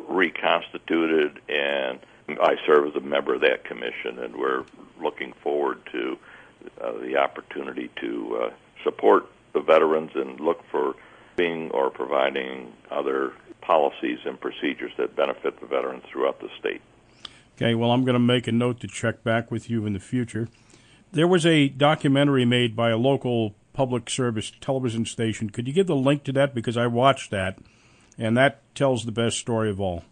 reconstituted, 0.09 1.41
and 1.49 1.99
I 2.41 2.57
serve 2.67 2.89
as 2.89 2.95
a 2.95 3.01
member 3.01 3.35
of 3.35 3.41
that 3.41 3.65
commission, 3.65 4.19
and 4.19 4.37
we're 4.37 4.65
looking 5.03 5.33
forward 5.43 5.81
to 5.93 6.19
uh, 6.81 6.93
the 7.01 7.17
opportunity 7.17 7.91
to 8.01 8.37
uh, 8.43 8.51
support 8.85 9.27
the 9.55 9.61
veterans 9.61 10.11
and 10.15 10.39
look 10.41 10.63
for 10.71 10.95
being 11.37 11.71
or 11.71 11.91
providing 11.91 12.73
other 12.91 13.33
policies 13.61 14.19
and 14.25 14.41
procedures 14.41 14.93
that 14.99 15.17
benefit 15.17 15.59
the 15.61 15.67
veterans 15.67 16.03
throughout 16.11 16.41
the 16.41 16.49
state. 16.59 16.81
Okay, 17.57 17.75
well, 17.75 17.91
I'm 17.91 18.05
going 18.05 18.15
to 18.15 18.21
make 18.21 18.47
a 18.47 18.53
note 18.53 18.81
to 18.81 18.89
check 18.89 19.25
back 19.25 19.51
with 19.51 19.69
you 19.69 19.87
in 19.87 19.93
the 19.93 20.01
future. 20.01 20.49
There 21.13 21.27
was 21.27 21.47
a 21.47 21.69
documentary 21.69 22.45
made 22.45 22.77
by 22.77 22.91
a 22.91 22.97
local 22.97 23.55
public 23.79 24.11
service 24.11 24.51
television 24.61 25.07
station. 25.07 25.51
Could 25.51 25.69
you 25.69 25.73
give 25.73 25.87
the 25.87 25.95
link 25.95 26.25
to 26.25 26.33
that? 26.33 26.53
Because 26.53 26.77
I 26.77 26.89
watched 26.89 27.31
that, 27.31 27.61
and 28.19 28.37
that 28.37 28.59
tells 28.75 29.05
the 29.05 29.13
best 29.13 29.39
story 29.39 29.71
of 29.71 29.81
all. 29.81 30.03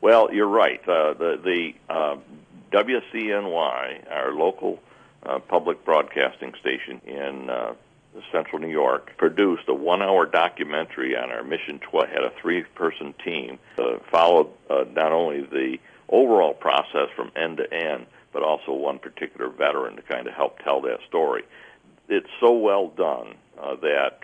Well, 0.00 0.34
you're 0.34 0.48
right. 0.48 0.80
Uh, 0.82 1.14
the 1.14 1.40
the 1.40 1.72
uh, 1.88 2.16
WCNY, 2.72 4.10
our 4.10 4.34
local 4.34 4.80
uh, 5.24 5.38
public 5.38 5.84
broadcasting 5.84 6.52
station 6.60 7.00
in 7.06 7.48
uh, 7.48 7.74
Central 8.32 8.60
New 8.60 8.72
York, 8.72 9.16
produced 9.18 9.68
a 9.68 9.74
one-hour 9.74 10.26
documentary 10.26 11.16
on 11.16 11.30
our 11.30 11.44
Mission 11.44 11.78
12. 11.78 12.08
Had 12.08 12.24
a 12.24 12.32
three-person 12.42 13.14
team 13.24 13.60
uh, 13.78 13.98
followed 14.10 14.48
uh, 14.68 14.82
not 14.92 15.12
only 15.12 15.42
the 15.42 15.78
overall 16.08 16.54
process 16.54 17.08
from 17.14 17.30
end 17.36 17.58
to 17.58 17.72
end, 17.72 18.06
but 18.32 18.42
also 18.42 18.72
one 18.72 18.98
particular 18.98 19.48
veteran 19.48 19.94
to 19.94 20.02
kind 20.02 20.26
of 20.26 20.34
help 20.34 20.58
tell 20.58 20.80
that 20.80 20.98
story. 21.06 21.44
It's 22.10 22.28
so 22.40 22.52
well 22.52 22.88
done 22.88 23.36
uh, 23.58 23.76
that 23.76 24.18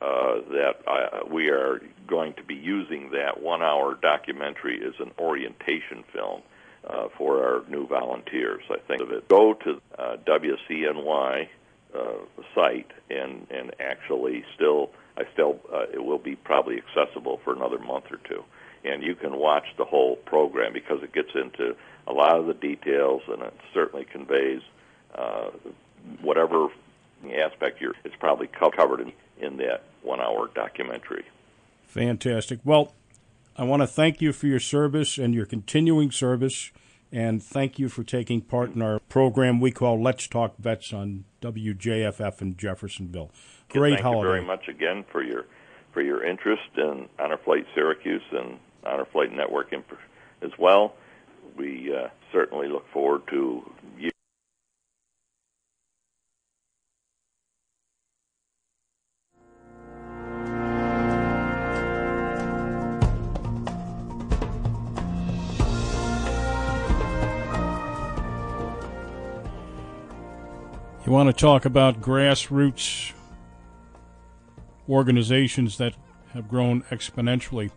uh, 0.00 0.40
that 0.50 0.76
I, 0.86 1.22
we 1.30 1.48
are 1.50 1.80
going 2.06 2.34
to 2.34 2.42
be 2.42 2.54
using 2.54 3.10
that 3.12 3.42
one-hour 3.42 3.98
documentary 4.02 4.82
as 4.86 4.94
an 5.00 5.12
orientation 5.18 6.04
film 6.12 6.42
uh, 6.86 7.08
for 7.16 7.44
our 7.44 7.62
new 7.68 7.86
volunteers. 7.86 8.62
I 8.70 8.78
think 8.88 9.00
of 9.02 9.10
it. 9.10 9.28
Go 9.28 9.54
to 9.54 9.80
uh, 9.98 10.16
WCNY 10.26 11.48
uh, 11.94 12.00
site 12.54 12.90
and 13.10 13.46
and 13.50 13.74
actually 13.80 14.44
still 14.54 14.90
I 15.18 15.24
still 15.32 15.60
uh, 15.72 15.86
it 15.92 16.04
will 16.04 16.18
be 16.18 16.36
probably 16.36 16.78
accessible 16.78 17.40
for 17.44 17.52
another 17.54 17.78
month 17.78 18.06
or 18.10 18.18
two 18.28 18.44
and 18.84 19.02
you 19.02 19.14
can 19.14 19.36
watch 19.36 19.66
the 19.76 19.84
whole 19.84 20.16
program 20.16 20.72
because 20.72 21.02
it 21.02 21.12
gets 21.12 21.30
into 21.34 21.76
a 22.06 22.12
lot 22.12 22.36
of 22.38 22.46
the 22.46 22.54
details 22.54 23.22
and 23.28 23.42
it 23.42 23.54
certainly 23.74 24.04
conveys 24.04 24.62
uh, 25.14 25.50
whatever 26.20 26.68
aspect 27.24 27.80
you're. 27.80 27.94
It's 28.04 28.14
probably 28.18 28.48
covered 28.48 29.00
in, 29.00 29.12
in 29.38 29.56
that 29.58 29.84
one-hour 30.02 30.50
documentary. 30.54 31.24
Fantastic. 31.86 32.60
Well, 32.64 32.92
I 33.56 33.64
want 33.64 33.82
to 33.82 33.86
thank 33.86 34.20
you 34.20 34.32
for 34.32 34.46
your 34.46 34.60
service 34.60 35.18
and 35.18 35.34
your 35.34 35.46
continuing 35.46 36.10
service, 36.10 36.70
and 37.10 37.42
thank 37.42 37.78
you 37.78 37.88
for 37.88 38.04
taking 38.04 38.42
part 38.42 38.74
in 38.74 38.82
our 38.82 39.00
program 39.00 39.60
we 39.60 39.70
call 39.70 40.00
Let's 40.00 40.28
Talk 40.28 40.56
Vets 40.58 40.92
on 40.92 41.24
WJFF 41.40 42.42
in 42.42 42.56
Jeffersonville. 42.56 43.30
Great 43.68 43.94
thank 43.94 44.02
holiday. 44.02 44.20
you 44.20 44.32
very 44.34 44.44
much 44.44 44.68
again 44.68 45.04
for 45.10 45.22
your 45.22 45.46
for 45.92 46.02
your 46.02 46.22
interest 46.22 46.68
in 46.76 47.08
Honor 47.18 47.38
Flight 47.38 47.64
Syracuse 47.74 48.22
and 48.30 48.58
Honor 48.84 49.06
Flight 49.06 49.32
Network 49.32 49.72
as 50.42 50.50
well. 50.58 50.94
We 51.56 51.94
uh, 51.96 52.08
certainly 52.32 52.68
look 52.68 52.86
forward 52.92 53.22
to 53.30 53.62
you. 53.98 54.10
You 71.06 71.12
want 71.12 71.28
to 71.28 71.32
talk 71.32 71.64
about 71.64 72.00
grassroots 72.00 73.12
organizations 74.88 75.78
that 75.78 75.94
have 76.32 76.48
grown 76.48 76.82
exponentially. 76.90 77.70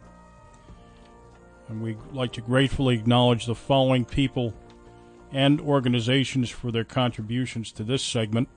And 1.68 1.80
we'd 1.80 2.00
like 2.12 2.34
to 2.34 2.42
gratefully 2.42 2.96
acknowledge 2.96 3.46
the 3.46 3.54
following 3.54 4.04
people 4.04 4.56
and 5.32 5.62
organizations 5.62 6.50
for 6.50 6.72
their 6.72 6.84
contributions 6.84 7.72
to 7.74 7.84
this 7.84 8.02
segment. 8.02 8.50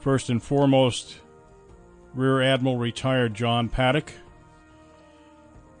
First 0.00 0.30
and 0.30 0.42
foremost, 0.42 1.18
Rear 2.14 2.40
Admiral 2.40 2.78
retired 2.78 3.34
John 3.34 3.68
Paddock, 3.68 4.14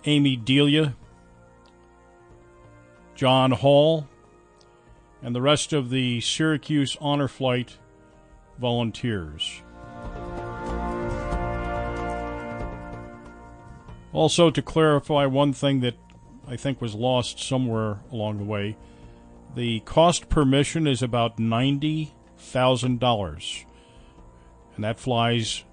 Amy 0.04 0.36
Delia, 0.36 0.94
John 3.14 3.52
Hall, 3.52 4.06
and 5.24 5.34
the 5.34 5.42
rest 5.42 5.72
of 5.72 5.90
the 5.90 6.20
Syracuse 6.20 6.96
Honor 7.00 7.28
Flight 7.28 7.78
volunteers. 8.60 9.62
Also, 14.12 14.50
to 14.50 14.60
clarify 14.60 15.24
one 15.24 15.54
thing 15.54 15.80
that 15.80 15.96
I 16.46 16.56
think 16.56 16.80
was 16.80 16.94
lost 16.94 17.40
somewhere 17.40 18.00
along 18.12 18.36
the 18.36 18.44
way, 18.44 18.76
the 19.56 19.80
cost 19.80 20.28
per 20.28 20.44
mission 20.44 20.86
is 20.86 21.02
about 21.02 21.38
$90,000. 21.38 23.64
And 24.76 24.84
that 24.84 25.00
flies 25.00 25.64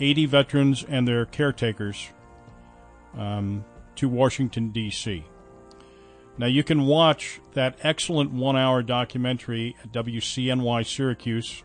80 0.00 0.26
veterans 0.26 0.84
and 0.88 1.06
their 1.06 1.26
caretakers 1.26 2.08
um, 3.16 3.64
to 3.94 4.08
Washington, 4.08 4.70
D.C. 4.70 5.24
Now, 6.38 6.46
you 6.46 6.64
can 6.64 6.86
watch 6.86 7.40
that 7.52 7.78
excellent 7.82 8.32
one 8.32 8.56
hour 8.56 8.82
documentary 8.82 9.76
at 9.82 9.92
WCNY 9.92 10.86
Syracuse, 10.86 11.62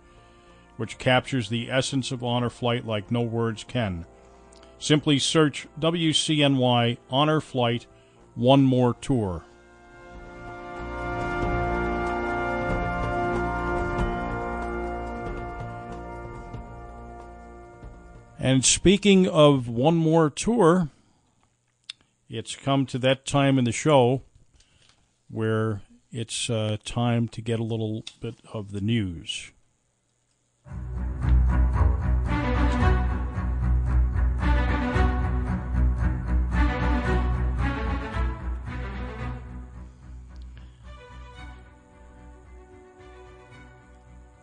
which 0.76 0.98
captures 0.98 1.48
the 1.48 1.72
essence 1.72 2.12
of 2.12 2.24
honor 2.24 2.50
flight 2.50 2.86
like 2.86 3.10
no 3.10 3.22
words 3.22 3.64
can. 3.64 4.06
Simply 4.78 5.20
search 5.20 5.68
WCNY 5.80 6.98
Honor 7.10 7.42
Flight 7.42 7.88
One 8.36 8.64
More 8.64 8.94
Tour. 8.94 9.44
And 18.40 18.64
speaking 18.64 19.28
of 19.28 19.68
one 19.68 19.96
more 19.96 20.30
tour, 20.30 20.90
it's 22.30 22.56
come 22.56 22.86
to 22.86 23.00
that 23.00 23.26
time 23.26 23.58
in 23.58 23.66
the 23.66 23.72
show 23.72 24.22
where 25.30 25.82
it's 26.12 26.50
uh, 26.50 26.78
time 26.86 27.28
to 27.28 27.42
get 27.42 27.60
a 27.60 27.64
little 27.64 28.04
bit 28.22 28.36
of 28.54 28.72
the 28.72 28.82
news. 28.82 29.52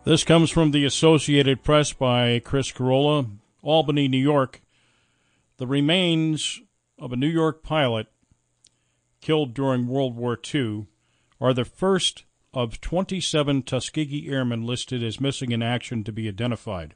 This 0.04 0.22
comes 0.22 0.50
from 0.50 0.72
the 0.72 0.84
Associated 0.84 1.62
Press 1.62 1.94
by 1.94 2.38
Chris 2.44 2.70
Carola, 2.70 3.24
Albany, 3.62 4.06
New 4.06 4.18
York. 4.18 4.60
The 5.56 5.66
remains 5.66 6.60
of 6.98 7.10
a 7.14 7.16
New 7.16 7.26
York 7.28 7.62
pilot 7.62 8.08
killed 9.24 9.54
during 9.54 9.88
World 9.88 10.14
War 10.14 10.38
II 10.54 10.86
are 11.40 11.54
the 11.54 11.64
first 11.64 12.24
of 12.52 12.78
27 12.82 13.62
Tuskegee 13.62 14.28
airmen 14.28 14.66
listed 14.66 15.02
as 15.02 15.18
missing 15.18 15.50
in 15.50 15.62
action 15.62 16.04
to 16.04 16.12
be 16.12 16.28
identified. 16.28 16.92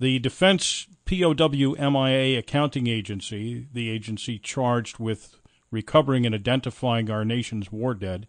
The 0.00 0.18
Defense 0.18 0.88
POW 1.04 1.76
MIA 1.78 2.36
Accounting 2.36 2.88
Agency, 2.88 3.68
the 3.72 3.88
agency 3.88 4.40
charged 4.40 4.98
with 4.98 5.38
recovering 5.70 6.26
and 6.26 6.34
identifying 6.34 7.12
our 7.12 7.24
nation's 7.24 7.70
war 7.70 7.94
dead, 7.94 8.26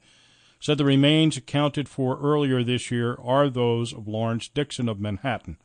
said 0.60 0.78
the 0.78 0.86
remains 0.86 1.38
accounted 1.38 1.90
for 1.90 2.20
earlier 2.20 2.64
this 2.64 2.92
year 2.92 3.18
are 3.20 3.50
those 3.50 3.92
of 3.92 4.08
Lawrence 4.08 4.48
Dixon 4.48 4.88
of 4.88 5.00
Manhattan. 5.00 5.58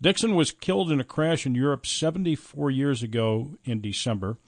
Dixon 0.00 0.36
was 0.36 0.52
killed 0.52 0.92
in 0.92 1.00
a 1.00 1.04
crash 1.04 1.46
in 1.46 1.56
Europe 1.56 1.84
74 1.84 2.70
years 2.70 3.02
ago 3.02 3.56
in 3.64 3.80
December. 3.80 4.38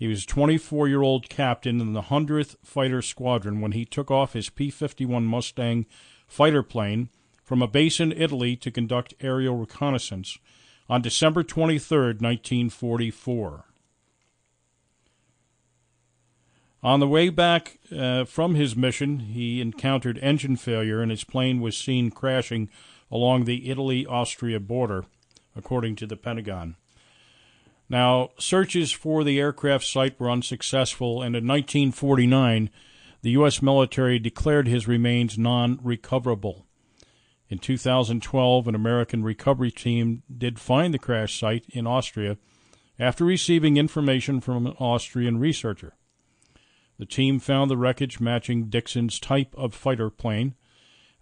He 0.00 0.06
was 0.06 0.24
a 0.24 0.26
24 0.26 0.88
year 0.88 1.02
old 1.02 1.28
captain 1.28 1.78
in 1.78 1.92
the 1.92 2.04
100th 2.04 2.56
Fighter 2.64 3.02
Squadron 3.02 3.60
when 3.60 3.72
he 3.72 3.84
took 3.84 4.10
off 4.10 4.32
his 4.32 4.48
P 4.48 4.70
51 4.70 5.26
Mustang 5.26 5.84
fighter 6.26 6.62
plane 6.62 7.10
from 7.44 7.60
a 7.60 7.68
base 7.68 8.00
in 8.00 8.10
Italy 8.10 8.56
to 8.56 8.70
conduct 8.70 9.12
aerial 9.20 9.56
reconnaissance 9.56 10.38
on 10.88 11.02
December 11.02 11.42
23, 11.42 11.98
1944. 12.14 13.66
On 16.82 16.98
the 16.98 17.06
way 17.06 17.28
back 17.28 17.78
uh, 17.94 18.24
from 18.24 18.54
his 18.54 18.74
mission, 18.74 19.18
he 19.18 19.60
encountered 19.60 20.18
engine 20.22 20.56
failure 20.56 21.02
and 21.02 21.10
his 21.10 21.24
plane 21.24 21.60
was 21.60 21.76
seen 21.76 22.10
crashing 22.10 22.70
along 23.10 23.44
the 23.44 23.68
Italy 23.68 24.06
Austria 24.06 24.60
border, 24.60 25.04
according 25.54 25.94
to 25.96 26.06
the 26.06 26.16
Pentagon. 26.16 26.76
Now, 27.90 28.30
searches 28.38 28.92
for 28.92 29.24
the 29.24 29.40
aircraft 29.40 29.84
site 29.84 30.18
were 30.20 30.30
unsuccessful, 30.30 31.22
and 31.22 31.34
in 31.34 31.44
1949, 31.46 32.70
the 33.22 33.30
U.S. 33.32 33.60
military 33.60 34.20
declared 34.20 34.68
his 34.68 34.86
remains 34.86 35.36
non 35.36 35.80
recoverable. 35.82 36.66
In 37.48 37.58
2012, 37.58 38.68
an 38.68 38.74
American 38.76 39.24
recovery 39.24 39.72
team 39.72 40.22
did 40.34 40.60
find 40.60 40.94
the 40.94 41.00
crash 41.00 41.38
site 41.38 41.64
in 41.70 41.84
Austria 41.84 42.38
after 42.96 43.24
receiving 43.24 43.76
information 43.76 44.40
from 44.40 44.68
an 44.68 44.76
Austrian 44.78 45.40
researcher. 45.40 45.94
The 46.96 47.06
team 47.06 47.40
found 47.40 47.72
the 47.72 47.76
wreckage 47.76 48.20
matching 48.20 48.66
Dixon's 48.66 49.18
type 49.18 49.52
of 49.56 49.74
fighter 49.74 50.10
plane. 50.10 50.54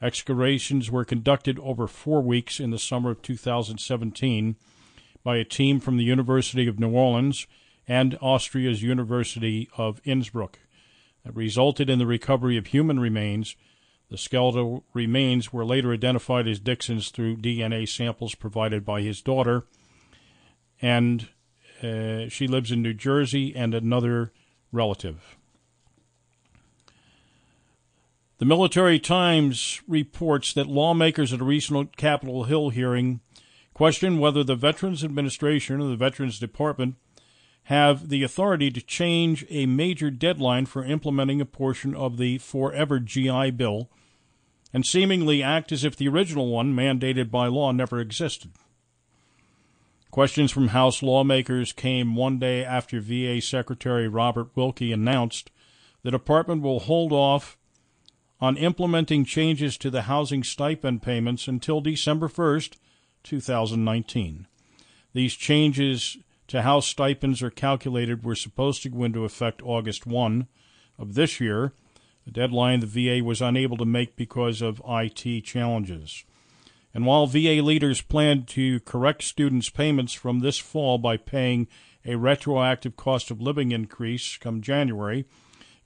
Excavations 0.02 0.90
were 0.90 1.06
conducted 1.06 1.58
over 1.60 1.86
four 1.86 2.20
weeks 2.20 2.60
in 2.60 2.72
the 2.72 2.78
summer 2.78 3.10
of 3.10 3.22
2017 3.22 4.56
by 5.22 5.36
a 5.36 5.44
team 5.44 5.80
from 5.80 5.96
the 5.96 6.04
University 6.04 6.66
of 6.66 6.78
New 6.78 6.90
Orleans 6.90 7.46
and 7.86 8.18
Austria's 8.20 8.82
University 8.82 9.68
of 9.76 10.00
Innsbruck 10.04 10.58
that 11.24 11.34
resulted 11.34 11.90
in 11.90 11.98
the 11.98 12.06
recovery 12.06 12.56
of 12.56 12.68
human 12.68 13.00
remains. 13.00 13.56
The 14.10 14.18
skeletal 14.18 14.84
remains 14.94 15.52
were 15.52 15.64
later 15.64 15.92
identified 15.92 16.46
as 16.46 16.60
Dixon's 16.60 17.10
through 17.10 17.38
DNA 17.38 17.88
samples 17.88 18.34
provided 18.34 18.84
by 18.84 19.02
his 19.02 19.20
daughter, 19.20 19.64
and 20.80 21.28
uh, 21.82 22.28
she 22.28 22.46
lives 22.46 22.70
in 22.70 22.82
New 22.82 22.94
Jersey 22.94 23.54
and 23.54 23.74
another 23.74 24.32
relative. 24.72 25.36
The 28.38 28.44
Military 28.44 29.00
Times 29.00 29.82
reports 29.88 30.52
that 30.52 30.68
lawmakers 30.68 31.32
at 31.32 31.40
a 31.40 31.44
recent 31.44 31.96
Capitol 31.96 32.44
Hill 32.44 32.70
hearing 32.70 33.20
questioned 33.78 34.18
whether 34.18 34.42
the 34.42 34.56
Veterans 34.56 35.04
Administration 35.04 35.80
or 35.80 35.88
the 35.88 35.94
Veterans 35.94 36.40
Department 36.40 36.96
have 37.66 38.08
the 38.08 38.24
authority 38.24 38.72
to 38.72 38.80
change 38.80 39.46
a 39.48 39.66
major 39.66 40.10
deadline 40.10 40.66
for 40.66 40.84
implementing 40.84 41.40
a 41.40 41.44
portion 41.44 41.94
of 41.94 42.16
the 42.16 42.38
Forever 42.38 42.98
GI 42.98 43.52
Bill 43.52 43.88
and 44.74 44.84
seemingly 44.84 45.44
act 45.44 45.70
as 45.70 45.84
if 45.84 45.94
the 45.94 46.08
original 46.08 46.48
one, 46.48 46.74
mandated 46.74 47.30
by 47.30 47.46
law, 47.46 47.70
never 47.70 48.00
existed. 48.00 48.50
Questions 50.10 50.50
from 50.50 50.68
House 50.68 51.00
lawmakers 51.00 51.72
came 51.72 52.16
one 52.16 52.40
day 52.40 52.64
after 52.64 52.98
VA 52.98 53.40
Secretary 53.40 54.08
Robert 54.08 54.48
Wilkie 54.56 54.90
announced 54.90 55.52
the 56.02 56.10
department 56.10 56.62
will 56.62 56.80
hold 56.80 57.12
off 57.12 57.56
on 58.40 58.56
implementing 58.56 59.24
changes 59.24 59.78
to 59.78 59.88
the 59.88 60.02
housing 60.02 60.42
stipend 60.42 61.00
payments 61.00 61.46
until 61.46 61.80
December 61.80 62.26
1st, 62.26 62.74
2019. 63.28 64.46
These 65.12 65.34
changes 65.34 66.16
to 66.46 66.62
how 66.62 66.80
stipends 66.80 67.42
are 67.42 67.50
calculated 67.50 68.24
were 68.24 68.34
supposed 68.34 68.82
to 68.82 68.88
go 68.88 69.04
into 69.04 69.24
effect 69.24 69.60
August 69.62 70.06
1 70.06 70.48
of 70.98 71.14
this 71.14 71.38
year, 71.38 71.74
a 72.26 72.30
deadline 72.30 72.80
the 72.80 72.86
VA 72.86 73.22
was 73.22 73.42
unable 73.42 73.76
to 73.76 73.84
make 73.84 74.16
because 74.16 74.62
of 74.62 74.82
IT 74.88 75.44
challenges. 75.44 76.24
And 76.94 77.04
while 77.04 77.26
VA 77.26 77.60
leaders 77.62 78.00
plan 78.00 78.44
to 78.46 78.80
correct 78.80 79.22
students' 79.22 79.68
payments 79.68 80.14
from 80.14 80.40
this 80.40 80.58
fall 80.58 80.96
by 80.96 81.18
paying 81.18 81.68
a 82.06 82.16
retroactive 82.16 82.96
cost 82.96 83.30
of 83.30 83.42
living 83.42 83.72
increase 83.72 84.38
come 84.38 84.62
January, 84.62 85.26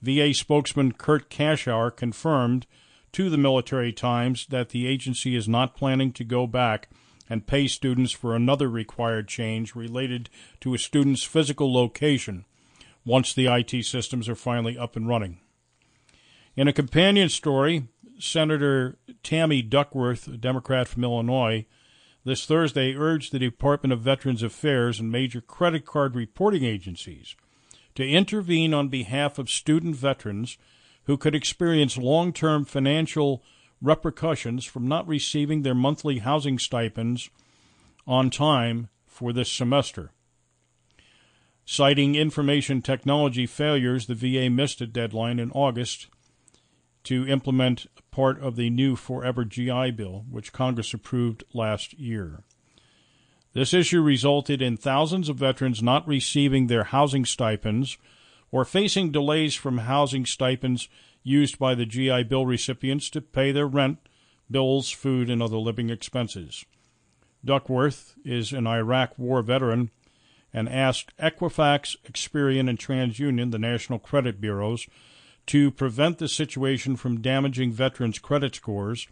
VA 0.01 0.33
spokesman 0.33 0.93
Curt 0.93 1.29
Cashour 1.29 1.93
confirmed 1.93 2.65
to 3.11 3.29
the 3.29 3.37
Military 3.37 3.91
Times 3.91 4.47
that 4.47 4.69
the 4.69 4.87
agency 4.87 5.35
is 5.35 5.47
not 5.47 5.75
planning 5.75 6.13
to 6.13 6.23
go 6.23 6.47
back 6.47 6.87
and 7.29 7.47
pay 7.47 7.67
students 7.67 8.11
for 8.11 8.35
another 8.35 8.69
required 8.69 9.27
change 9.27 9.75
related 9.75 10.29
to 10.61 10.73
a 10.73 10.79
student's 10.79 11.23
physical 11.23 11.73
location 11.73 12.45
once 13.05 13.33
the 13.33 13.47
IT 13.47 13.85
systems 13.85 14.29
are 14.29 14.35
finally 14.35 14.77
up 14.77 14.95
and 14.95 15.07
running. 15.07 15.39
In 16.55 16.67
a 16.67 16.73
companion 16.73 17.29
story, 17.29 17.87
Senator 18.19 18.97
Tammy 19.23 19.61
Duckworth, 19.61 20.27
a 20.27 20.37
Democrat 20.37 20.87
from 20.87 21.03
Illinois, 21.03 21.65
this 22.25 22.45
Thursday 22.45 22.95
urged 22.95 23.31
the 23.31 23.39
Department 23.39 23.91
of 23.91 23.99
Veterans 23.99 24.43
Affairs 24.43 24.99
and 24.99 25.11
major 25.11 25.41
credit 25.41 25.85
card 25.85 26.15
reporting 26.15 26.63
agencies 26.63 27.35
to 27.95 28.07
intervene 28.07 28.73
on 28.73 28.87
behalf 28.87 29.37
of 29.37 29.49
student 29.49 29.95
veterans 29.95 30.57
who 31.05 31.17
could 31.17 31.35
experience 31.35 31.97
long 31.97 32.31
term 32.31 32.63
financial 32.65 33.43
repercussions 33.83 34.65
from 34.65 34.87
not 34.87 35.07
receiving 35.07 35.61
their 35.61 35.75
monthly 35.75 36.19
housing 36.19 36.57
stipends 36.57 37.29
on 38.07 38.29
time 38.29 38.89
for 39.05 39.33
this 39.33 39.51
semester. 39.51 40.11
Citing 41.65 42.15
information 42.15 42.81
technology 42.81 43.45
failures, 43.45 44.07
the 44.07 44.15
VA 44.15 44.49
missed 44.49 44.81
a 44.81 44.87
deadline 44.87 45.39
in 45.39 45.51
August 45.51 46.07
to 47.03 47.27
implement 47.27 47.85
part 48.11 48.41
of 48.41 48.55
the 48.55 48.69
new 48.69 48.95
Forever 48.95 49.45
GI 49.45 49.91
Bill, 49.91 50.25
which 50.29 50.53
Congress 50.53 50.93
approved 50.93 51.43
last 51.53 51.93
year. 51.93 52.43
This 53.53 53.73
issue 53.73 54.01
resulted 54.01 54.61
in 54.61 54.77
thousands 54.77 55.29
of 55.29 55.37
veterans 55.37 55.83
not 55.83 56.07
receiving 56.07 56.67
their 56.67 56.85
housing 56.85 57.25
stipends 57.25 57.97
or 58.51 58.65
facing 58.65 59.11
delays 59.11 59.55
from 59.55 59.79
housing 59.79 60.25
stipends 60.25 60.89
used 61.23 61.57
by 61.57 61.73
the 61.73 61.85
GI 61.85 62.23
Bill 62.23 62.45
recipients 62.45 63.09
to 63.11 63.21
pay 63.21 63.51
their 63.51 63.67
rent, 63.67 63.99
bills, 64.51 64.91
food, 64.91 65.29
and 65.29 65.41
other 65.41 65.57
living 65.57 65.89
expenses. 65.89 66.65
Duckworth 67.43 68.15
is 68.23 68.53
an 68.53 68.67
Iraq 68.67 69.17
War 69.17 69.41
veteran 69.41 69.89
and 70.53 70.69
asked 70.69 71.17
Equifax, 71.17 71.95
Experian, 72.05 72.69
and 72.69 72.77
TransUnion, 72.77 73.51
the 73.51 73.59
national 73.59 73.99
credit 73.99 74.39
bureaus, 74.39 74.87
to 75.47 75.71
prevent 75.71 76.19
the 76.19 76.27
situation 76.27 76.95
from 76.95 77.21
damaging 77.21 77.71
veterans' 77.71 78.19
credit 78.19 78.55
scores 78.55 79.07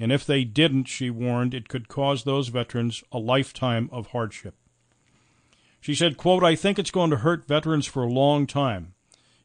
and 0.00 0.10
if 0.10 0.24
they 0.24 0.44
didn't, 0.44 0.84
she 0.84 1.10
warned, 1.10 1.52
it 1.52 1.68
could 1.68 1.86
cause 1.86 2.24
those 2.24 2.48
veterans 2.48 3.04
a 3.12 3.18
lifetime 3.18 3.90
of 3.92 4.08
hardship. 4.08 4.54
She 5.78 5.94
said, 5.94 6.16
quote, 6.16 6.42
I 6.42 6.56
think 6.56 6.78
it's 6.78 6.90
going 6.90 7.10
to 7.10 7.18
hurt 7.18 7.46
veterans 7.46 7.86
for 7.86 8.02
a 8.02 8.12
long 8.12 8.46
time. 8.46 8.94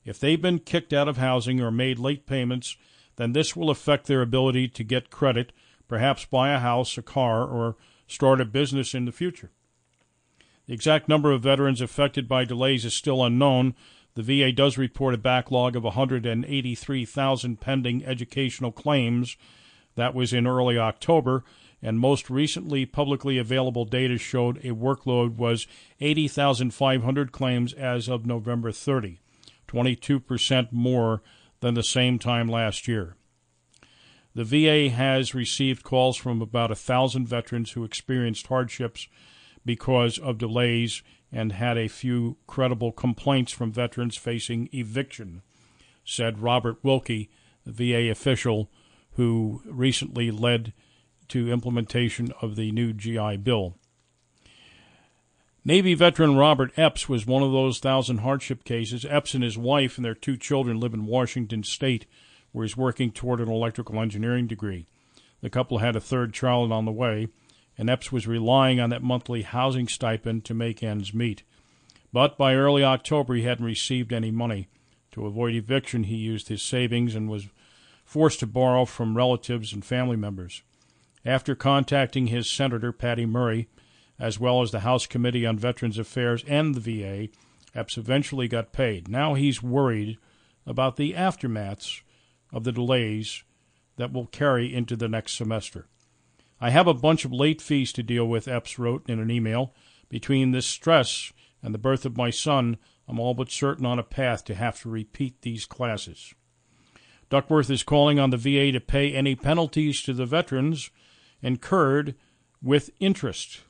If 0.06 0.20
they've 0.20 0.42
been 0.42 0.60
kicked 0.60 0.94
out 0.94 1.08
of 1.08 1.18
housing 1.18 1.60
or 1.60 1.72
made 1.72 1.98
late 1.98 2.28
payments, 2.28 2.78
then 3.16 3.34
this 3.34 3.56
will 3.56 3.70
affect 3.70 4.06
their 4.06 4.22
ability 4.22 4.68
to 4.70 4.84
get 4.84 5.10
credit, 5.10 5.52
perhaps 5.88 6.26
buy 6.26 6.52
a 6.52 6.60
house, 6.60 6.98
a 6.98 7.02
car, 7.02 7.44
or 7.44 7.76
start 8.08 8.40
a 8.40 8.46
business 8.46 8.94
in 8.94 9.06
the 9.06 9.12
future. 9.12 9.52
The 10.68 10.74
exact 10.74 11.10
number 11.10 11.32
of 11.32 11.42
veterans 11.42 11.82
affected 11.82 12.28
by 12.28 12.46
delays 12.46 12.86
is 12.86 12.94
still 12.94 13.24
unknown. 13.24 13.76
The 14.16 14.24
VA 14.24 14.52
does 14.52 14.78
report 14.78 15.14
a 15.14 15.18
backlog 15.18 15.76
of 15.76 15.84
183,000 15.84 17.60
pending 17.60 18.06
educational 18.06 18.72
claims 18.72 19.38
that 19.96 20.14
was 20.14 20.34
in 20.34 20.48
early 20.48 20.78
October, 20.78 21.44
and 21.82 22.00
most 22.00 22.30
recently 22.30 22.86
publicly 22.86 23.38
available 23.38 23.86
data 23.86 24.18
showed 24.18 24.58
a 24.58 24.70
workload 24.70 25.36
was 25.36 25.68
80,500 26.00 27.32
claims 27.32 27.74
as 27.74 28.10
of 28.10 28.26
November 28.26 28.72
30, 28.72 29.20
22% 29.76 30.72
more 30.72 31.22
than 31.60 31.74
the 31.74 31.84
same 31.84 32.18
time 32.18 32.48
last 32.48 32.88
year. 32.88 33.16
The 34.34 34.44
VA 34.44 34.90
has 34.90 35.36
received 35.36 35.84
calls 35.84 36.18
from 36.18 36.42
about 36.42 36.72
a 36.72 36.76
thousand 36.76 37.28
veterans 37.28 37.72
who 37.72 37.84
experienced 37.84 38.48
hardships 38.48 39.08
because 39.66 40.18
of 40.18 40.38
delays 40.38 41.04
and 41.32 41.54
had 41.54 41.78
a 41.78 41.88
few 41.88 42.38
credible 42.48 42.92
complaints 42.92 43.52
from 43.52 43.72
veterans 43.72 44.18
facing 44.18 44.70
eviction, 44.74 45.42
said 46.04 46.40
Robert 46.40 46.78
Wilkie, 46.84 47.30
the 47.66 47.72
VA 47.72 48.12
official 48.12 48.70
who 49.14 49.62
recently 49.66 50.32
led 50.32 50.74
to 51.30 51.52
implementation 51.52 52.32
of 52.42 52.56
the 52.56 52.72
new 52.72 52.94
GI 52.94 53.38
Bill. 53.38 53.76
Navy 55.68 55.96
veteran 55.96 56.36
Robert 56.36 56.72
Epps 56.78 57.10
was 57.10 57.26
one 57.26 57.42
of 57.42 57.52
those 57.52 57.80
thousand 57.80 58.20
hardship 58.20 58.64
cases. 58.64 59.04
Epps 59.04 59.34
and 59.34 59.44
his 59.44 59.58
wife 59.58 59.98
and 59.98 60.06
their 60.06 60.14
two 60.14 60.38
children 60.38 60.80
live 60.80 60.94
in 60.94 61.08
Washington 61.08 61.64
State, 61.64 62.06
where 62.52 62.64
he's 62.64 62.78
working 62.78 63.12
toward 63.12 63.42
an 63.42 63.50
electrical 63.50 64.00
engineering 64.00 64.46
degree. 64.46 64.86
The 65.42 65.50
couple 65.50 65.80
had 65.80 65.96
a 65.96 66.00
third 66.00 66.36
child 66.36 66.72
on 66.72 66.86
the 66.86 66.92
way, 66.92 67.30
and 67.80 67.90
Epps 67.90 68.12
was 68.12 68.28
relying 68.28 68.80
on 68.80 68.92
that 68.92 69.02
monthly 69.02 69.42
housing 69.42 69.88
stipend 69.88 70.46
to 70.46 70.54
make 70.54 70.84
ends 70.84 71.16
meet. 71.16 71.42
But 72.14 72.38
by 72.38 72.54
early 72.54 72.84
October, 72.84 73.34
he 73.34 73.42
hadn't 73.42 73.66
received 73.66 74.14
any 74.14 74.30
money. 74.30 74.68
To 75.14 75.26
avoid 75.26 75.56
eviction, 75.56 76.04
he 76.04 76.16
used 76.16 76.48
his 76.48 76.62
savings 76.62 77.16
and 77.16 77.28
was 77.28 77.48
forced 78.06 78.40
to 78.42 78.48
borrow 78.48 78.86
from 78.86 79.18
relatives 79.18 79.74
and 79.74 79.84
family 79.84 80.16
members. 80.16 80.62
After 81.26 81.56
contacting 81.56 82.28
his 82.28 82.48
senator, 82.48 82.92
Patty 82.92 83.26
Murray, 83.26 83.68
as 84.20 84.40
well 84.40 84.62
as 84.62 84.72
the 84.72 84.82
House 84.82 85.06
Committee 85.06 85.46
on 85.46 85.58
Veterans 85.58 85.98
Affairs 85.98 86.44
and 86.48 86.76
the 86.76 86.80
VA, 86.80 87.30
Epps 87.74 87.98
eventually 87.98 88.48
got 88.48 88.72
paid. 88.72 89.08
Now 89.08 89.34
he's 89.34 89.62
worried 89.62 90.18
about 90.66 90.96
the 90.96 91.14
aftermaths 91.14 92.02
of 92.54 92.64
the 92.64 92.72
delays 92.72 93.44
that 93.98 94.14
will 94.14 94.28
carry 94.28 94.74
into 94.74 94.96
the 94.96 95.10
next 95.10 95.34
semester. 95.34 95.88
I 96.60 96.70
have 96.70 96.88
a 96.88 96.94
bunch 96.94 97.26
of 97.26 97.34
late 97.34 97.62
fees 97.62 97.92
to 97.94 98.04
deal 98.04 98.26
with, 98.26 98.48
Epps 98.48 98.80
wrote 98.80 99.10
in 99.10 99.20
an 99.20 99.30
email. 99.30 99.74
Between 100.08 100.52
this 100.52 100.66
stress 100.66 101.34
and 101.62 101.74
the 101.74 101.80
birth 101.80 102.06
of 102.06 102.18
my 102.18 102.30
son, 102.30 102.78
I'm 103.08 103.20
all 103.20 103.34
but 103.34 103.52
certain 103.52 103.86
on 103.86 104.00
a 104.00 104.04
path 104.04 104.46
to 104.46 104.56
have 104.56 104.80
to 104.82 104.90
repeat 104.90 105.42
these 105.42 105.66
classes. 105.66 106.34
Duckworth 107.30 107.70
is 107.70 107.84
calling 107.84 108.20
on 108.20 108.30
the 108.30 108.38
VA 108.38 108.72
to 108.72 108.80
pay 108.80 109.14
any 109.14 109.36
penalties 109.36 110.02
to 110.04 110.14
the 110.14 110.26
veterans 110.26 110.92
incurred 111.42 112.16
with 112.62 112.90
interest, 113.00 113.62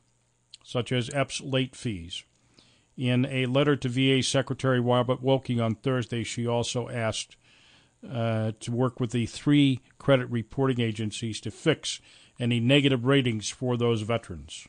such 0.66 0.90
as 0.90 1.08
Epps 1.14 1.40
late 1.40 1.76
fees. 1.76 2.24
In 2.96 3.24
a 3.26 3.46
letter 3.46 3.76
to 3.76 3.88
VA 3.88 4.20
Secretary 4.20 4.80
Robert 4.80 5.22
Wilkie 5.22 5.60
on 5.60 5.76
Thursday, 5.76 6.24
she 6.24 6.44
also 6.44 6.88
asked 6.88 7.36
uh, 8.10 8.50
to 8.58 8.72
work 8.72 8.98
with 8.98 9.12
the 9.12 9.26
three 9.26 9.80
credit 9.98 10.26
reporting 10.28 10.80
agencies 10.80 11.40
to 11.42 11.52
fix 11.52 12.00
any 12.40 12.58
negative 12.58 13.04
ratings 13.04 13.48
for 13.48 13.76
those 13.76 14.02
veterans. 14.02 14.66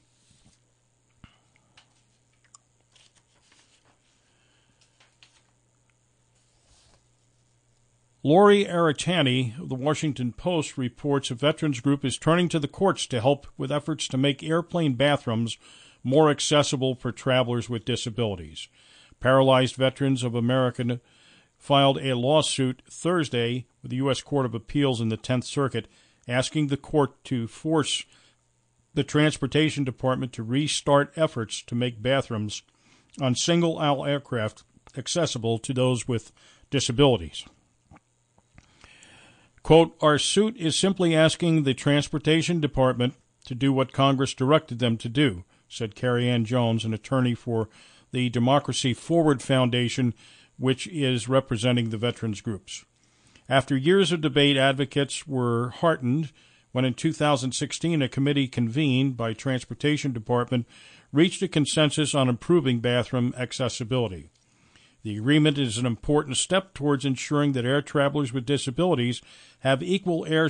Lori 8.21 8.65
Aratani 8.65 9.59
of 9.59 9.69
the 9.69 9.75
Washington 9.75 10.31
Post 10.31 10.77
reports 10.77 11.31
a 11.31 11.35
veterans 11.35 11.79
group 11.79 12.05
is 12.05 12.17
turning 12.17 12.49
to 12.49 12.59
the 12.59 12.67
courts 12.67 13.07
to 13.07 13.21
help 13.21 13.47
with 13.57 13.71
efforts 13.71 14.07
to 14.09 14.17
make 14.17 14.43
airplane 14.43 14.93
bathrooms 14.95 15.57
more 16.03 16.29
accessible 16.29 16.95
for 16.95 17.11
travelers 17.11 17.69
with 17.69 17.85
disabilities. 17.85 18.67
Paralyzed 19.19 19.75
Veterans 19.75 20.23
of 20.23 20.35
America 20.35 20.99
filed 21.57 21.97
a 21.97 22.15
lawsuit 22.15 22.81
Thursday 22.89 23.65
with 23.81 23.91
the 23.91 23.97
U.S. 23.97 24.21
Court 24.21 24.45
of 24.45 24.53
Appeals 24.53 25.01
in 25.01 25.09
the 25.09 25.17
Tenth 25.17 25.45
Circuit 25.45 25.87
asking 26.27 26.67
the 26.67 26.77
court 26.77 27.23
to 27.25 27.47
force 27.47 28.05
the 28.93 29.03
Transportation 29.03 29.83
Department 29.83 30.33
to 30.33 30.43
restart 30.43 31.13
efforts 31.15 31.61
to 31.63 31.75
make 31.75 32.01
bathrooms 32.01 32.63
on 33.21 33.35
single 33.35 33.77
aisle 33.79 34.05
aircraft 34.05 34.63
accessible 34.97 35.59
to 35.59 35.73
those 35.73 36.07
with 36.07 36.31
disabilities. 36.69 37.45
Quote, 39.63 39.95
Our 40.01 40.17
suit 40.17 40.57
is 40.57 40.77
simply 40.77 41.15
asking 41.15 41.63
the 41.63 41.73
Transportation 41.73 42.59
Department 42.59 43.15
to 43.45 43.55
do 43.55 43.71
what 43.71 43.93
Congress 43.93 44.33
directed 44.33 44.79
them 44.79 44.97
to 44.97 45.09
do, 45.09 45.43
said 45.69 45.95
Karianne 45.95 46.45
Jones, 46.45 46.85
an 46.85 46.93
attorney 46.93 47.33
for 47.33 47.69
the 48.11 48.29
Democracy 48.29 48.93
Forward 48.93 49.41
Foundation, 49.41 50.13
which 50.57 50.87
is 50.87 51.27
representing 51.27 51.89
the 51.89 51.97
veterans 51.97 52.41
groups. 52.41 52.85
After 53.49 53.77
years 53.77 54.11
of 54.11 54.21
debate, 54.21 54.57
advocates 54.57 55.27
were 55.27 55.69
heartened 55.69 56.31
when 56.71 56.85
in 56.85 56.93
2016 56.93 58.01
a 58.01 58.09
committee 58.09 58.47
convened 58.47 59.17
by 59.17 59.33
Transportation 59.33 60.13
Department 60.13 60.67
reached 61.13 61.41
a 61.41 61.47
consensus 61.47 62.13
on 62.13 62.29
improving 62.29 62.79
bathroom 62.79 63.33
accessibility. 63.37 64.29
The 65.03 65.17
agreement 65.17 65.57
is 65.57 65.77
an 65.77 65.85
important 65.85 66.37
step 66.37 66.73
towards 66.73 67.05
ensuring 67.05 67.53
that 67.53 67.65
air 67.65 67.81
travelers 67.81 68.33
with 68.33 68.45
disabilities 68.45 69.21
have 69.59 69.81
equal 69.81 70.25
air 70.25 70.49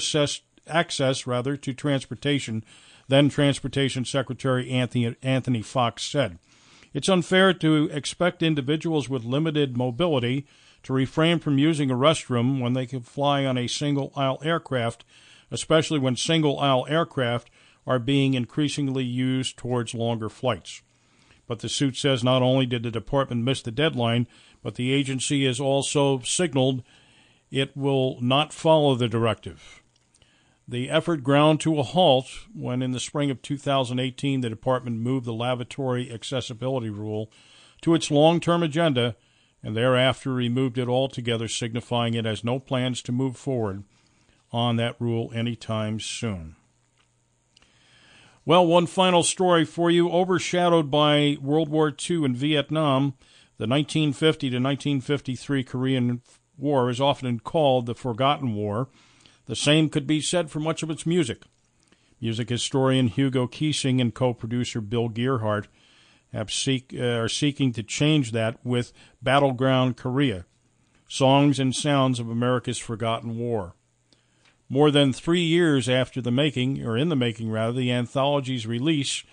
access 0.67 1.27
rather 1.27 1.55
to 1.57 1.73
transportation, 1.73 2.63
then 3.07 3.29
Transportation 3.29 4.05
Secretary 4.05 4.69
Anthony, 4.69 5.15
Anthony 5.21 5.61
Foxx 5.61 6.03
said. 6.03 6.39
It's 6.93 7.09
unfair 7.09 7.53
to 7.53 7.89
expect 7.91 8.41
individuals 8.41 9.09
with 9.09 9.23
limited 9.23 9.77
mobility 9.77 10.47
to 10.83 10.93
refrain 10.93 11.39
from 11.39 11.57
using 11.57 11.91
a 11.91 11.95
restroom 11.95 12.59
when 12.61 12.73
they 12.73 12.85
can 12.85 13.01
fly 13.01 13.45
on 13.45 13.57
a 13.57 13.67
single 13.67 14.11
aisle 14.15 14.39
aircraft, 14.43 15.03
especially 15.51 15.99
when 15.99 16.15
single 16.15 16.59
aisle 16.59 16.85
aircraft 16.89 17.49
are 17.85 17.99
being 17.99 18.33
increasingly 18.33 19.03
used 19.03 19.57
towards 19.57 19.93
longer 19.93 20.29
flights. 20.29 20.81
But 21.47 21.59
the 21.59 21.69
suit 21.69 21.95
says 21.95 22.23
not 22.23 22.41
only 22.41 22.65
did 22.65 22.83
the 22.83 22.91
department 22.91 23.43
miss 23.43 23.61
the 23.61 23.71
deadline, 23.71 24.27
but 24.61 24.75
the 24.75 24.91
agency 24.91 25.45
has 25.45 25.59
also 25.59 26.19
signaled 26.19 26.83
it 27.49 27.75
will 27.75 28.19
not 28.21 28.51
follow 28.51 28.95
the 28.95 29.07
directive. 29.07 29.81
The 30.67 30.89
effort 30.89 31.23
ground 31.23 31.61
to 31.61 31.79
a 31.79 31.83
halt 31.83 32.27
when, 32.53 32.81
in 32.81 32.91
the 32.91 32.99
spring 32.99 33.31
of 33.31 33.41
2018, 33.41 34.41
the 34.41 34.49
department 34.49 34.99
moved 34.99 35.25
the 35.25 35.33
lavatory 35.33 36.11
accessibility 36.11 36.89
rule 36.89 37.31
to 37.81 37.95
its 37.95 38.11
long 38.11 38.39
term 38.39 38.63
agenda 38.63 39.15
and 39.63 39.75
thereafter 39.75 40.33
removed 40.33 40.77
it 40.77 40.87
altogether, 40.87 41.47
signifying 41.47 42.13
it 42.13 42.25
has 42.25 42.43
no 42.43 42.59
plans 42.59 43.01
to 43.01 43.11
move 43.11 43.37
forward 43.37 43.83
on 44.51 44.75
that 44.75 44.95
rule 44.99 45.31
anytime 45.33 45.99
soon. 45.99 46.55
Well, 48.45 48.65
one 48.65 48.87
final 48.87 49.23
story 49.23 49.65
for 49.65 49.91
you. 49.91 50.09
Overshadowed 50.09 50.89
by 50.89 51.37
World 51.41 51.69
War 51.69 51.93
II 52.09 52.23
and 52.23 52.35
Vietnam, 52.35 53.15
the 53.57 53.67
1950 53.67 54.49
to 54.49 54.55
1953 54.55 55.63
Korean 55.63 56.21
War 56.57 56.89
is 56.89 57.01
often 57.01 57.39
called 57.39 57.87
the 57.87 57.95
Forgotten 57.95 58.53
War. 58.53 58.87
The 59.47 59.55
same 59.55 59.89
could 59.89 60.05
be 60.05 60.21
said 60.21 60.51
for 60.51 60.59
much 60.59 60.83
of 60.83 60.89
its 60.89 61.05
music. 61.05 61.43
Music 62.19 62.49
historian 62.49 63.07
Hugo 63.07 63.47
Keesing 63.47 64.01
and 64.01 64.13
co 64.13 64.33
producer 64.33 64.81
Bill 64.81 65.09
Geerhart 65.09 65.67
seek, 66.49 66.93
uh, 66.93 67.03
are 67.03 67.29
seeking 67.29 67.71
to 67.73 67.83
change 67.83 68.31
that 68.31 68.63
with 68.63 68.91
Battleground 69.21 69.97
Korea 69.97 70.45
Songs 71.07 71.59
and 71.59 71.73
Sounds 71.73 72.19
of 72.19 72.29
America's 72.29 72.77
Forgotten 72.77 73.37
War. 73.37 73.75
More 74.69 74.91
than 74.91 75.13
three 75.13 75.43
years 75.43 75.87
after 75.87 76.21
the 76.21 76.31
making, 76.31 76.85
or 76.85 76.97
in 76.97 77.07
the 77.07 77.15
making 77.15 77.49
rather, 77.49 77.71
the 77.71 77.91
anthology's 77.91 78.67
release 78.67 79.23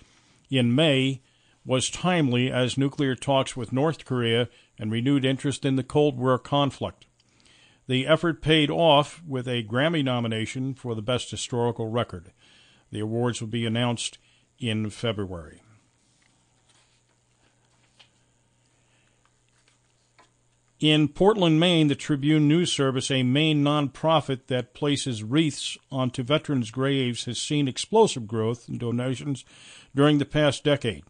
in 0.49 0.73
May 0.73 1.21
was 1.65 1.89
timely 1.89 2.49
as 2.49 2.77
nuclear 2.77 3.15
talks 3.15 3.57
with 3.57 3.73
North 3.73 4.05
Korea 4.05 4.47
and 4.79 4.91
renewed 4.91 5.25
interest 5.25 5.65
in 5.65 5.75
the 5.75 5.83
Cold 5.83 6.17
War 6.17 6.37
conflict. 6.39 7.05
The 7.87 8.07
effort 8.07 8.41
paid 8.41 8.71
off 8.71 9.21
with 9.27 9.47
a 9.47 9.63
Grammy 9.63 10.03
nomination 10.03 10.73
for 10.73 10.95
the 10.95 11.01
Best 11.01 11.29
Historical 11.29 11.89
Record. 11.89 12.31
The 12.91 12.99
awards 12.99 13.41
will 13.41 13.47
be 13.47 13.65
announced 13.65 14.17
in 14.59 14.89
February. 14.89 15.61
In 20.79 21.07
Portland, 21.07 21.59
Maine, 21.59 21.87
the 21.87 21.95
Tribune 21.95 22.47
News 22.47 22.71
Service, 22.71 23.09
a 23.09 23.23
Maine 23.23 23.63
nonprofit 23.63 24.47
that 24.47 24.73
places 24.73 25.23
wreaths 25.23 25.77
onto 25.91 26.21
veterans' 26.21 26.69
graves, 26.69 27.25
has 27.25 27.41
seen 27.41 27.67
explosive 27.67 28.27
growth 28.27 28.67
in 28.67 28.77
donations 28.77 29.45
during 29.95 30.17
the 30.17 30.25
past 30.25 30.63
decade. 30.63 31.03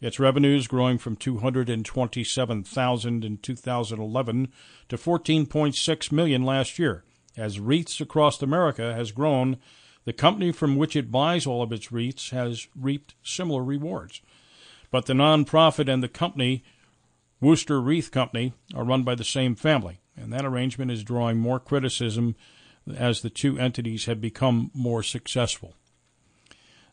Its 0.00 0.18
revenues 0.18 0.66
growing 0.66 0.98
from 0.98 1.16
227,000 1.16 3.24
in 3.24 3.38
2011 3.38 4.52
to 4.88 4.96
14.6 4.96 6.12
million 6.12 6.44
last 6.44 6.78
year. 6.78 7.04
As 7.36 7.60
Wreaths 7.60 8.00
Across 8.00 8.42
America 8.42 8.94
has 8.94 9.12
grown, 9.12 9.58
the 10.04 10.12
company 10.12 10.52
from 10.52 10.76
which 10.76 10.96
it 10.96 11.12
buys 11.12 11.46
all 11.46 11.62
of 11.62 11.72
its 11.72 11.92
wreaths 11.92 12.30
has 12.30 12.66
reaped 12.74 13.14
similar 13.22 13.62
rewards. 13.62 14.20
But 14.90 15.06
the 15.06 15.12
nonprofit 15.12 15.92
and 15.92 16.02
the 16.02 16.08
company 16.08 16.64
Worcester 17.40 17.80
Wreath 17.80 18.10
Company 18.10 18.52
are 18.74 18.84
run 18.84 19.02
by 19.02 19.14
the 19.14 19.24
same 19.24 19.54
family, 19.54 20.00
and 20.16 20.32
that 20.32 20.44
arrangement 20.44 20.90
is 20.90 21.04
drawing 21.04 21.38
more 21.38 21.58
criticism 21.58 22.36
as 22.94 23.20
the 23.20 23.30
two 23.30 23.58
entities 23.58 24.06
have 24.06 24.20
become 24.20 24.70
more 24.74 25.02
successful. 25.02 25.74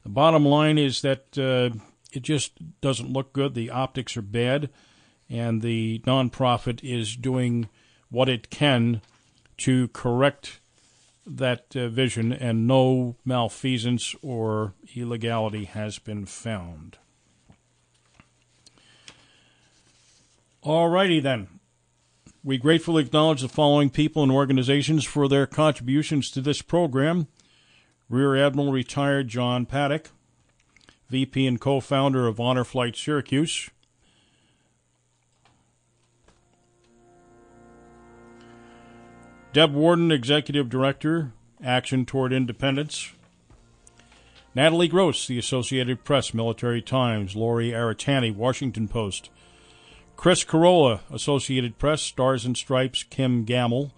The 0.03 0.10
bottom 0.10 0.45
line 0.45 0.78
is 0.78 1.01
that 1.01 1.38
uh, 1.38 1.78
it 2.12 2.22
just 2.24 2.53
doesn't 2.82 3.12
look 3.12 3.34
good. 3.34 3.53
The 3.53 3.70
optics 3.70 4.16
are 4.18 4.22
bad, 4.22 4.70
and 5.30 5.62
the 5.62 5.99
nonprofit 6.05 6.80
is 6.84 7.16
doing 7.16 7.70
what 8.10 8.30
it 8.30 8.49
can 8.49 9.01
to 9.58 9.88
correct 9.89 10.60
that 11.26 11.76
uh, 11.76 11.89
vision, 11.89 12.32
and 12.32 12.68
no 12.68 13.18
malfeasance 13.26 14.16
or 14.22 14.74
illegality 14.95 15.66
has 15.66 15.99
been 15.99 16.26
found. 16.26 16.97
All 20.62 20.89
righty 20.89 21.20
then. 21.20 21.47
We 22.43 22.58
gratefully 22.58 23.03
acknowledge 23.03 23.41
the 23.41 23.49
following 23.49 23.89
people 23.89 24.24
and 24.24 24.32
organizations 24.32 25.03
for 25.03 25.28
their 25.28 25.45
contributions 25.45 26.32
to 26.32 26.39
this 26.39 26.62
program 26.62 27.28
Rear 28.10 28.38
Admiral 28.38 28.72
Retired 28.72 29.28
John 29.28 29.66
Paddock, 29.66 30.12
VP 31.10 31.47
and 31.47 31.60
co 31.60 31.80
founder 31.80 32.28
of 32.28 32.39
Honor 32.39 32.64
Flight 32.64 32.95
Syracuse. 32.95 33.70
Deb 39.53 39.74
Warden, 39.74 40.12
Executive 40.12 40.70
Director, 40.70 41.32
Action 41.64 42.05
Toward 42.05 42.34
Independence. 42.34 43.12
Natalie 44.53 44.88
Gross, 44.88 45.28
The 45.28 45.39
Associated 45.39 46.03
Press, 46.03 46.34
Military 46.34 46.82
Times. 46.82 47.36
Lori 47.36 47.72
Aratani, 47.72 48.36
Washington 48.36 48.88
Post. 48.88 49.30
Chris 50.16 50.43
Carola, 50.43 51.01
Associated 51.12 51.78
Press, 51.78 52.01
Stars 52.01 52.43
and 52.43 52.58
Stripes, 52.58 53.03
Kim 53.03 53.45
Gamble, 53.45 53.91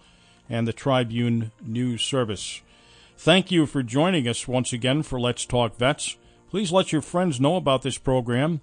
and 0.48 0.68
the 0.68 0.72
Tribune 0.72 1.50
News 1.62 2.02
Service. 2.02 2.60
Thank 3.16 3.50
you 3.50 3.66
for 3.66 3.82
joining 3.82 4.28
us 4.28 4.46
once 4.46 4.72
again 4.72 5.02
for 5.02 5.18
Let's 5.18 5.44
Talk 5.44 5.76
Vets. 5.76 6.16
Please 6.50 6.72
let 6.72 6.92
your 6.92 7.00
friends 7.00 7.40
know 7.40 7.56
about 7.56 7.82
this 7.82 7.96
program 7.96 8.60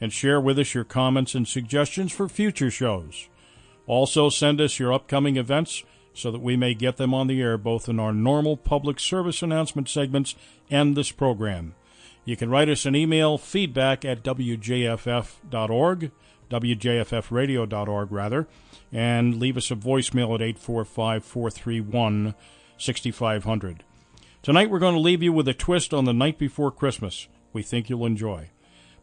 and 0.00 0.12
share 0.12 0.40
with 0.40 0.58
us 0.58 0.74
your 0.74 0.84
comments 0.84 1.34
and 1.34 1.48
suggestions 1.48 2.12
for 2.12 2.28
future 2.28 2.70
shows. 2.70 3.28
Also, 3.86 4.28
send 4.28 4.60
us 4.60 4.78
your 4.78 4.92
upcoming 4.92 5.36
events 5.36 5.82
so 6.12 6.30
that 6.30 6.42
we 6.42 6.56
may 6.56 6.74
get 6.74 6.98
them 6.98 7.14
on 7.14 7.26
the 7.26 7.40
air 7.40 7.56
both 7.56 7.88
in 7.88 7.98
our 7.98 8.12
normal 8.12 8.56
public 8.56 9.00
service 9.00 9.42
announcement 9.42 9.88
segments 9.88 10.34
and 10.70 10.94
this 10.94 11.10
program. 11.10 11.74
You 12.24 12.36
can 12.36 12.50
write 12.50 12.68
us 12.68 12.84
an 12.84 12.94
email, 12.94 13.38
feedback 13.38 14.04
at 14.04 14.22
wjff.org 14.22 16.10
wjffradio.org, 16.50 18.12
rather, 18.12 18.48
and 18.92 19.38
leave 19.38 19.56
us 19.56 19.70
a 19.70 19.76
voicemail 19.76 20.34
at 20.34 20.42
845 20.42 21.24
431 21.24 22.34
6500. 22.76 23.84
Tonight 24.42 24.70
we're 24.70 24.78
going 24.78 24.94
to 24.94 25.00
leave 25.00 25.22
you 25.22 25.34
with 25.34 25.48
a 25.48 25.54
twist 25.54 25.92
on 25.92 26.06
the 26.06 26.14
night 26.14 26.38
before 26.38 26.70
Christmas 26.70 27.28
we 27.52 27.62
think 27.62 27.90
you'll 27.90 28.06
enjoy. 28.06 28.48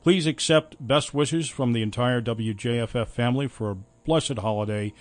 Please 0.01 0.25
accept 0.25 0.75
best 0.79 1.13
wishes 1.13 1.47
from 1.47 1.73
the 1.73 1.83
entire 1.83 2.21
WJFF 2.23 3.07
family 3.07 3.47
for 3.47 3.69
a 3.69 3.77
blessed 4.03 4.39
holiday 4.39 4.93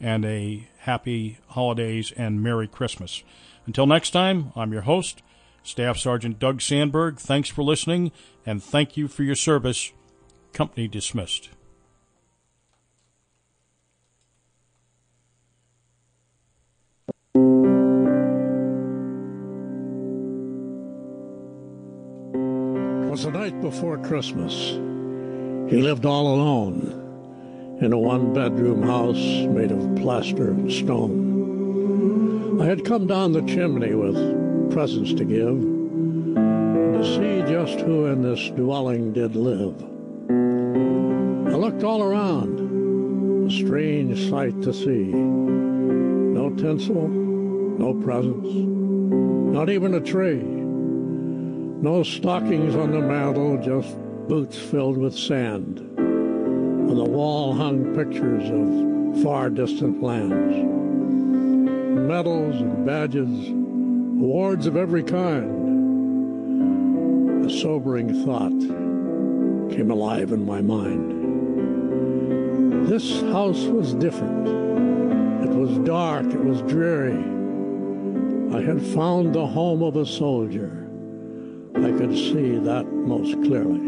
and 0.00 0.24
a 0.24 0.68
happy 0.78 1.38
holidays 1.48 2.12
and 2.16 2.40
Merry 2.40 2.68
Christmas. 2.68 3.24
Until 3.66 3.86
next 3.86 4.10
time, 4.10 4.52
I'm 4.54 4.72
your 4.72 4.82
host, 4.82 5.22
Staff 5.64 5.98
Sergeant 5.98 6.38
Doug 6.38 6.60
Sandberg. 6.60 7.18
Thanks 7.18 7.48
for 7.48 7.64
listening 7.64 8.12
and 8.46 8.62
thank 8.62 8.96
you 8.96 9.08
for 9.08 9.24
your 9.24 9.34
service. 9.34 9.90
Company 10.52 10.86
dismissed. 10.86 11.50
Was 23.20 23.30
the 23.30 23.38
night 23.38 23.60
before 23.60 23.98
Christmas. 23.98 24.70
He 25.70 25.82
lived 25.82 26.06
all 26.06 26.34
alone 26.34 27.78
in 27.82 27.92
a 27.92 27.98
one 27.98 28.32
bedroom 28.32 28.82
house 28.82 29.44
made 29.46 29.70
of 29.70 29.96
plaster 29.96 30.52
and 30.52 30.72
stone. 30.72 32.62
I 32.62 32.64
had 32.64 32.86
come 32.86 33.06
down 33.06 33.32
the 33.32 33.42
chimney 33.42 33.94
with 33.94 34.72
presents 34.72 35.12
to 35.12 35.24
give 35.26 35.48
and 35.48 36.94
to 36.94 37.04
see 37.04 37.42
just 37.52 37.80
who 37.80 38.06
in 38.06 38.22
this 38.22 38.48
dwelling 38.56 39.12
did 39.12 39.36
live. 39.36 39.76
I 41.52 41.56
looked 41.56 41.84
all 41.84 42.02
around, 42.02 43.48
a 43.48 43.50
strange 43.50 44.30
sight 44.30 44.62
to 44.62 44.72
see. 44.72 45.12
No 45.12 46.48
tinsel, 46.56 47.06
no 47.06 47.92
presents, 48.02 48.48
not 48.48 49.68
even 49.68 49.92
a 49.92 50.00
tree. 50.00 50.59
No 51.82 52.02
stockings 52.02 52.76
on 52.76 52.90
the 52.90 53.00
mantel, 53.00 53.56
just 53.56 53.96
boots 54.28 54.58
filled 54.58 54.98
with 54.98 55.16
sand. 55.16 55.80
On 55.98 56.94
the 56.94 57.04
wall 57.04 57.54
hung 57.54 57.94
pictures 57.94 58.50
of 58.50 59.22
far 59.22 59.48
distant 59.48 60.02
lands. 60.02 60.56
Medals 62.06 62.60
and 62.60 62.84
badges, 62.84 63.48
awards 63.48 64.66
of 64.66 64.76
every 64.76 65.02
kind. 65.02 65.56
A 67.46 67.50
sobering 67.50 68.26
thought 68.26 68.60
came 69.74 69.90
alive 69.90 70.32
in 70.32 70.44
my 70.44 70.60
mind. 70.60 71.16
This 72.88 73.22
house 73.22 73.64
was 73.64 73.94
different. 73.94 74.46
It 75.44 75.54
was 75.54 75.78
dark, 75.78 76.26
it 76.26 76.44
was 76.44 76.60
dreary. 76.60 77.24
I 78.54 78.60
had 78.60 78.82
found 78.82 79.34
the 79.34 79.46
home 79.46 79.82
of 79.82 79.96
a 79.96 80.04
soldier. 80.04 80.79
I 81.84 81.92
could 81.92 82.14
see 82.14 82.58
that 82.58 82.92
most 82.92 83.32
clearly. 83.42 83.80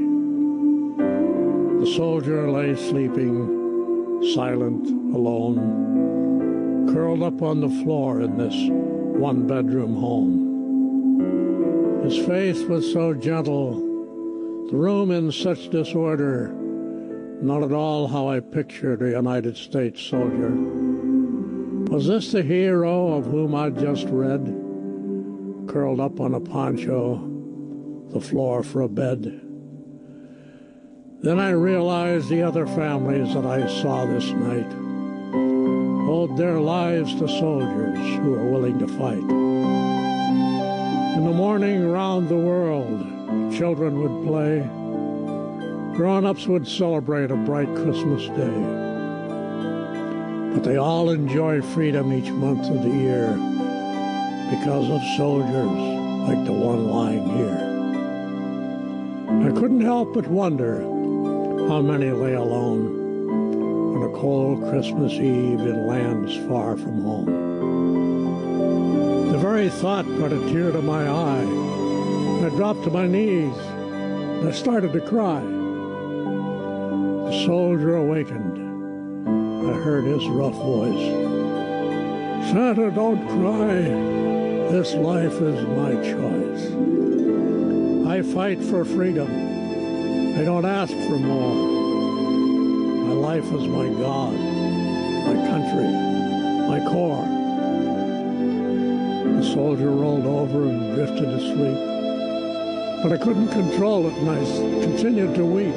The 1.80 1.86
soldier 1.94 2.50
lay 2.50 2.74
sleeping, 2.74 4.32
silent, 4.34 4.88
alone, 5.14 6.88
curled 6.94 7.22
up 7.22 7.42
on 7.42 7.60
the 7.60 7.68
floor 7.82 8.22
in 8.22 8.38
this 8.38 8.54
one 9.20 9.46
bedroom 9.46 9.94
home. 9.96 10.50
His 12.02 12.16
face 12.26 12.62
was 12.62 12.90
so 12.92 13.12
gentle, 13.14 13.74
the 14.70 14.76
room 14.76 15.10
in 15.10 15.30
such 15.30 15.68
disorder, 15.68 16.52
not 17.42 17.62
at 17.62 17.72
all 17.72 18.06
how 18.06 18.28
I 18.28 18.40
pictured 18.40 19.02
a 19.02 19.10
United 19.10 19.56
States 19.56 20.00
soldier. 20.00 20.50
Was 21.90 22.06
this 22.06 22.32
the 22.32 22.42
hero 22.42 23.08
of 23.16 23.26
whom 23.26 23.54
I'd 23.54 23.78
just 23.78 24.06
read, 24.08 24.46
curled 25.68 26.00
up 26.00 26.20
on 26.20 26.34
a 26.34 26.40
poncho? 26.40 27.31
The 28.12 28.20
floor 28.20 28.62
for 28.62 28.82
a 28.82 28.88
bed. 28.88 29.40
Then 31.22 31.38
I 31.38 31.50
realized 31.50 32.28
the 32.28 32.42
other 32.42 32.66
families 32.66 33.32
that 33.34 33.46
I 33.46 33.66
saw 33.80 34.04
this 34.04 34.30
night 34.30 34.70
owed 36.08 36.36
their 36.36 36.60
lives 36.60 37.14
to 37.14 37.28
soldiers 37.28 37.98
who 38.16 38.32
were 38.32 38.50
willing 38.50 38.78
to 38.80 38.88
fight. 38.88 39.22
In 41.16 41.24
the 41.24 41.32
morning, 41.32 41.88
round 41.88 42.28
the 42.28 42.36
world, 42.36 43.52
children 43.52 44.02
would 44.02 44.26
play. 44.26 44.60
Grown 45.96 46.26
ups 46.26 46.46
would 46.46 46.66
celebrate 46.66 47.30
a 47.30 47.36
bright 47.36 47.72
Christmas 47.76 48.26
day. 48.28 48.90
But 50.52 50.64
they 50.64 50.76
all 50.76 51.10
enjoy 51.10 51.62
freedom 51.62 52.12
each 52.12 52.30
month 52.30 52.68
of 52.68 52.82
the 52.82 52.90
year 52.90 53.34
because 54.50 54.90
of 54.90 55.00
soldiers 55.16 55.92
like 56.28 56.44
the 56.44 56.52
one 56.52 56.88
lying 56.88 57.28
here. 57.36 57.71
I 59.42 59.50
couldn't 59.50 59.80
help 59.80 60.14
but 60.14 60.28
wonder 60.28 60.82
how 61.66 61.82
many 61.82 62.10
lay 62.12 62.34
alone 62.34 63.96
on 63.96 64.02
a 64.04 64.12
cold 64.16 64.60
Christmas 64.70 65.14
Eve 65.14 65.60
in 65.60 65.88
lands 65.88 66.36
far 66.48 66.76
from 66.76 67.02
home. 67.02 67.26
The 69.32 69.38
very 69.38 69.68
thought 69.68 70.06
brought 70.06 70.32
a 70.32 70.38
tear 70.52 70.70
to 70.70 70.80
my 70.80 71.08
eye. 71.08 72.46
I 72.46 72.50
dropped 72.50 72.84
to 72.84 72.90
my 72.92 73.08
knees 73.08 73.56
and 73.56 74.48
I 74.48 74.52
started 74.52 74.92
to 74.92 75.00
cry. 75.00 75.40
The 77.24 77.44
soldier 77.44 77.96
awakened. 77.96 78.58
I 79.68 79.72
heard 79.82 80.04
his 80.04 80.24
rough 80.28 80.54
voice. 80.54 81.04
Santa, 82.52 82.92
don't 82.92 83.26
cry. 83.26 83.74
This 84.70 84.94
life 84.94 85.40
is 85.40 85.66
my 85.66 85.94
choice. 85.96 87.01
I 88.22 88.24
fight 88.24 88.62
for 88.62 88.84
freedom. 88.84 89.26
I 90.38 90.44
don't 90.44 90.64
ask 90.64 90.92
for 90.92 91.18
more. 91.18 91.54
My 93.08 93.14
life 93.14 93.52
is 93.52 93.66
my 93.66 93.88
God, 94.00 94.38
my 95.26 95.34
country, 95.48 95.88
my 96.68 96.78
core. 96.88 97.26
The 99.26 99.42
soldier 99.42 99.90
rolled 99.90 100.26
over 100.26 100.68
and 100.68 100.94
drifted 100.94 101.30
asleep. 101.30 101.76
But 103.02 103.12
I 103.12 103.16
couldn't 103.16 103.48
control 103.48 104.06
it 104.06 104.14
and 104.14 104.30
I 104.30 104.38
continued 104.84 105.34
to 105.34 105.44
weep. 105.44 105.74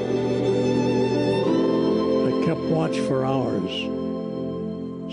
I 2.28 2.46
kept 2.46 2.62
watch 2.70 3.00
for 3.08 3.26
hours, 3.26 3.72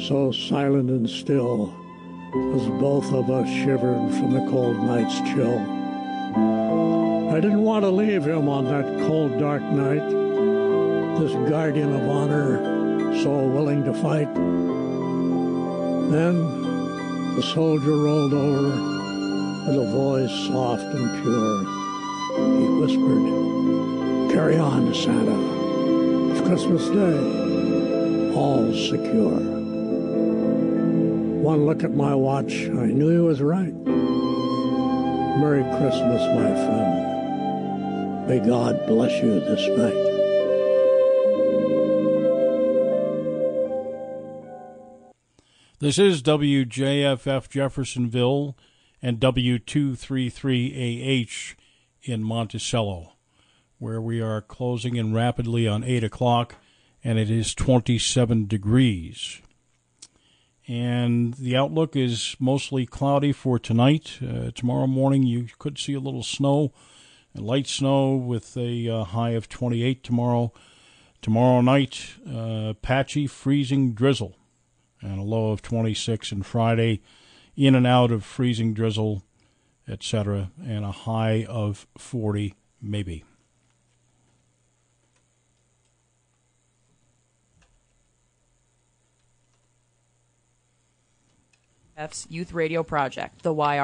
so 0.06 0.32
silent 0.32 0.90
and 0.90 1.08
still 1.08 1.72
as 2.54 2.68
both 2.78 3.10
of 3.14 3.30
us 3.30 3.48
shivered 3.48 4.10
from 4.16 4.32
the 4.34 4.46
cold 4.50 4.76
night's 4.80 5.18
chill. 5.32 5.81
I 7.32 7.40
didn't 7.40 7.62
want 7.62 7.82
to 7.82 7.88
leave 7.88 8.26
him 8.26 8.46
on 8.46 8.66
that 8.66 8.84
cold, 9.06 9.38
dark 9.40 9.62
night, 9.62 10.06
this 11.18 11.32
guardian 11.48 11.94
of 11.94 12.06
honor, 12.06 12.58
so 13.22 13.46
willing 13.46 13.82
to 13.84 13.94
fight. 13.94 14.32
Then 16.10 17.34
the 17.34 17.42
soldier 17.42 17.96
rolled 17.96 18.34
over 18.34 18.68
with 19.66 19.78
a 19.78 19.90
voice 19.90 20.30
soft 20.46 20.82
and 20.82 21.22
pure. 21.22 21.64
He 22.60 22.68
whispered, 22.82 23.24
Carry 24.34 24.58
on, 24.58 24.92
Santa. 24.92 26.32
It's 26.32 26.46
Christmas 26.46 26.86
Day. 26.90 27.18
All 28.34 28.74
secure. 28.74 29.40
one 31.40 31.64
look 31.64 31.82
at 31.82 31.94
my 31.94 32.14
watch, 32.14 32.66
I 32.66 32.88
knew 32.92 33.08
he 33.08 33.26
was 33.26 33.40
right. 33.40 33.72
Merry 35.40 35.62
Christmas, 35.78 36.20
my 36.36 36.52
friend. 36.66 37.01
May 38.32 38.40
God 38.40 38.86
bless 38.86 39.12
you 39.22 39.40
this 39.40 39.68
night. 39.76 39.92
This 45.80 45.98
is 45.98 46.22
WJFF 46.22 47.50
Jeffersonville 47.50 48.56
and 49.02 49.20
W233AH 49.20 51.56
in 52.04 52.22
Monticello, 52.22 53.12
where 53.78 54.00
we 54.00 54.22
are 54.22 54.40
closing 54.40 54.96
in 54.96 55.12
rapidly 55.12 55.68
on 55.68 55.84
8 55.84 56.02
o'clock, 56.02 56.54
and 57.04 57.18
it 57.18 57.30
is 57.30 57.54
27 57.54 58.46
degrees. 58.46 59.42
And 60.66 61.34
the 61.34 61.54
outlook 61.54 61.94
is 61.94 62.34
mostly 62.40 62.86
cloudy 62.86 63.32
for 63.32 63.58
tonight. 63.58 64.20
Uh, 64.22 64.52
tomorrow 64.54 64.86
morning, 64.86 65.22
you 65.22 65.48
could 65.58 65.76
see 65.76 65.92
a 65.92 66.00
little 66.00 66.22
snow, 66.22 66.72
light 67.40 67.66
snow 67.66 68.14
with 68.14 68.56
a 68.56 68.88
uh, 68.88 69.04
high 69.04 69.30
of 69.30 69.48
28 69.48 70.02
tomorrow. 70.02 70.52
Tomorrow 71.20 71.60
night, 71.60 72.14
uh, 72.28 72.74
patchy, 72.82 73.26
freezing 73.26 73.92
drizzle 73.92 74.36
and 75.00 75.18
a 75.18 75.22
low 75.22 75.50
of 75.50 75.62
26 75.62 76.32
and 76.32 76.46
Friday 76.46 77.02
in 77.56 77.74
and 77.74 77.86
out 77.86 78.10
of 78.10 78.24
freezing 78.24 78.72
drizzle, 78.72 79.22
etc., 79.86 80.50
and 80.64 80.84
a 80.84 80.92
high 80.92 81.44
of 81.48 81.86
40 81.98 82.54
maybe. 82.80 83.24
Youth 92.28 92.52
Radio 92.52 92.82
Project, 92.82 93.42
the 93.42 93.54
YR 93.54 93.80